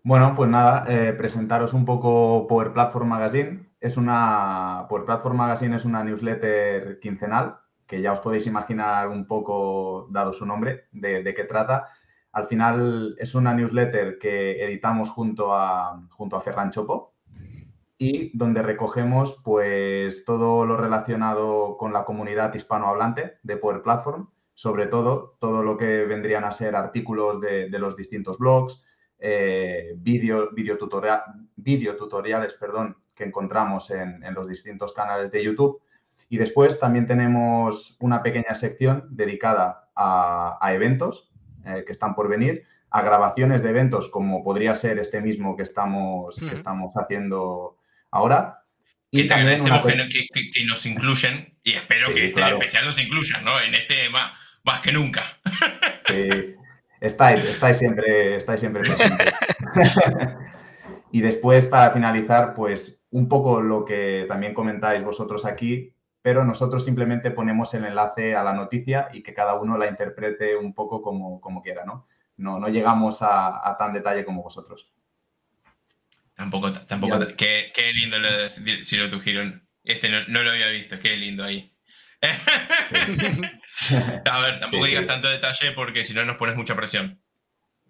Bueno, 0.03 0.35
pues 0.37 0.51
nada, 0.51 0.85
eh, 0.89 1.15
presentaros 1.15 1.73
un 1.73 1.85
poco 1.85 2.47
Power 2.47 2.73
Platform 2.73 3.09
Magazine. 3.09 3.71
Es 3.81 3.97
una, 3.97 4.87
Power 4.89 5.05
Platform 5.07 5.37
Magazine 5.37 5.77
es 5.77 5.85
una 5.85 6.05
newsletter 6.05 7.01
quincenal 7.01 7.59
que 7.87 8.01
ya 8.01 8.13
os 8.13 8.21
podéis 8.21 8.47
imaginar 8.47 9.09
un 9.09 9.27
poco, 9.27 10.09
dado 10.11 10.33
su 10.33 10.47
nombre, 10.47 10.87
de, 10.93 11.35
qué 11.35 11.45
trata. 11.45 11.89
Al 12.33 12.47
final 12.47 13.15
es 13.19 13.35
una 13.35 13.55
newsletter 13.55 14.19
que 14.19 14.65
editamos 14.65 15.11
junto 15.11 15.55
a, 15.55 16.03
junto 16.11 16.37
a 16.37 16.41
Ferran 16.41 16.71
Chopo 16.71 17.15
y 17.97 18.37
donde 18.37 18.63
recogemos 18.63 19.41
pues 19.45 20.25
todo 20.25 20.67
lo 20.67 20.77
relacionado 20.77 21.77
con 21.77 21.93
la 21.93 22.05
comunidad 22.05 22.53
hispanohablante 22.55 23.39
de 23.43 23.57
Power 23.57 23.83
Platform, 23.83 24.29
sobre 24.55 24.87
todo 24.87 25.37
todo 25.41 25.63
lo 25.63 25.77
que 25.77 26.05
vendrían 26.05 26.45
a 26.45 26.53
ser 26.53 26.77
artículos 26.77 27.41
de, 27.41 27.69
los 27.71 27.97
distintos 27.97 28.39
blogs, 28.39 28.85
eh, 29.19 29.95
video, 29.97 30.51
video, 30.53 30.77
tutoriales 30.77 32.55
perdón, 32.55 32.97
que 33.15 33.25
encontramos 33.25 33.91
en, 33.91 34.23
en 34.25 34.35
los 34.35 34.49
distintos 34.49 34.93
canales 34.93 35.31
de 35.31 35.45
YouTube 35.45 35.81
y 36.29 36.37
después 36.37 36.79
también 36.79 37.07
tenemos 37.07 37.97
una 38.01 38.23
pequeña 38.23 38.55
sección 38.55 39.07
dedicada 39.11 39.91
a, 39.95 40.59
eventos 40.73 41.31
eh, 41.65 41.85
que 41.87 41.93
están 41.93 42.15
por 42.15 42.29
venir, 42.29 42.65
a 42.91 43.03
grabaciones 43.03 43.63
de 43.63 43.71
eventos 43.71 44.09
como 44.09 44.43
podría 44.43 44.75
ser 44.75 44.99
este 44.99 45.21
mismo 45.21 45.57
que 45.57 45.63
estamos, 45.63 46.37
que 46.39 46.55
estamos 46.55 46.93
haciendo 46.97 47.77
ahora. 48.11 48.63
Y 49.11 49.29
también 49.29 49.59
que, 49.65 50.65
nos 50.67 50.87
incluyen 50.87 51.57
y 51.63 51.75
espero 51.75 52.13
que 52.13 52.27
este 52.27 52.45
especial 52.45 52.85
nos 52.87 52.99
incluyan, 52.99 53.45
¿no? 53.45 53.61
En 53.61 53.75
este 53.75 54.09
más, 54.11 54.33
más 54.65 54.81
que 54.81 54.93
nunca. 54.93 55.23
Sí, 56.07 56.55
estáis, 57.01 57.43
estáis 57.45 57.79
siempre, 57.79 58.37
estáis 58.37 58.61
siempre 58.61 58.83
presentes. 58.83 59.33
y 61.13 61.23
después, 61.23 61.65
para 61.65 61.93
finalizar, 61.93 62.53
pues 62.53 63.03
un 63.11 63.27
poco 63.27 63.63
lo 63.63 63.87
que 63.87 64.27
también 64.29 64.53
comentáis 64.53 65.03
vosotros 65.03 65.47
aquí, 65.47 65.95
pero 66.21 66.45
nosotros 66.45 66.85
simplemente 66.85 67.31
ponemos 67.31 67.73
el 67.75 67.85
enlace 67.85 68.35
a 68.35 68.43
la 68.43 68.55
noticia 68.55 69.09
y 69.13 69.23
que 69.23 69.35
cada 69.35 69.55
uno 69.55 69.77
la 69.77 69.89
interprete 69.89 70.57
un 70.57 70.73
poco 70.75 71.01
como, 71.01 71.39
como 71.41 71.63
quiera, 71.63 71.85
¿no? 71.85 72.07
No, 72.39 72.59
no 72.59 72.69
llegamos 72.69 73.19
a, 73.21 73.77
tan 73.79 73.93
detalle 73.93 74.25
como 74.25 74.43
vosotros. 74.43 74.91
Tampoco, 76.35 76.73
tampoco, 76.73 77.19
qué, 77.37 77.73
qué, 77.75 77.93
lindo 77.93 78.19
lo 78.19 78.39
de 78.39 78.49
Zero 78.49 79.09
to 79.09 79.21
Este 79.85 80.09
no, 80.09 80.43
lo 80.43 80.51
había 80.51 80.69
visto, 80.69 80.99
qué 80.99 81.17
lindo 81.17 81.45
ahí. 81.45 81.74
a 84.31 84.41
ver, 84.41 84.61
tampoco 84.61 84.87
digas 84.87 85.07
tanto 85.07 85.29
detalle 85.29 85.73
porque 85.73 86.05
si 86.05 86.15
no 86.15 86.25
nos 86.25 86.37
pones 86.37 86.57
mucha 86.57 86.77
presión. 86.77 87.21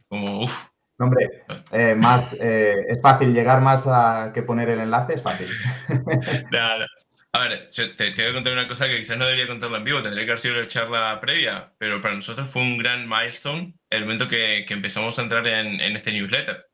Como, 0.08 0.44
uff. 0.44 0.68
Hombre, 0.98 1.42
eh, 1.72 1.94
más, 1.96 2.36
eh, 2.40 2.84
es 2.88 3.00
fácil 3.02 3.34
llegar 3.34 3.60
más 3.60 3.84
a 3.86 4.30
que 4.32 4.42
poner 4.42 4.68
el 4.68 4.80
enlace, 4.80 5.14
es 5.14 5.22
fácil. 5.22 5.48
Nada. 6.52 6.86
A 7.32 7.38
ver, 7.40 7.68
te, 7.68 8.12
voy 8.12 8.30
a 8.30 8.32
contar 8.32 8.52
una 8.52 8.68
cosa 8.68 8.86
que 8.86 8.98
quizás 8.98 9.18
no 9.18 9.24
debería 9.24 9.48
contarla 9.48 9.78
en 9.78 9.84
vivo, 9.84 10.00
tendría 10.00 10.24
que 10.24 10.30
haber 10.30 10.38
sido 10.38 10.54
la 10.54 10.68
charla 10.68 11.20
previa, 11.20 11.72
pero 11.78 12.00
para 12.00 12.14
nosotros 12.14 12.48
fue 12.48 12.62
un 12.62 12.78
gran 12.78 13.08
milestone 13.08 13.74
el 13.90 14.02
momento 14.02 14.28
que, 14.28 14.64
empezamos 14.68 15.18
a 15.18 15.22
entrar 15.22 15.44
en, 15.48 15.80
este 15.80 16.12
newsletter. 16.12 16.64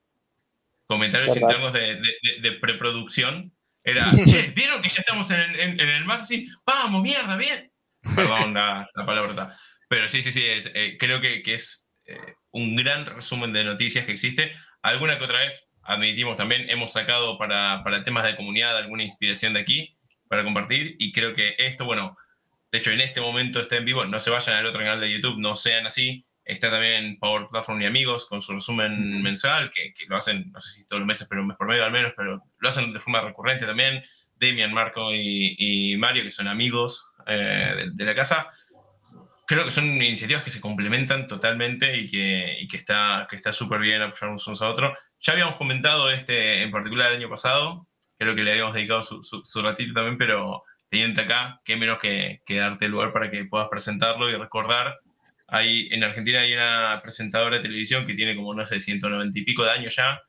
Comentarios 0.86 1.34
internos 1.34 1.72
de, 1.72 2.58
preproducción 2.60 3.54
era, 3.84 4.10
che, 4.24 4.52
¿vieron 4.54 4.82
que 4.82 4.90
ya 4.90 5.00
estamos 5.00 5.30
en, 5.30 5.80
el 5.80 6.04
magazine? 6.04 6.48
¡Vamos, 6.66 7.02
mierda, 7.02 7.36
bien! 7.36 7.70
Perdón 8.16 8.54
la, 8.54 8.88
palabra. 8.94 9.56
Pero 9.88 10.08
sí, 10.08 10.22
sí, 10.22 10.32
sí, 10.32 10.42
eh, 10.44 10.96
creo 10.98 11.20
que, 11.20 11.42
es 11.46 11.90
eh, 12.06 12.34
un 12.52 12.76
gran 12.76 13.06
resumen 13.06 13.52
de 13.52 13.64
noticias 13.64 14.06
que 14.06 14.12
existe. 14.12 14.52
Alguna 14.82 15.18
que 15.18 15.24
otra 15.24 15.40
vez, 15.40 15.68
admitimos 15.82 16.36
también, 16.36 16.70
hemos 16.70 16.92
sacado 16.92 17.36
para, 17.38 17.82
para 17.82 18.04
temas 18.04 18.24
de 18.24 18.36
comunidad 18.36 18.76
alguna 18.76 19.02
inspiración 19.02 19.54
de 19.54 19.60
aquí 19.60 19.96
para 20.30 20.44
compartir 20.44 20.94
y 21.00 21.12
creo 21.12 21.34
que 21.34 21.56
esto, 21.58 21.84
bueno, 21.84 22.16
de 22.70 22.78
hecho 22.78 22.92
en 22.92 23.00
este 23.00 23.20
momento 23.20 23.58
está 23.58 23.76
en 23.76 23.84
vivo, 23.84 24.04
no 24.04 24.20
se 24.20 24.30
vayan 24.30 24.56
al 24.56 24.66
otro 24.66 24.78
canal 24.78 25.00
de 25.00 25.10
YouTube, 25.12 25.40
no 25.40 25.56
sean 25.56 25.86
así, 25.86 26.24
está 26.50 26.70
también 26.70 27.18
Power 27.18 27.46
Platform 27.50 27.82
y 27.82 27.86
Amigos 27.86 28.26
con 28.26 28.40
su 28.40 28.52
resumen 28.52 29.22
mensual, 29.22 29.70
que, 29.70 29.92
lo 30.08 30.16
hacen, 30.16 30.50
no 30.52 30.60
sé 30.60 30.70
si 30.70 30.86
todos 30.86 31.00
los 31.00 31.06
meses, 31.06 31.26
pero 31.28 31.42
un 31.42 31.48
mes 31.48 31.56
por 31.56 31.66
medio 31.66 31.84
al 31.84 31.92
menos, 31.92 32.12
pero 32.16 32.42
lo 32.58 32.68
hacen 32.68 32.92
de 32.92 33.00
forma 33.00 33.20
recurrente 33.20 33.66
también, 33.66 34.02
Damian, 34.36 34.72
Marco 34.72 35.14
y, 35.14 35.96
Mario, 35.98 36.24
que 36.24 36.30
son 36.30 36.48
amigos 36.48 37.06
eh, 37.26 37.88
de, 37.92 38.04
la 38.04 38.14
casa. 38.14 38.48
Creo 39.46 39.64
que 39.64 39.70
son 39.70 39.84
iniciativas 39.84 40.42
que 40.42 40.50
se 40.50 40.60
complementan 40.60 41.26
totalmente 41.26 41.96
y 41.96 42.08
que, 42.08 42.56
y 42.60 42.68
que 42.68 42.76
está 42.76 43.26
que 43.28 43.36
está 43.36 43.52
súper 43.52 43.80
bien 43.80 44.00
apoyarnos 44.00 44.46
unos 44.46 44.62
a 44.62 44.68
otros. 44.68 44.96
Ya 45.20 45.34
habíamos 45.34 45.56
comentado 45.56 46.10
este 46.10 46.62
en 46.62 46.70
particular 46.70 47.10
el 47.10 47.18
año 47.18 47.28
pasado, 47.28 47.86
creo 48.20 48.34
que 48.34 48.42
le 48.42 48.52
habíamos 48.52 48.74
dedicado 48.74 49.02
su, 49.02 49.62
ratito 49.62 49.94
también, 49.94 50.18
pero 50.18 50.62
teniendo 50.90 51.22
acá, 51.22 51.60
qué 51.64 51.76
menos 51.76 51.98
que, 51.98 52.42
darte 52.48 52.84
el 52.84 52.90
lugar 52.90 53.12
para 53.12 53.30
que 53.30 53.46
puedas 53.46 53.68
presentarlo 53.68 54.28
y 54.28 54.36
recordar. 54.36 54.98
Hay, 55.50 55.88
en 55.90 56.04
Argentina 56.04 56.40
hay 56.40 56.52
una 56.52 56.98
presentadora 57.02 57.56
de 57.56 57.62
televisión 57.62 58.06
que 58.06 58.14
tiene 58.14 58.36
como, 58.36 58.54
no 58.54 58.64
sé, 58.66 58.80
190 58.80 59.38
y 59.38 59.44
pico 59.44 59.64
de 59.64 59.70
años 59.70 59.96
ya, 59.96 60.20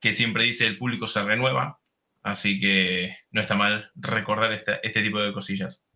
que 0.00 0.12
siempre 0.12 0.44
dice 0.44 0.66
el 0.66 0.78
público 0.78 1.08
se 1.08 1.22
renueva, 1.22 1.80
así 2.22 2.60
que 2.60 3.16
no 3.30 3.40
está 3.40 3.54
mal 3.54 3.90
recordar 3.96 4.52
este 4.52 5.02
tipo 5.02 5.18
de 5.20 5.32
cosillas. 5.32 5.88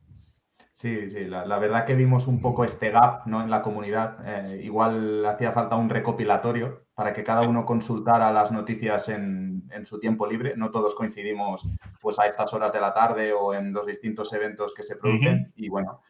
Sí, 0.75 1.11
sí, 1.11 1.27
la, 1.27 1.59
verdad 1.59 1.85
que 1.85 1.95
vimos 1.95 2.27
un 2.27 2.41
poco 2.41 2.65
este 2.65 2.91
gap 2.91 3.27
¿no? 3.27 3.41
en 3.43 3.51
la 3.51 3.63
comunidad. 3.63 4.17
Eh, 4.27 4.63
igual 4.65 5.25
hacía 5.27 5.53
falta 5.53 5.77
un 5.77 5.89
recopilatorio 5.89 6.87
para 6.95 7.13
que 7.13 7.23
cada 7.23 7.43
uno 7.43 7.65
consultara 7.65 8.33
las 8.33 8.51
noticias 8.51 9.09
en, 9.09 9.63
su 9.85 10.01
tiempo 10.01 10.27
libre. 10.27 10.55
No 10.57 10.71
todos 10.71 10.97
coincidimos 10.97 11.69
pues, 12.01 12.19
a 12.19 12.27
estas 12.27 12.53
horas 12.53 12.73
de 12.73 12.81
la 12.81 12.93
tarde 12.93 13.33
o 13.33 13.55
en 13.55 13.73
los 13.73 13.87
distintos 13.87 14.33
eventos 14.33 14.75
que 14.75 14.83
se 14.83 14.97
producen. 14.97 15.53
Y 15.55 15.69
bueno, 15.69 16.03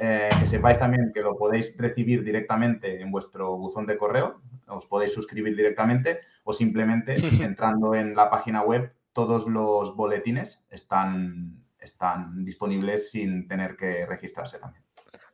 eh, 0.00 0.28
que 0.40 0.46
sepáis 0.46 0.78
también 0.78 1.12
que 1.12 1.20
lo 1.20 1.36
podéis 1.36 1.76
recibir 1.76 2.24
directamente 2.24 3.00
en 3.00 3.10
vuestro 3.10 3.56
buzón 3.56 3.86
de 3.86 3.98
correo, 3.98 4.40
os 4.66 4.86
podéis 4.86 5.12
suscribir 5.12 5.54
directamente 5.54 6.20
o 6.44 6.52
simplemente 6.52 7.14
entrando 7.42 7.94
en 7.94 8.16
la 8.16 8.30
página 8.30 8.62
web, 8.62 8.92
todos 9.12 9.46
los 9.46 9.94
boletines 9.94 10.64
están 10.70 11.60
están 11.80 12.44
disponibles 12.44 13.10
sin 13.10 13.48
tener 13.48 13.76
que 13.76 14.06
registrarse 14.06 14.58
también. 14.58 14.84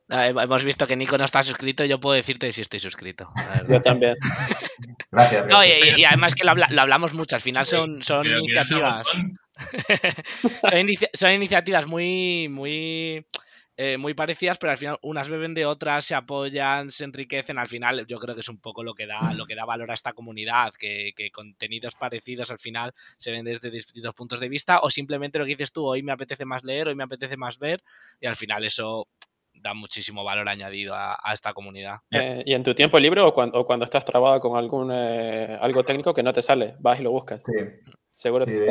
Ah, 0.09 0.29
hemos 0.29 0.65
visto 0.65 0.87
que 0.87 0.97
Nico 0.97 1.19
no 1.19 1.25
está 1.25 1.43
suscrito, 1.43 1.85
yo 1.85 1.99
puedo 1.99 2.15
decirte 2.15 2.53
si 2.53 2.61
estoy 2.61 2.79
suscrito. 2.79 3.33
Yo 3.69 3.81
también. 3.81 4.15
gracias. 5.11 5.47
y, 5.97 6.05
además 6.05 6.35
que 6.37 6.45
lo, 6.45 6.53
hablamos 6.81 7.13
mucho, 7.13 7.35
al 7.35 7.43
final 7.43 7.67
son, 7.67 8.03
son 8.03 8.25
iniciativas. 8.25 9.09
son, 11.13 11.33
iniciativas 11.33 11.89
muy, 11.89 12.49
muy 12.49 13.27
eh, 13.79 13.99
muy 13.99 14.15
parecidas, 14.15 14.57
pero 14.59 14.71
al 14.71 14.79
final 14.79 14.99
unas 15.03 15.29
beben 15.29 15.53
de 15.53 15.67
otras, 15.67 16.05
se 16.05 16.15
apoyan, 16.15 16.91
se 16.91 17.05
enriquecen. 17.05 17.59
Al 17.59 17.67
final, 17.67 18.07
yo 18.07 18.19
creo 18.19 18.35
que 18.35 18.41
es 18.41 18.49
un 18.49 18.59
poco 18.59 18.83
lo 18.83 18.95
que 18.95 19.07
da, 19.07 19.35
lo 19.35 19.45
que 19.45 19.55
da 19.55 19.67
valor 19.67 19.91
a 19.91 19.95
esta 19.95 20.15
comunidad, 20.15 20.73
que, 20.79 21.13
contenidos 21.33 21.95
parecidos 21.95 22.51
al 22.51 22.59
final 22.59 22.93
se 23.17 23.31
ven 23.33 23.45
desde 23.45 23.71
distintos 23.71 24.15
puntos 24.15 24.41
de 24.41 24.49
vista, 24.49 24.81
o 24.81 24.89
simplemente 24.89 25.39
lo 25.39 25.45
que 25.45 25.51
dices 25.51 25.73
tú, 25.73 25.85
hoy 25.85 26.03
me 26.03 26.13
apetece 26.13 26.45
más 26.45 26.65
leer, 26.65 26.89
hoy 26.89 26.95
me 26.95 27.05
apetece 27.05 27.37
más 27.37 27.59
ver, 27.59 27.83
y 28.21 28.27
al 28.27 28.37
final 28.37 28.65
eso 28.65 29.09
da 29.53 29.75
muchísimo 29.75 30.25
valor 30.25 30.49
añadido 30.49 30.95
a, 30.95 31.19
esta 31.33 31.53
comunidad. 31.53 31.99
Eh, 32.11 32.43
¿Y 32.47 32.55
en 32.55 32.63
tu 32.63 32.75
tiempo 32.75 32.99
libre 32.99 33.21
o 33.21 33.35
cuando, 33.35 33.65
cuando 33.67 33.85
estás 33.85 34.05
trabado 34.05 34.41
con 34.41 34.57
algún 34.57 34.91
eh, 34.93 35.59
algo 35.61 35.83
técnico 35.83 36.15
que 36.15 36.23
no 36.23 36.33
te 36.33 36.43
sale? 36.43 36.77
Vas 36.79 37.01
y 37.01 37.03
lo 37.03 37.11
buscas. 37.11 37.43
Sí. 37.43 37.53
Seguro 38.13 38.47
que 38.47 38.65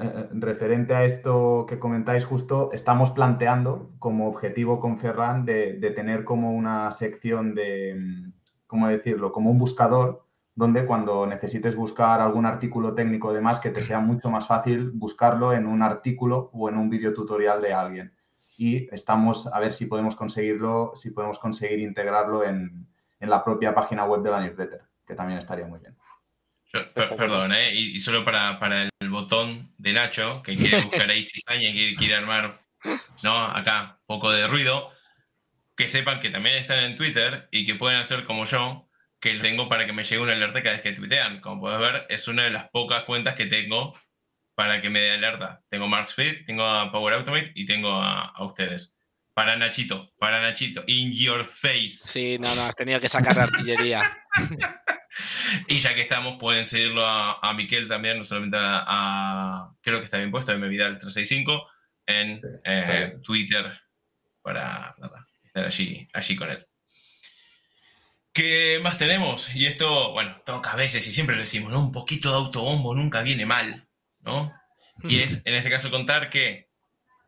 eh, 0.00 0.28
referente 0.32 0.94
a 0.94 1.04
esto 1.04 1.66
que 1.68 1.80
comentáis 1.80 2.24
justo, 2.24 2.70
estamos 2.72 3.10
planteando 3.10 3.90
como 3.98 4.28
objetivo 4.28 4.78
con 4.78 4.98
Ferran 4.98 5.44
de, 5.44 5.74
tener 5.96 6.24
como 6.24 6.52
una 6.52 6.92
sección 6.92 7.54
de, 7.54 7.96
mm, 7.98 8.32
¿cómo 8.68 8.86
decirlo?, 8.88 9.32
como 9.32 9.50
un 9.50 9.58
buscador 9.58 10.24
donde 10.54 10.86
cuando 10.86 11.26
necesites 11.26 11.74
buscar 11.74 12.20
algún 12.20 12.46
artículo 12.46 12.94
técnico 12.94 13.32
de 13.32 13.40
más, 13.40 13.58
que 13.60 13.70
te 13.70 13.82
sea 13.82 14.00
mucho 14.00 14.30
más 14.30 14.46
fácil 14.46 14.90
buscarlo 14.92 15.52
en 15.52 15.66
un 15.66 15.82
artículo 15.82 16.50
o 16.52 16.68
en 16.68 16.76
un 16.76 16.88
video 16.90 17.12
tutorial 17.12 17.60
de 17.60 17.72
alguien. 17.74 18.12
Y 18.56 18.92
estamos 18.94 19.46
a 19.48 19.60
ver 19.60 19.72
si 19.72 19.86
podemos 19.86 20.16
conseguirlo, 20.16 20.92
si 20.94 21.10
podemos 21.10 21.38
conseguir 21.38 21.80
integrarlo 21.80 22.44
en, 22.44 22.88
en 23.20 23.30
la 23.30 23.44
propia 23.44 23.74
página 23.74 24.04
web 24.04 24.22
de 24.22 24.30
la 24.30 24.40
newsletter, 24.40 24.82
que 25.06 25.14
también 25.14 25.38
estaría 25.38 25.66
muy 25.66 25.80
bien 25.80 25.97
perdón, 26.72 27.52
¿eh? 27.52 27.74
y, 27.74 27.98
solo 28.00 28.24
para, 28.24 28.58
para, 28.58 28.88
el 29.00 29.10
botón 29.10 29.72
de 29.78 29.92
Nacho, 29.92 30.42
que 30.42 30.54
quiere 30.54 30.80
buscar 30.84 31.10
ahí 31.10 31.22
cizaña, 31.22 31.72
que 31.72 31.94
quiere 31.96 32.16
armar, 32.16 32.60
¿no? 33.22 33.44
Acá, 33.44 34.00
poco 34.06 34.30
de 34.30 34.46
ruido, 34.46 34.92
que 35.76 35.88
sepan 35.88 36.20
que 36.20 36.30
también 36.30 36.56
están 36.56 36.80
en 36.80 36.96
Twitter 36.96 37.48
y 37.50 37.64
que 37.64 37.74
pueden 37.74 38.00
hacer 38.00 38.24
como 38.24 38.44
yo, 38.44 38.88
que 39.20 39.38
tengo 39.38 39.68
para 39.68 39.86
que 39.86 39.92
me 39.92 40.04
llegue 40.04 40.20
una 40.20 40.32
alerta 40.32 40.62
cada 40.62 40.74
vez 40.74 40.82
que 40.82 40.92
tuitean. 40.92 41.40
Como 41.40 41.62
puedes 41.62 41.78
ver, 41.78 42.06
es 42.08 42.28
una 42.28 42.44
de 42.44 42.50
las 42.50 42.68
pocas 42.70 43.04
cuentas 43.04 43.34
que 43.34 43.46
tengo 43.46 43.98
para 44.54 44.80
que 44.80 44.90
me 44.90 45.00
dé 45.00 45.12
alerta. 45.12 45.62
Tengo 45.68 45.88
Mark 45.88 46.08
Speed, 46.08 46.44
tengo 46.46 46.64
a 46.64 46.90
Power 46.90 47.14
Automate 47.14 47.52
y 47.54 47.64
tengo 47.66 47.92
a, 47.92 48.26
a 48.26 48.44
ustedes. 48.44 48.96
Para 49.34 49.56
Nachito, 49.56 50.06
para 50.18 50.42
Nachito, 50.42 50.82
in 50.88 51.12
your 51.12 51.46
face. 51.46 51.90
Sí, 51.90 52.38
no, 52.40 52.52
no, 52.56 52.62
has 52.62 52.74
tenido 52.74 52.98
que 52.98 53.08
sacar 53.08 53.36
la 53.36 53.44
artillería. 53.44 54.18
Y 55.68 55.78
ya 55.78 55.94
que 55.94 56.02
estamos, 56.02 56.38
pueden 56.38 56.66
seguirlo 56.66 57.06
a, 57.06 57.38
a 57.40 57.54
Miquel 57.54 57.88
también, 57.88 58.18
no 58.18 58.24
solamente 58.24 58.58
a, 58.60 59.70
creo 59.80 59.98
que 59.98 60.04
está 60.04 60.18
bien 60.18 60.30
puesto, 60.30 60.52
en 60.52 60.68
Vidal 60.68 60.98
365 60.98 61.66
en 62.08 62.40
eh, 62.64 63.18
Twitter 63.22 63.80
para 64.42 64.94
estar 65.44 65.66
allí, 65.66 66.08
allí 66.12 66.36
con 66.36 66.50
él. 66.50 66.66
¿Qué 68.32 68.80
más 68.82 68.98
tenemos? 68.98 69.54
Y 69.54 69.66
esto, 69.66 70.12
bueno, 70.12 70.40
toca 70.46 70.72
a 70.72 70.76
veces 70.76 71.06
y 71.06 71.12
siempre 71.12 71.36
lo 71.36 71.42
decimos, 71.42 71.70
¿no? 71.70 71.80
Un 71.80 71.92
poquito 71.92 72.30
de 72.30 72.36
autobombo 72.36 72.94
nunca 72.94 73.22
viene 73.22 73.44
mal, 73.44 73.86
¿no? 74.20 74.50
Y 75.04 75.20
es, 75.20 75.44
en 75.44 75.54
este 75.54 75.70
caso, 75.70 75.90
contar 75.90 76.30
que 76.30 76.68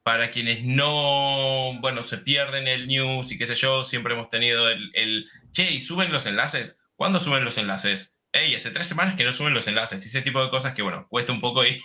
para 0.02 0.30
quienes 0.30 0.64
no, 0.64 1.78
bueno, 1.80 2.02
se 2.02 2.18
pierden 2.18 2.66
el 2.66 2.86
news 2.88 3.30
y 3.32 3.38
qué 3.38 3.46
sé 3.46 3.54
yo, 3.54 3.84
siempre 3.84 4.14
hemos 4.14 4.30
tenido 4.30 4.68
el, 4.68 4.90
el 4.94 5.26
che, 5.52 5.70
y 5.70 5.80
suben 5.80 6.12
los 6.12 6.26
enlaces. 6.26 6.82
¿Cuándo 7.00 7.18
suben 7.18 7.46
los 7.46 7.56
enlaces? 7.56 8.20
Ey, 8.30 8.54
hace 8.54 8.70
tres 8.72 8.86
semanas 8.86 9.16
que 9.16 9.24
no 9.24 9.32
suben 9.32 9.54
los 9.54 9.66
enlaces. 9.66 10.04
Y 10.04 10.08
ese 10.08 10.20
tipo 10.20 10.44
de 10.44 10.50
cosas 10.50 10.74
que, 10.74 10.82
bueno, 10.82 11.06
cuesta 11.08 11.32
un 11.32 11.40
poco 11.40 11.64
y 11.64 11.82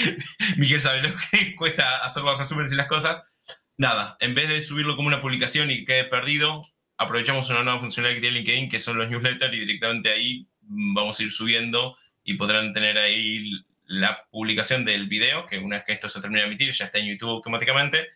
Miguel 0.56 0.80
sabe 0.80 1.02
lo 1.02 1.14
que 1.30 1.54
cuesta 1.56 1.98
hacer 1.98 2.24
los 2.24 2.36
resúmenes 2.36 2.72
y 2.72 2.74
las 2.74 2.88
cosas. 2.88 3.28
Nada, 3.76 4.16
en 4.18 4.34
vez 4.34 4.48
de 4.48 4.60
subirlo 4.60 4.96
como 4.96 5.06
una 5.06 5.22
publicación 5.22 5.70
y 5.70 5.78
que 5.78 5.84
quede 5.84 6.04
perdido, 6.06 6.62
aprovechamos 6.96 7.48
una 7.48 7.62
nueva 7.62 7.78
funcionalidad 7.78 8.16
que 8.16 8.20
tiene 8.22 8.38
LinkedIn, 8.40 8.68
que 8.68 8.80
son 8.80 8.98
los 8.98 9.08
newsletters, 9.08 9.54
y 9.54 9.60
directamente 9.60 10.10
ahí 10.10 10.48
vamos 10.62 11.20
a 11.20 11.22
ir 11.22 11.30
subiendo 11.30 11.96
y 12.24 12.34
podrán 12.34 12.72
tener 12.72 12.98
ahí 12.98 13.64
la 13.84 14.24
publicación 14.32 14.84
del 14.84 15.06
video, 15.06 15.46
que 15.46 15.58
una 15.58 15.76
vez 15.76 15.84
que 15.84 15.92
esto 15.92 16.08
se 16.08 16.20
termine 16.20 16.40
de 16.40 16.48
emitir, 16.48 16.72
ya 16.72 16.86
está 16.86 16.98
en 16.98 17.06
YouTube 17.06 17.30
automáticamente. 17.30 18.08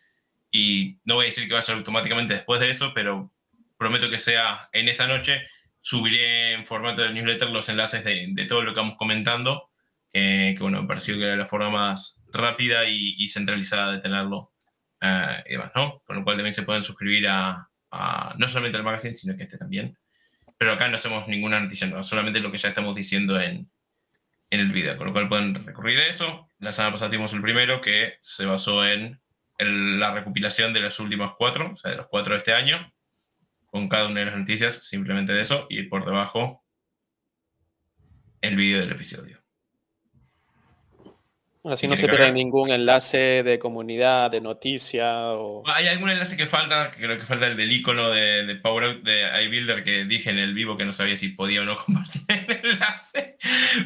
Y 0.51 0.97
no 1.05 1.15
voy 1.15 1.27
a 1.27 1.29
decir 1.29 1.47
que 1.47 1.53
va 1.53 1.59
a 1.59 1.61
ser 1.61 1.75
automáticamente 1.75 2.33
después 2.33 2.59
de 2.59 2.71
eso, 2.71 2.91
pero 2.93 3.31
prometo 3.77 4.09
que 4.09 4.19
sea 4.19 4.59
en 4.73 4.89
esa 4.89 5.07
noche 5.07 5.47
subiré 5.81 6.53
en 6.53 6.65
formato 6.65 7.01
de 7.01 7.11
newsletter 7.11 7.49
los 7.49 7.67
enlaces 7.67 8.03
de, 8.03 8.45
todo 8.47 8.61
lo 8.61 8.73
que 8.73 8.79
vamos 8.79 8.97
comentando, 8.97 9.69
que 10.13 10.57
bueno, 10.59 10.81
me 10.81 10.87
pareció 10.87 11.15
que 11.15 11.23
era 11.23 11.35
la 11.35 11.45
forma 11.45 11.69
más 11.69 12.21
rápida 12.31 12.85
y, 12.87 13.27
centralizada 13.27 13.93
de 13.93 13.99
tenerlo 13.99 14.51
eh, 15.01 15.43
y 15.47 15.51
demás, 15.53 15.71
¿no? 15.75 16.01
Con 16.05 16.17
lo 16.17 16.23
cual 16.23 16.37
también 16.37 16.53
se 16.53 16.63
pueden 16.63 16.83
suscribir 16.83 17.27
a, 17.27 17.67
no 18.37 18.47
solamente 18.47 18.77
al 18.77 18.83
magazine, 18.83 19.15
sino 19.15 19.35
que 19.35 19.43
este 19.43 19.57
también. 19.57 19.97
Pero 20.57 20.73
acá 20.73 20.87
no 20.87 20.95
hacemos 20.95 21.27
ninguna 21.27 21.59
noticia 21.59 21.87
nueva, 21.87 22.03
solamente 22.03 22.39
lo 22.39 22.51
que 22.51 22.59
ya 22.59 22.69
estamos 22.69 22.95
diciendo 22.95 23.41
en, 23.41 23.69
en 24.51 24.59
el 24.59 24.71
video, 24.71 24.97
con 24.97 25.07
lo 25.07 25.13
cual 25.13 25.27
pueden 25.27 25.55
recurrir 25.65 25.99
a 25.99 26.07
eso. 26.07 26.47
La 26.59 26.71
semana 26.71 26.93
pasada 26.93 27.09
tuvimos 27.09 27.33
el 27.33 27.41
primero 27.41 27.81
que 27.81 28.13
se 28.19 28.45
basó 28.45 28.85
en 28.85 29.19
la 29.57 30.11
recopilación 30.11 30.73
de 30.73 30.81
las 30.81 30.99
últimas 30.99 31.33
cuatro, 31.37 31.71
o 31.71 31.75
sea, 31.75 31.91
de 31.91 31.97
los 31.97 32.07
cuatro 32.07 32.33
de 32.33 32.39
este 32.39 32.53
año, 32.53 32.91
con 33.71 33.89
cada 33.89 34.07
una 34.07 34.19
de 34.19 34.27
las 34.27 34.37
noticias, 34.37 34.75
simplemente 34.87 35.33
de 35.33 35.41
eso, 35.41 35.65
y 35.69 35.83
por 35.83 36.05
debajo 36.05 36.63
el 38.41 38.55
vídeo 38.55 38.79
del 38.79 38.91
episodio. 38.91 39.41
Así 41.63 41.87
no 41.87 41.95
se 41.95 42.07
pierde 42.07 42.31
ningún 42.31 42.71
enlace 42.71 43.43
de 43.43 43.59
comunidad, 43.59 44.31
de 44.31 44.41
noticia 44.41 45.33
o... 45.33 45.61
Hay 45.67 45.87
algún 45.87 46.09
enlace 46.09 46.35
que 46.35 46.47
falta, 46.47 46.89
creo 46.91 47.19
que 47.19 47.25
falta 47.27 47.45
el 47.45 47.55
del 47.55 47.71
icono 47.71 48.09
de, 48.09 48.45
de 48.45 48.55
Power 48.55 49.03
de 49.03 49.43
iBuilder 49.43 49.83
que 49.83 50.05
dije 50.05 50.31
en 50.31 50.39
el 50.39 50.55
vivo 50.55 50.75
que 50.75 50.85
no 50.85 50.91
sabía 50.91 51.15
si 51.15 51.29
podía 51.29 51.61
o 51.61 51.65
no 51.65 51.77
compartir 51.85 52.23
el 52.29 52.65
enlace, 52.65 53.37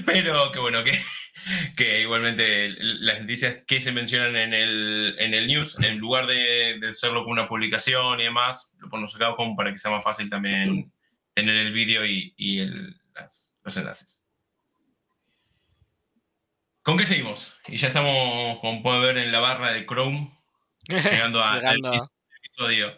pero 0.06 0.54
que 0.54 0.60
bueno, 0.60 0.86
que 0.86 1.02
que 1.76 2.02
igualmente 2.02 2.76
las 2.80 3.22
noticias 3.22 3.60
que 3.68 3.80
se 3.80 3.92
mencionan 3.92 4.36
en 4.36 4.54
el, 4.54 5.16
en 5.20 5.34
el 5.34 5.48
news, 5.48 5.78
en 5.84 5.98
lugar 5.98 6.28
de, 6.28 6.80
de, 6.80 6.90
hacerlo 6.90 7.22
como 7.22 7.34
una 7.34 7.46
publicación 7.46 8.20
y 8.20 8.24
demás, 8.24 8.76
lo 8.80 8.90
ponemos 8.90 9.16
acá 9.16 9.36
como 9.36 9.56
para 9.56 9.72
que 9.72 9.80
sea 9.80 9.92
más 9.92 10.04
fácil 10.04 10.30
también 10.30 10.84
tener 11.34 11.56
el 11.56 11.74
vídeo 11.74 12.06
y, 12.06 12.34
y 12.38 12.60
el, 12.60 12.96
los 13.64 13.78
enlaces. 13.78 14.28
¿Con 16.82 16.98
qué 16.98 17.06
seguimos? 17.06 17.54
Y 17.68 17.78
ya 17.78 17.88
estamos, 17.88 18.60
como 18.60 18.84
pueden 18.84 19.02
ver 19.02 19.18
en 19.18 19.32
la 19.32 19.40
barra 19.40 19.72
de 19.72 19.86
Chrome, 19.86 20.32
llegando, 20.88 21.42
a, 21.42 21.54
al 21.54 22.10
episodio. 22.44 22.94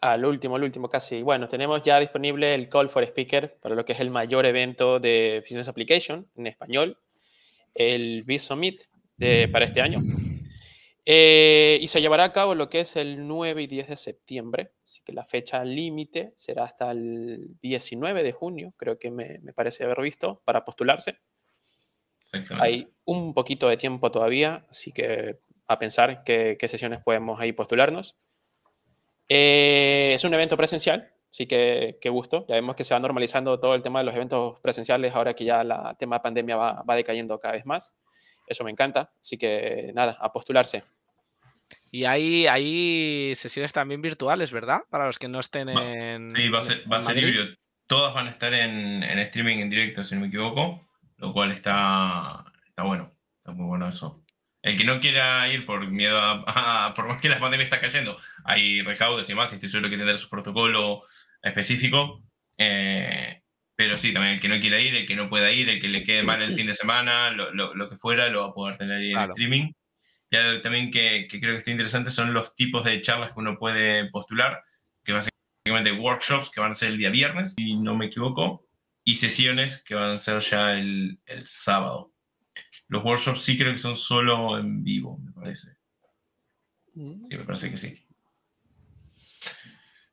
Al 0.00 0.24
último, 0.24 0.56
al 0.56 0.64
último 0.64 0.88
casi. 0.88 1.22
Bueno, 1.22 1.46
tenemos 1.46 1.82
ya 1.82 1.98
disponible 1.98 2.54
el 2.54 2.68
Call 2.68 2.88
for 2.88 3.02
Speaker 3.04 3.58
para 3.60 3.74
lo 3.74 3.84
que 3.84 3.92
es 3.92 4.00
el 4.00 4.10
mayor 4.10 4.46
evento 4.46 4.98
de 4.98 5.42
Business 5.44 5.68
Application 5.68 6.30
en 6.36 6.46
español 6.46 6.96
el 7.80 8.22
B-Summit 8.26 8.82
para 9.52 9.64
este 9.64 9.80
año. 9.80 10.00
Eh, 11.12 11.78
y 11.80 11.86
se 11.86 12.00
llevará 12.00 12.24
a 12.24 12.32
cabo 12.32 12.54
lo 12.54 12.68
que 12.68 12.80
es 12.80 12.94
el 12.94 13.26
9 13.26 13.62
y 13.62 13.66
10 13.66 13.88
de 13.88 13.96
septiembre, 13.96 14.72
así 14.84 15.02
que 15.02 15.12
la 15.12 15.24
fecha 15.24 15.64
límite 15.64 16.32
será 16.36 16.64
hasta 16.64 16.90
el 16.90 17.56
19 17.62 18.22
de 18.22 18.32
junio, 18.32 18.74
creo 18.76 18.98
que 18.98 19.10
me, 19.10 19.38
me 19.40 19.52
parece 19.52 19.84
haber 19.84 20.00
visto, 20.02 20.42
para 20.44 20.64
postularse. 20.64 21.18
Hay 22.60 22.92
un 23.04 23.34
poquito 23.34 23.68
de 23.68 23.76
tiempo 23.76 24.12
todavía, 24.12 24.66
así 24.70 24.92
que 24.92 25.40
a 25.66 25.78
pensar 25.78 26.22
qué, 26.22 26.56
qué 26.58 26.68
sesiones 26.68 27.00
podemos 27.00 27.40
ahí 27.40 27.52
postularnos. 27.52 28.16
Eh, 29.28 30.12
es 30.14 30.22
un 30.22 30.34
evento 30.34 30.56
presencial, 30.56 31.12
Así 31.30 31.46
que 31.46 31.98
qué 32.00 32.08
gusto. 32.08 32.44
Ya 32.48 32.56
vemos 32.56 32.74
que 32.74 32.84
se 32.84 32.92
va 32.92 33.00
normalizando 33.00 33.60
todo 33.60 33.74
el 33.74 33.82
tema 33.82 34.00
de 34.00 34.06
los 34.06 34.14
eventos 34.14 34.58
presenciales 34.60 35.14
ahora 35.14 35.34
que 35.34 35.44
ya 35.44 35.60
el 35.62 35.72
tema 35.96 36.16
de 36.16 36.22
pandemia 36.22 36.56
va, 36.56 36.82
va, 36.82 36.96
decayendo 36.96 37.38
cada 37.38 37.54
vez 37.54 37.66
más. 37.66 37.96
Eso 38.46 38.64
me 38.64 38.70
encanta. 38.70 39.12
Así 39.20 39.38
que 39.38 39.92
nada, 39.94 40.16
a 40.20 40.32
postularse. 40.32 40.82
Y 41.92 42.04
hay, 42.04 42.46
hay 42.46 43.32
sesiones 43.34 43.72
también 43.72 44.02
virtuales, 44.02 44.52
¿verdad? 44.52 44.80
Para 44.90 45.06
los 45.06 45.18
que 45.18 45.28
no 45.28 45.40
estén 45.40 45.68
en. 45.68 46.30
Sí, 46.30 46.48
va 46.48 46.58
a 46.58 46.62
ser, 46.62 46.90
va 46.90 46.96
a 46.96 47.00
ser 47.00 47.18
híbrido. 47.18 47.46
Todas 47.86 48.14
van 48.14 48.28
a 48.28 48.30
estar 48.30 48.52
en, 48.54 49.02
en, 49.02 49.18
streaming 49.18 49.58
en 49.58 49.70
directo, 49.70 50.04
si 50.04 50.14
no 50.14 50.20
me 50.20 50.28
equivoco, 50.28 50.88
lo 51.16 51.32
cual 51.32 51.50
está, 51.50 52.44
está 52.66 52.84
bueno. 52.84 53.12
Está 53.38 53.52
muy 53.52 53.66
bueno 53.66 53.88
eso. 53.88 54.22
El 54.62 54.76
que 54.76 54.84
no 54.84 55.00
quiera 55.00 55.48
ir 55.52 55.64
por 55.64 55.84
miedo 55.88 56.18
a, 56.20 56.92
por 56.94 57.08
más 57.08 57.20
que 57.20 57.28
la 57.28 57.40
pandemia 57.40 57.64
está 57.64 57.80
cayendo, 57.80 58.18
hay 58.44 58.82
recaudos 58.82 59.28
y 59.28 59.34
más, 59.34 59.52
y 59.52 59.56
estoy 59.56 59.68
seguro 59.68 59.90
que 59.90 59.96
tendrá 59.96 60.16
su 60.16 60.28
protocolo 60.28 61.02
específico. 61.42 62.22
Eh, 62.56 63.42
pero 63.74 63.96
sí, 63.96 64.12
también 64.12 64.34
el 64.34 64.40
que 64.40 64.48
no 64.48 64.60
quiera 64.60 64.78
ir, 64.78 64.94
el 64.94 65.06
que 65.06 65.16
no 65.16 65.30
pueda 65.30 65.50
ir, 65.50 65.68
el 65.68 65.80
que 65.80 65.88
le 65.88 66.04
quede 66.04 66.22
mal 66.22 66.42
el 66.42 66.50
fin 66.50 66.66
de 66.66 66.74
semana, 66.74 67.30
lo, 67.30 67.52
lo, 67.54 67.74
lo 67.74 67.88
que 67.88 67.96
fuera, 67.96 68.28
lo 68.28 68.42
va 68.42 68.48
a 68.48 68.52
poder 68.54 68.76
tener 68.76 68.98
ahí 68.98 69.12
en 69.12 69.18
streaming. 69.20 69.72
Y 70.30 70.36
algo 70.36 70.60
también 70.60 70.90
que, 70.90 71.26
que, 71.30 71.40
creo 71.40 71.52
que 71.52 71.58
está 71.58 71.70
interesante 71.70 72.10
son 72.10 72.34
los 72.34 72.54
tipos 72.54 72.84
de 72.84 73.00
charlas 73.00 73.32
que 73.32 73.40
uno 73.40 73.58
puede 73.58 74.08
postular, 74.10 74.62
que 75.02 75.12
básicamente 75.12 75.98
workshops 75.98 76.50
que 76.50 76.60
van 76.60 76.72
a 76.72 76.74
ser 76.74 76.90
el 76.90 76.98
día 76.98 77.10
viernes, 77.10 77.54
si 77.54 77.74
no 77.74 77.96
me 77.96 78.06
equivoco, 78.06 78.66
y 79.02 79.14
sesiones 79.14 79.82
que 79.82 79.94
van 79.94 80.10
a 80.10 80.18
ser 80.18 80.40
ya 80.40 80.72
el, 80.74 81.18
el 81.24 81.46
sábado. 81.46 82.12
Los 82.88 83.02
workshops 83.02 83.42
sí 83.42 83.56
creo 83.56 83.72
que 83.72 83.78
son 83.78 83.96
solo 83.96 84.58
en 84.58 84.84
vivo, 84.84 85.18
me 85.18 85.32
parece. 85.32 85.70
Mm. 86.94 87.26
Sí, 87.28 87.38
me 87.38 87.44
parece 87.44 87.70
que 87.70 87.76
sí. 87.76 87.94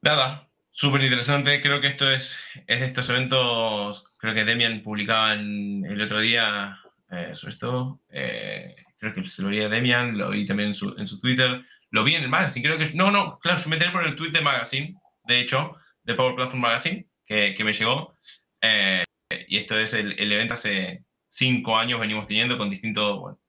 Nada, 0.08 0.50
súper 0.72 1.04
interesante. 1.04 1.62
Creo 1.62 1.82
que 1.82 1.88
esto 1.88 2.10
es, 2.10 2.40
es 2.66 2.80
de 2.80 2.86
estos 2.86 3.10
eventos, 3.10 4.06
creo 4.18 4.34
que 4.34 4.46
Demian 4.46 4.82
publicaba 4.82 5.34
en, 5.34 5.86
el 5.86 6.02
otro 6.02 6.22
día 6.22 6.80
eh, 7.10 7.36
sobre 7.36 7.52
esto. 7.52 8.00
Eh, 8.08 8.74
creo 8.98 9.14
que 9.14 9.26
se 9.26 9.42
lo 9.42 9.50
vi 9.50 9.60
a 9.60 9.68
Demian, 9.68 10.18
lo 10.18 10.30
vi 10.30 10.46
también 10.46 10.70
en 10.70 10.76
su, 10.76 10.96
en 10.98 11.06
su 11.06 11.20
Twitter, 11.20 11.62
lo 11.90 12.06
vi 12.06 12.16
en 12.16 12.24
el 12.24 12.30
magazine, 12.30 12.66
creo 12.66 12.78
que... 12.78 12.90
No, 12.94 13.12
no, 13.12 13.28
claro, 13.42 13.60
me 13.68 13.76
enteré 13.76 13.92
por 13.92 14.08
el 14.08 14.16
tweet 14.16 14.32
de 14.32 14.40
magazine, 14.40 14.96
de 15.26 15.42
hecho, 15.42 15.76
de 16.04 16.14
Power 16.14 16.36
Platform 16.36 16.62
Magazine, 16.62 17.06
que, 17.26 17.54
que 17.54 17.66
me 17.66 17.74
llegó. 17.74 18.16
Eh, 18.62 19.04
y 19.50 19.58
esto 19.58 19.78
es 19.78 19.94
el, 19.94 20.18
el, 20.18 20.32
evento 20.32 20.54
hace 20.54 21.04
cinco 21.32 21.76
años 21.76 22.00
venimos 22.00 22.28
teniendo 22.28 22.58
con 22.58 22.70
distintos... 22.70 23.20
Bueno, 23.20 23.40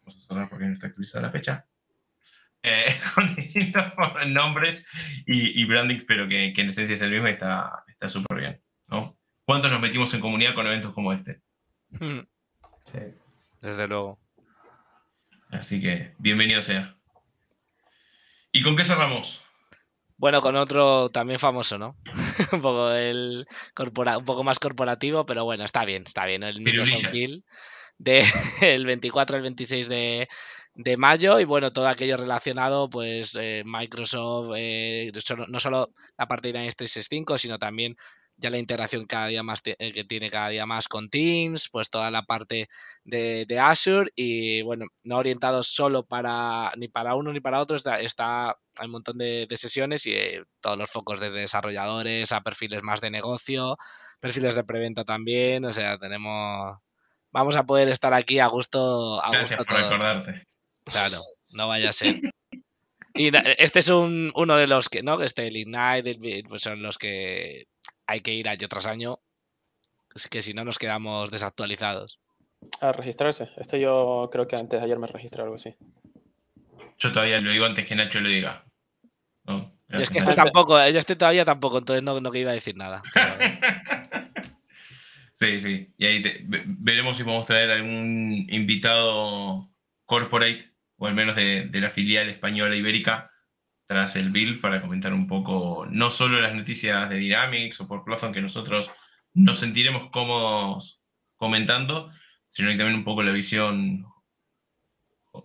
vamos 0.00 0.16
a 0.16 0.26
cerrar 0.26 0.48
porque 0.48 0.64
no 0.64 0.72
está 0.72 0.86
actualizada 0.86 1.26
la 1.26 1.30
fecha. 1.30 1.66
Eh, 2.66 2.98
con 3.14 3.34
distintos 3.36 3.92
nombres 4.28 4.86
y, 5.26 5.60
y 5.60 5.64
brandings, 5.66 6.04
pero 6.04 6.26
que, 6.26 6.54
que, 6.54 6.62
en 6.62 6.70
esencia 6.70 6.94
es 6.94 7.02
el 7.02 7.10
mismo 7.10 7.28
y 7.28 7.32
está 7.32 7.84
súper 8.08 8.40
bien. 8.40 8.60
¿no? 8.88 9.18
¿Cuántos 9.44 9.70
nos 9.70 9.80
metimos 9.80 10.12
en 10.14 10.20
comunidad 10.20 10.54
con 10.54 10.66
eventos 10.66 10.94
como 10.94 11.12
este? 11.12 11.42
Hmm. 11.90 12.20
Sí. 12.84 12.98
Desde 13.60 13.86
luego. 13.86 14.18
Así 15.50 15.80
que 15.80 16.14
bienvenido 16.18 16.62
sea. 16.62 16.96
¿Y 18.50 18.62
con 18.62 18.76
qué 18.76 18.84
cerramos? 18.84 19.44
Bueno, 20.16 20.40
con 20.40 20.56
otro 20.56 21.10
también 21.10 21.38
famoso, 21.38 21.76
¿no? 21.76 21.96
un 22.52 22.62
poco 22.62 22.90
el 22.92 23.46
corpora 23.74 24.16
un 24.16 24.24
poco 24.24 24.42
más 24.42 24.58
corporativo, 24.58 25.26
pero 25.26 25.44
bueno, 25.44 25.64
está 25.64 25.84
bien, 25.84 26.04
está 26.06 26.24
bien. 26.24 26.42
El 26.42 26.62
Microsoft 26.62 27.10
Kill 27.10 27.44
del 27.98 28.24
de, 28.60 28.84
24 28.84 29.36
al 29.36 29.42
26 29.42 29.88
de, 29.88 30.28
de, 30.74 30.96
mayo 30.96 31.40
y 31.40 31.44
bueno, 31.44 31.72
todo 31.72 31.88
aquello 31.88 32.16
relacionado, 32.16 32.88
pues 32.90 33.36
eh, 33.40 33.62
Microsoft, 33.64 34.52
eh, 34.56 35.12
no 35.48 35.60
solo 35.60 35.92
la 36.18 36.26
parte 36.26 36.48
de 36.48 36.52
Dynamics 36.52 36.76
365, 36.76 37.38
sino 37.38 37.58
también 37.58 37.96
ya 38.36 38.50
la 38.50 38.58
integración 38.58 39.06
cada 39.06 39.28
día 39.28 39.42
más 39.42 39.62
eh, 39.64 39.92
que 39.92 40.04
tiene 40.04 40.30
cada 40.30 40.48
día 40.48 40.66
más 40.66 40.88
con 40.88 41.08
Teams, 41.08 41.68
pues 41.70 41.90
toda 41.90 42.10
la 42.10 42.22
parte 42.22 42.68
de, 43.04 43.44
de 43.46 43.58
Azure 43.58 44.10
y 44.16 44.62
bueno, 44.62 44.86
no 45.04 45.18
orientado 45.18 45.62
solo 45.62 46.04
para 46.04 46.72
ni 46.76 46.88
para 46.88 47.14
uno 47.14 47.32
ni 47.32 47.40
para 47.40 47.60
otro, 47.60 47.76
está, 47.76 48.00
está 48.00 48.56
hay 48.78 48.86
un 48.86 48.92
montón 48.92 49.18
de, 49.18 49.46
de 49.48 49.56
sesiones 49.56 50.06
y 50.06 50.14
eh, 50.14 50.42
todos 50.60 50.76
los 50.76 50.90
focos 50.90 51.20
de 51.20 51.30
desarrolladores 51.30 52.32
a 52.32 52.40
perfiles 52.40 52.82
más 52.82 53.00
de 53.00 53.10
negocio, 53.10 53.76
perfiles 54.20 54.54
de 54.54 54.64
preventa 54.64 55.04
también, 55.04 55.64
o 55.64 55.72
sea, 55.72 55.98
tenemos 55.98 56.78
vamos 57.30 57.56
a 57.56 57.64
poder 57.64 57.88
estar 57.88 58.14
aquí 58.14 58.38
a 58.40 58.46
gusto 58.46 59.22
a 59.22 59.30
Gracias 59.30 59.58
gusto 59.58 59.74
por 59.74 59.82
recordarte. 59.82 60.46
Claro, 60.84 61.18
no 61.54 61.68
vaya 61.68 61.90
a 61.90 61.92
ser. 61.92 62.20
Y 63.16 63.30
este 63.58 63.78
es 63.78 63.88
un, 63.90 64.32
uno 64.34 64.56
de 64.56 64.66
los 64.66 64.88
que, 64.88 65.04
¿no? 65.04 65.22
Este, 65.22 65.46
el 65.46 65.56
Ignite, 65.56 66.42
pues 66.48 66.62
son 66.62 66.82
los 66.82 66.98
que 66.98 67.64
hay 68.08 68.20
que 68.22 68.34
ir 68.34 68.48
año 68.48 68.66
tras 68.66 68.86
año, 68.86 69.20
es 70.14 70.26
que 70.26 70.42
si 70.42 70.52
no 70.52 70.64
nos 70.64 70.78
quedamos 70.78 71.30
desactualizados. 71.30 72.18
A 72.80 72.92
registrarse. 72.92 73.48
Esto 73.56 73.76
yo 73.76 74.28
creo 74.32 74.48
que 74.48 74.56
antes 74.56 74.80
de 74.80 74.84
ayer 74.86 74.98
me 74.98 75.06
registré 75.06 75.42
algo 75.42 75.54
así. 75.54 75.76
Yo 76.98 77.12
todavía 77.12 77.40
lo 77.40 77.52
digo 77.52 77.66
antes 77.66 77.86
que 77.86 77.94
Nacho 77.94 78.20
lo 78.20 78.28
diga. 78.28 78.64
No, 79.44 79.70
yo 79.88 80.02
es 80.02 80.10
que 80.10 80.18
este 80.18 80.34
tampoco, 80.34 80.78
yo 80.88 80.98
este 80.98 81.16
todavía 81.16 81.44
tampoco, 81.44 81.78
entonces 81.78 82.02
no, 82.02 82.18
no 82.20 82.34
iba 82.34 82.50
a 82.50 82.54
decir 82.54 82.76
nada. 82.76 83.02
sí, 85.34 85.60
sí. 85.60 85.92
Y 85.98 86.06
ahí 86.06 86.22
te, 86.22 86.40
veremos 86.46 87.16
si 87.16 87.24
podemos 87.24 87.46
traer 87.46 87.70
algún 87.70 88.46
invitado 88.48 89.70
corporate, 90.06 90.73
o 91.04 91.06
al 91.06 91.14
menos 91.14 91.36
de, 91.36 91.66
de 91.66 91.80
la 91.80 91.90
filial 91.90 92.30
española 92.30 92.74
ibérica, 92.74 93.30
tras 93.86 94.16
el 94.16 94.30
build 94.30 94.60
para 94.62 94.80
comentar 94.80 95.12
un 95.12 95.26
poco 95.26 95.86
no 95.90 96.10
solo 96.10 96.40
las 96.40 96.54
noticias 96.54 97.10
de 97.10 97.16
Dynamics 97.16 97.80
o 97.80 97.86
por 97.86 98.04
Platform 98.04 98.32
que 98.32 98.40
nosotros 98.40 98.90
nos 99.34 99.58
sentiremos 99.58 100.10
cómodos 100.10 101.02
comentando, 101.36 102.10
sino 102.48 102.70
que 102.70 102.78
también 102.78 102.96
un 102.96 103.04
poco 103.04 103.22
la 103.22 103.32
visión 103.32 104.06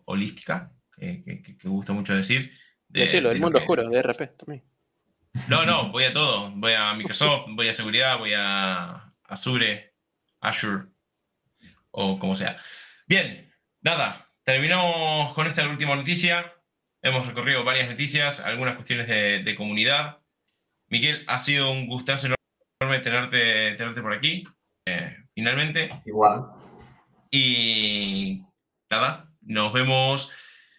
holística, 0.06 0.72
que, 0.96 1.22
que, 1.22 1.58
que 1.58 1.68
gusta 1.68 1.92
mucho 1.92 2.16
decir. 2.16 2.54
De, 2.88 3.02
Decirlo, 3.02 3.32
el 3.32 3.40
mundo 3.40 3.60
que... 3.60 3.64
oscuro, 3.64 3.90
de 3.90 4.02
RP 4.02 4.38
también. 4.38 4.64
No, 5.48 5.66
no, 5.66 5.92
voy 5.92 6.06
a 6.06 6.14
todo. 6.14 6.52
Voy 6.56 6.74
a 6.74 6.94
Microsoft, 6.96 7.48
voy 7.50 7.68
a 7.68 7.74
seguridad, 7.74 8.18
voy 8.18 8.34
a 8.36 9.06
Azure, 9.24 9.96
Azure, 10.40 10.86
o 11.92 12.18
como 12.18 12.36
sea. 12.36 12.62
Bien, 13.06 13.54
nada, 13.82 14.29
terminamos 14.50 15.32
con 15.36 15.46
esta 15.46 15.68
última 15.68 15.96
noticia. 15.96 16.56
Hemos 17.04 17.28
recorrido 17.28 17.64
varias 17.64 17.88
noticias, 17.88 18.40
algunas 18.40 18.74
cuestiones 18.76 19.08
de, 19.08 19.44
de 19.44 19.56
comunidad. 19.56 20.22
Miguel, 20.88 21.24
ha 21.28 21.38
sido 21.38 21.72
un 21.72 21.86
gustazo 21.86 22.26
enorme 22.82 23.00
tenerte, 23.04 23.76
tenerte 23.76 24.02
por 24.02 24.12
aquí, 24.12 24.44
eh, 24.88 25.18
finalmente. 25.36 25.92
Igual. 26.04 26.48
Y 27.30 28.42
nada, 28.90 29.32
nos 29.42 29.72
vemos, 29.72 30.32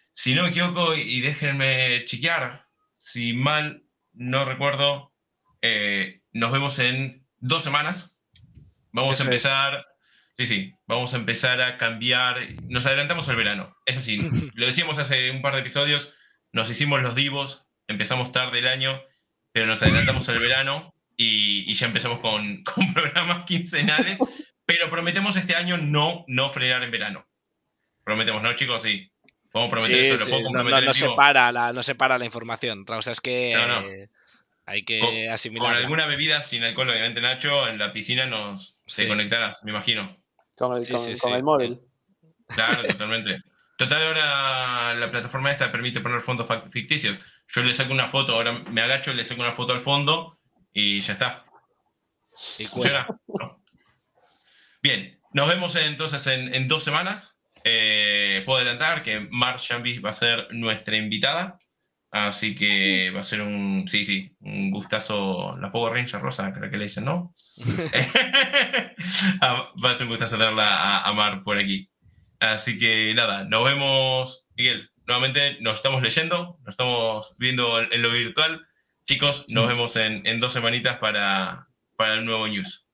si 0.09 0.35
no 0.35 0.43
me 0.43 0.49
equivoco, 0.49 0.93
y 0.93 1.21
déjenme 1.21 2.03
chequear, 2.03 2.65
si 2.93 3.31
mal 3.31 3.85
no 4.11 4.43
recuerdo, 4.43 5.13
eh, 5.61 6.19
nos 6.33 6.51
vemos 6.51 6.77
en 6.79 7.25
dos 7.37 7.63
semanas. 7.63 8.17
Vamos 8.91 9.15
Eso 9.15 9.23
a 9.23 9.27
empezar, 9.27 9.75
es. 9.75 9.85
Sí, 10.33 10.47
sí, 10.47 10.73
vamos 10.87 11.13
a 11.13 11.17
empezar 11.17 11.61
a 11.61 11.77
cambiar, 11.77 12.47
nos 12.69 12.85
adelantamos 12.85 13.27
al 13.29 13.35
verano, 13.35 13.75
es 13.85 13.97
así, 13.97 14.17
lo 14.53 14.65
decíamos 14.65 14.97
hace 14.97 15.31
un 15.31 15.41
par 15.41 15.53
de 15.53 15.61
episodios, 15.61 16.13
nos 16.51 16.69
hicimos 16.69 17.01
los 17.01 17.15
divos, 17.15 17.67
empezamos 17.87 18.31
tarde 18.31 18.59
el 18.59 18.67
año, 18.67 19.01
pero 19.51 19.65
nos 19.65 19.81
adelantamos 19.83 20.27
al 20.29 20.39
verano 20.39 20.93
y, 21.17 21.69
y 21.69 21.73
ya 21.73 21.87
empezamos 21.87 22.19
con, 22.19 22.63
con, 22.63 22.93
programas 22.93 23.45
quincenales, 23.45 24.19
pero 24.65 24.89
prometemos 24.89 25.35
este 25.35 25.55
año 25.55 25.77
no, 25.77 26.25
no 26.27 26.51
frenar 26.51 26.83
en 26.83 26.91
verano. 26.91 27.27
Prometemos, 28.03 28.41
¿no, 28.41 28.55
chicos? 28.55 28.81
Sí. 28.81 29.11
Podemos 29.51 29.71
prometer 29.71 30.03
sí, 30.03 30.07
eso, 30.07 30.17
sí. 30.17 30.31
lo 30.31 30.37
puedo 30.37 30.43
comprometer. 30.45 30.79
No, 30.79 30.81
no, 30.81 30.87
no 30.87 30.93
se 30.93 31.09
para 31.09 31.51
la, 31.51 31.73
no 31.73 31.83
se 31.83 31.95
para 31.95 32.17
la 32.17 32.25
información. 32.25 32.85
O 32.87 33.01
sea, 33.01 33.13
es 33.13 33.21
que 33.21 33.53
no. 33.55 33.81
Eh, 33.81 34.09
hay 34.65 34.83
que 34.83 34.99
con, 34.99 35.29
asimilar. 35.29 35.73
Con 35.73 35.83
alguna 35.83 36.05
bebida 36.05 36.41
sin 36.41 36.63
alcohol, 36.63 36.89
obviamente, 36.89 37.19
Nacho, 37.19 37.67
en 37.67 37.77
la 37.77 37.91
piscina 37.91 38.25
nos 38.25 38.77
sí. 38.85 39.03
te 39.03 39.07
conectarás, 39.09 39.63
me 39.65 39.71
imagino. 39.71 40.20
Con 40.55 40.77
el, 40.77 40.87
con, 40.87 41.01
con 41.19 41.33
el 41.33 41.43
móvil. 41.43 41.81
Claro, 42.47 42.83
totalmente. 42.87 43.41
Total, 43.77 44.03
ahora 44.03 44.93
la 44.93 45.09
plataforma 45.09 45.51
esta 45.51 45.71
permite 45.71 46.01
poner 46.01 46.21
fondos 46.21 46.47
ficticios. 46.69 47.17
Yo 47.47 47.63
le 47.63 47.73
saco 47.73 47.91
una 47.91 48.07
foto, 48.07 48.33
ahora 48.33 48.53
me 48.71 48.81
agacho, 48.81 49.13
le 49.13 49.23
saco 49.23 49.41
una 49.41 49.53
foto 49.53 49.73
al 49.73 49.81
fondo 49.81 50.37
y 50.71 51.01
ya 51.01 51.13
está. 51.13 51.45
¿Y 52.59 52.65
funciona? 52.65 53.07
No. 53.27 53.63
Bien, 54.81 55.19
nos 55.33 55.47
vemos 55.49 55.75
entonces 55.75 56.25
en, 56.27 56.53
en 56.53 56.67
dos 56.67 56.83
semanas. 56.83 57.39
Eh, 57.63 58.41
puedo 58.45 58.59
adelantar 58.59 59.03
que 59.03 59.19
Mar 59.19 59.59
Chambis 59.59 60.03
va 60.03 60.11
a 60.11 60.13
ser 60.13 60.47
nuestra 60.53 60.95
invitada. 60.95 61.57
Así 62.11 62.55
que 62.55 63.09
va 63.15 63.21
a 63.21 63.23
ser 63.23 63.41
un, 63.41 63.87
sí, 63.87 64.03
sí, 64.03 64.35
un 64.41 64.69
gustazo, 64.69 65.57
la 65.59 65.71
Power 65.71 65.93
Ranger 65.93 66.19
rosa, 66.19 66.53
creo 66.53 66.69
que 66.69 66.77
le 66.77 66.83
dicen, 66.83 67.05
¿no? 67.05 67.33
Ah, 69.41 69.71
va 69.83 69.91
a 69.91 69.93
ser 69.93 70.05
un 70.05 70.11
gustazo 70.11 70.37
tenerla 70.37 70.75
a, 70.75 71.07
a 71.07 71.13
Mar 71.13 71.43
por 71.43 71.57
aquí. 71.57 71.89
Así 72.39 72.77
que 72.77 73.13
nada, 73.13 73.45
nos 73.45 73.63
vemos, 73.63 74.47
Miguel. 74.55 74.89
Nuevamente 75.05 75.57
nos 75.61 75.75
estamos 75.75 76.01
leyendo, 76.01 76.57
nos 76.61 76.73
estamos 76.73 77.35
viendo 77.37 77.79
en 77.79 78.01
lo 78.01 78.11
virtual. 78.11 78.65
Chicos, 79.05 79.45
nos 79.49 79.67
vemos 79.67 79.95
en, 79.95 80.25
en 80.25 80.39
dos 80.39 80.53
semanitas 80.53 80.97
para, 80.99 81.67
para 81.95 82.15
el 82.15 82.25
nuevo 82.25 82.47
news. 82.47 82.87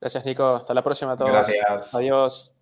Gracias, 0.00 0.24
Nico. 0.24 0.56
Hasta 0.56 0.74
la 0.74 0.82
próxima 0.82 1.12
a 1.12 1.16
todos. 1.16 1.30
Gracias. 1.30 1.94
Adiós. 1.94 2.53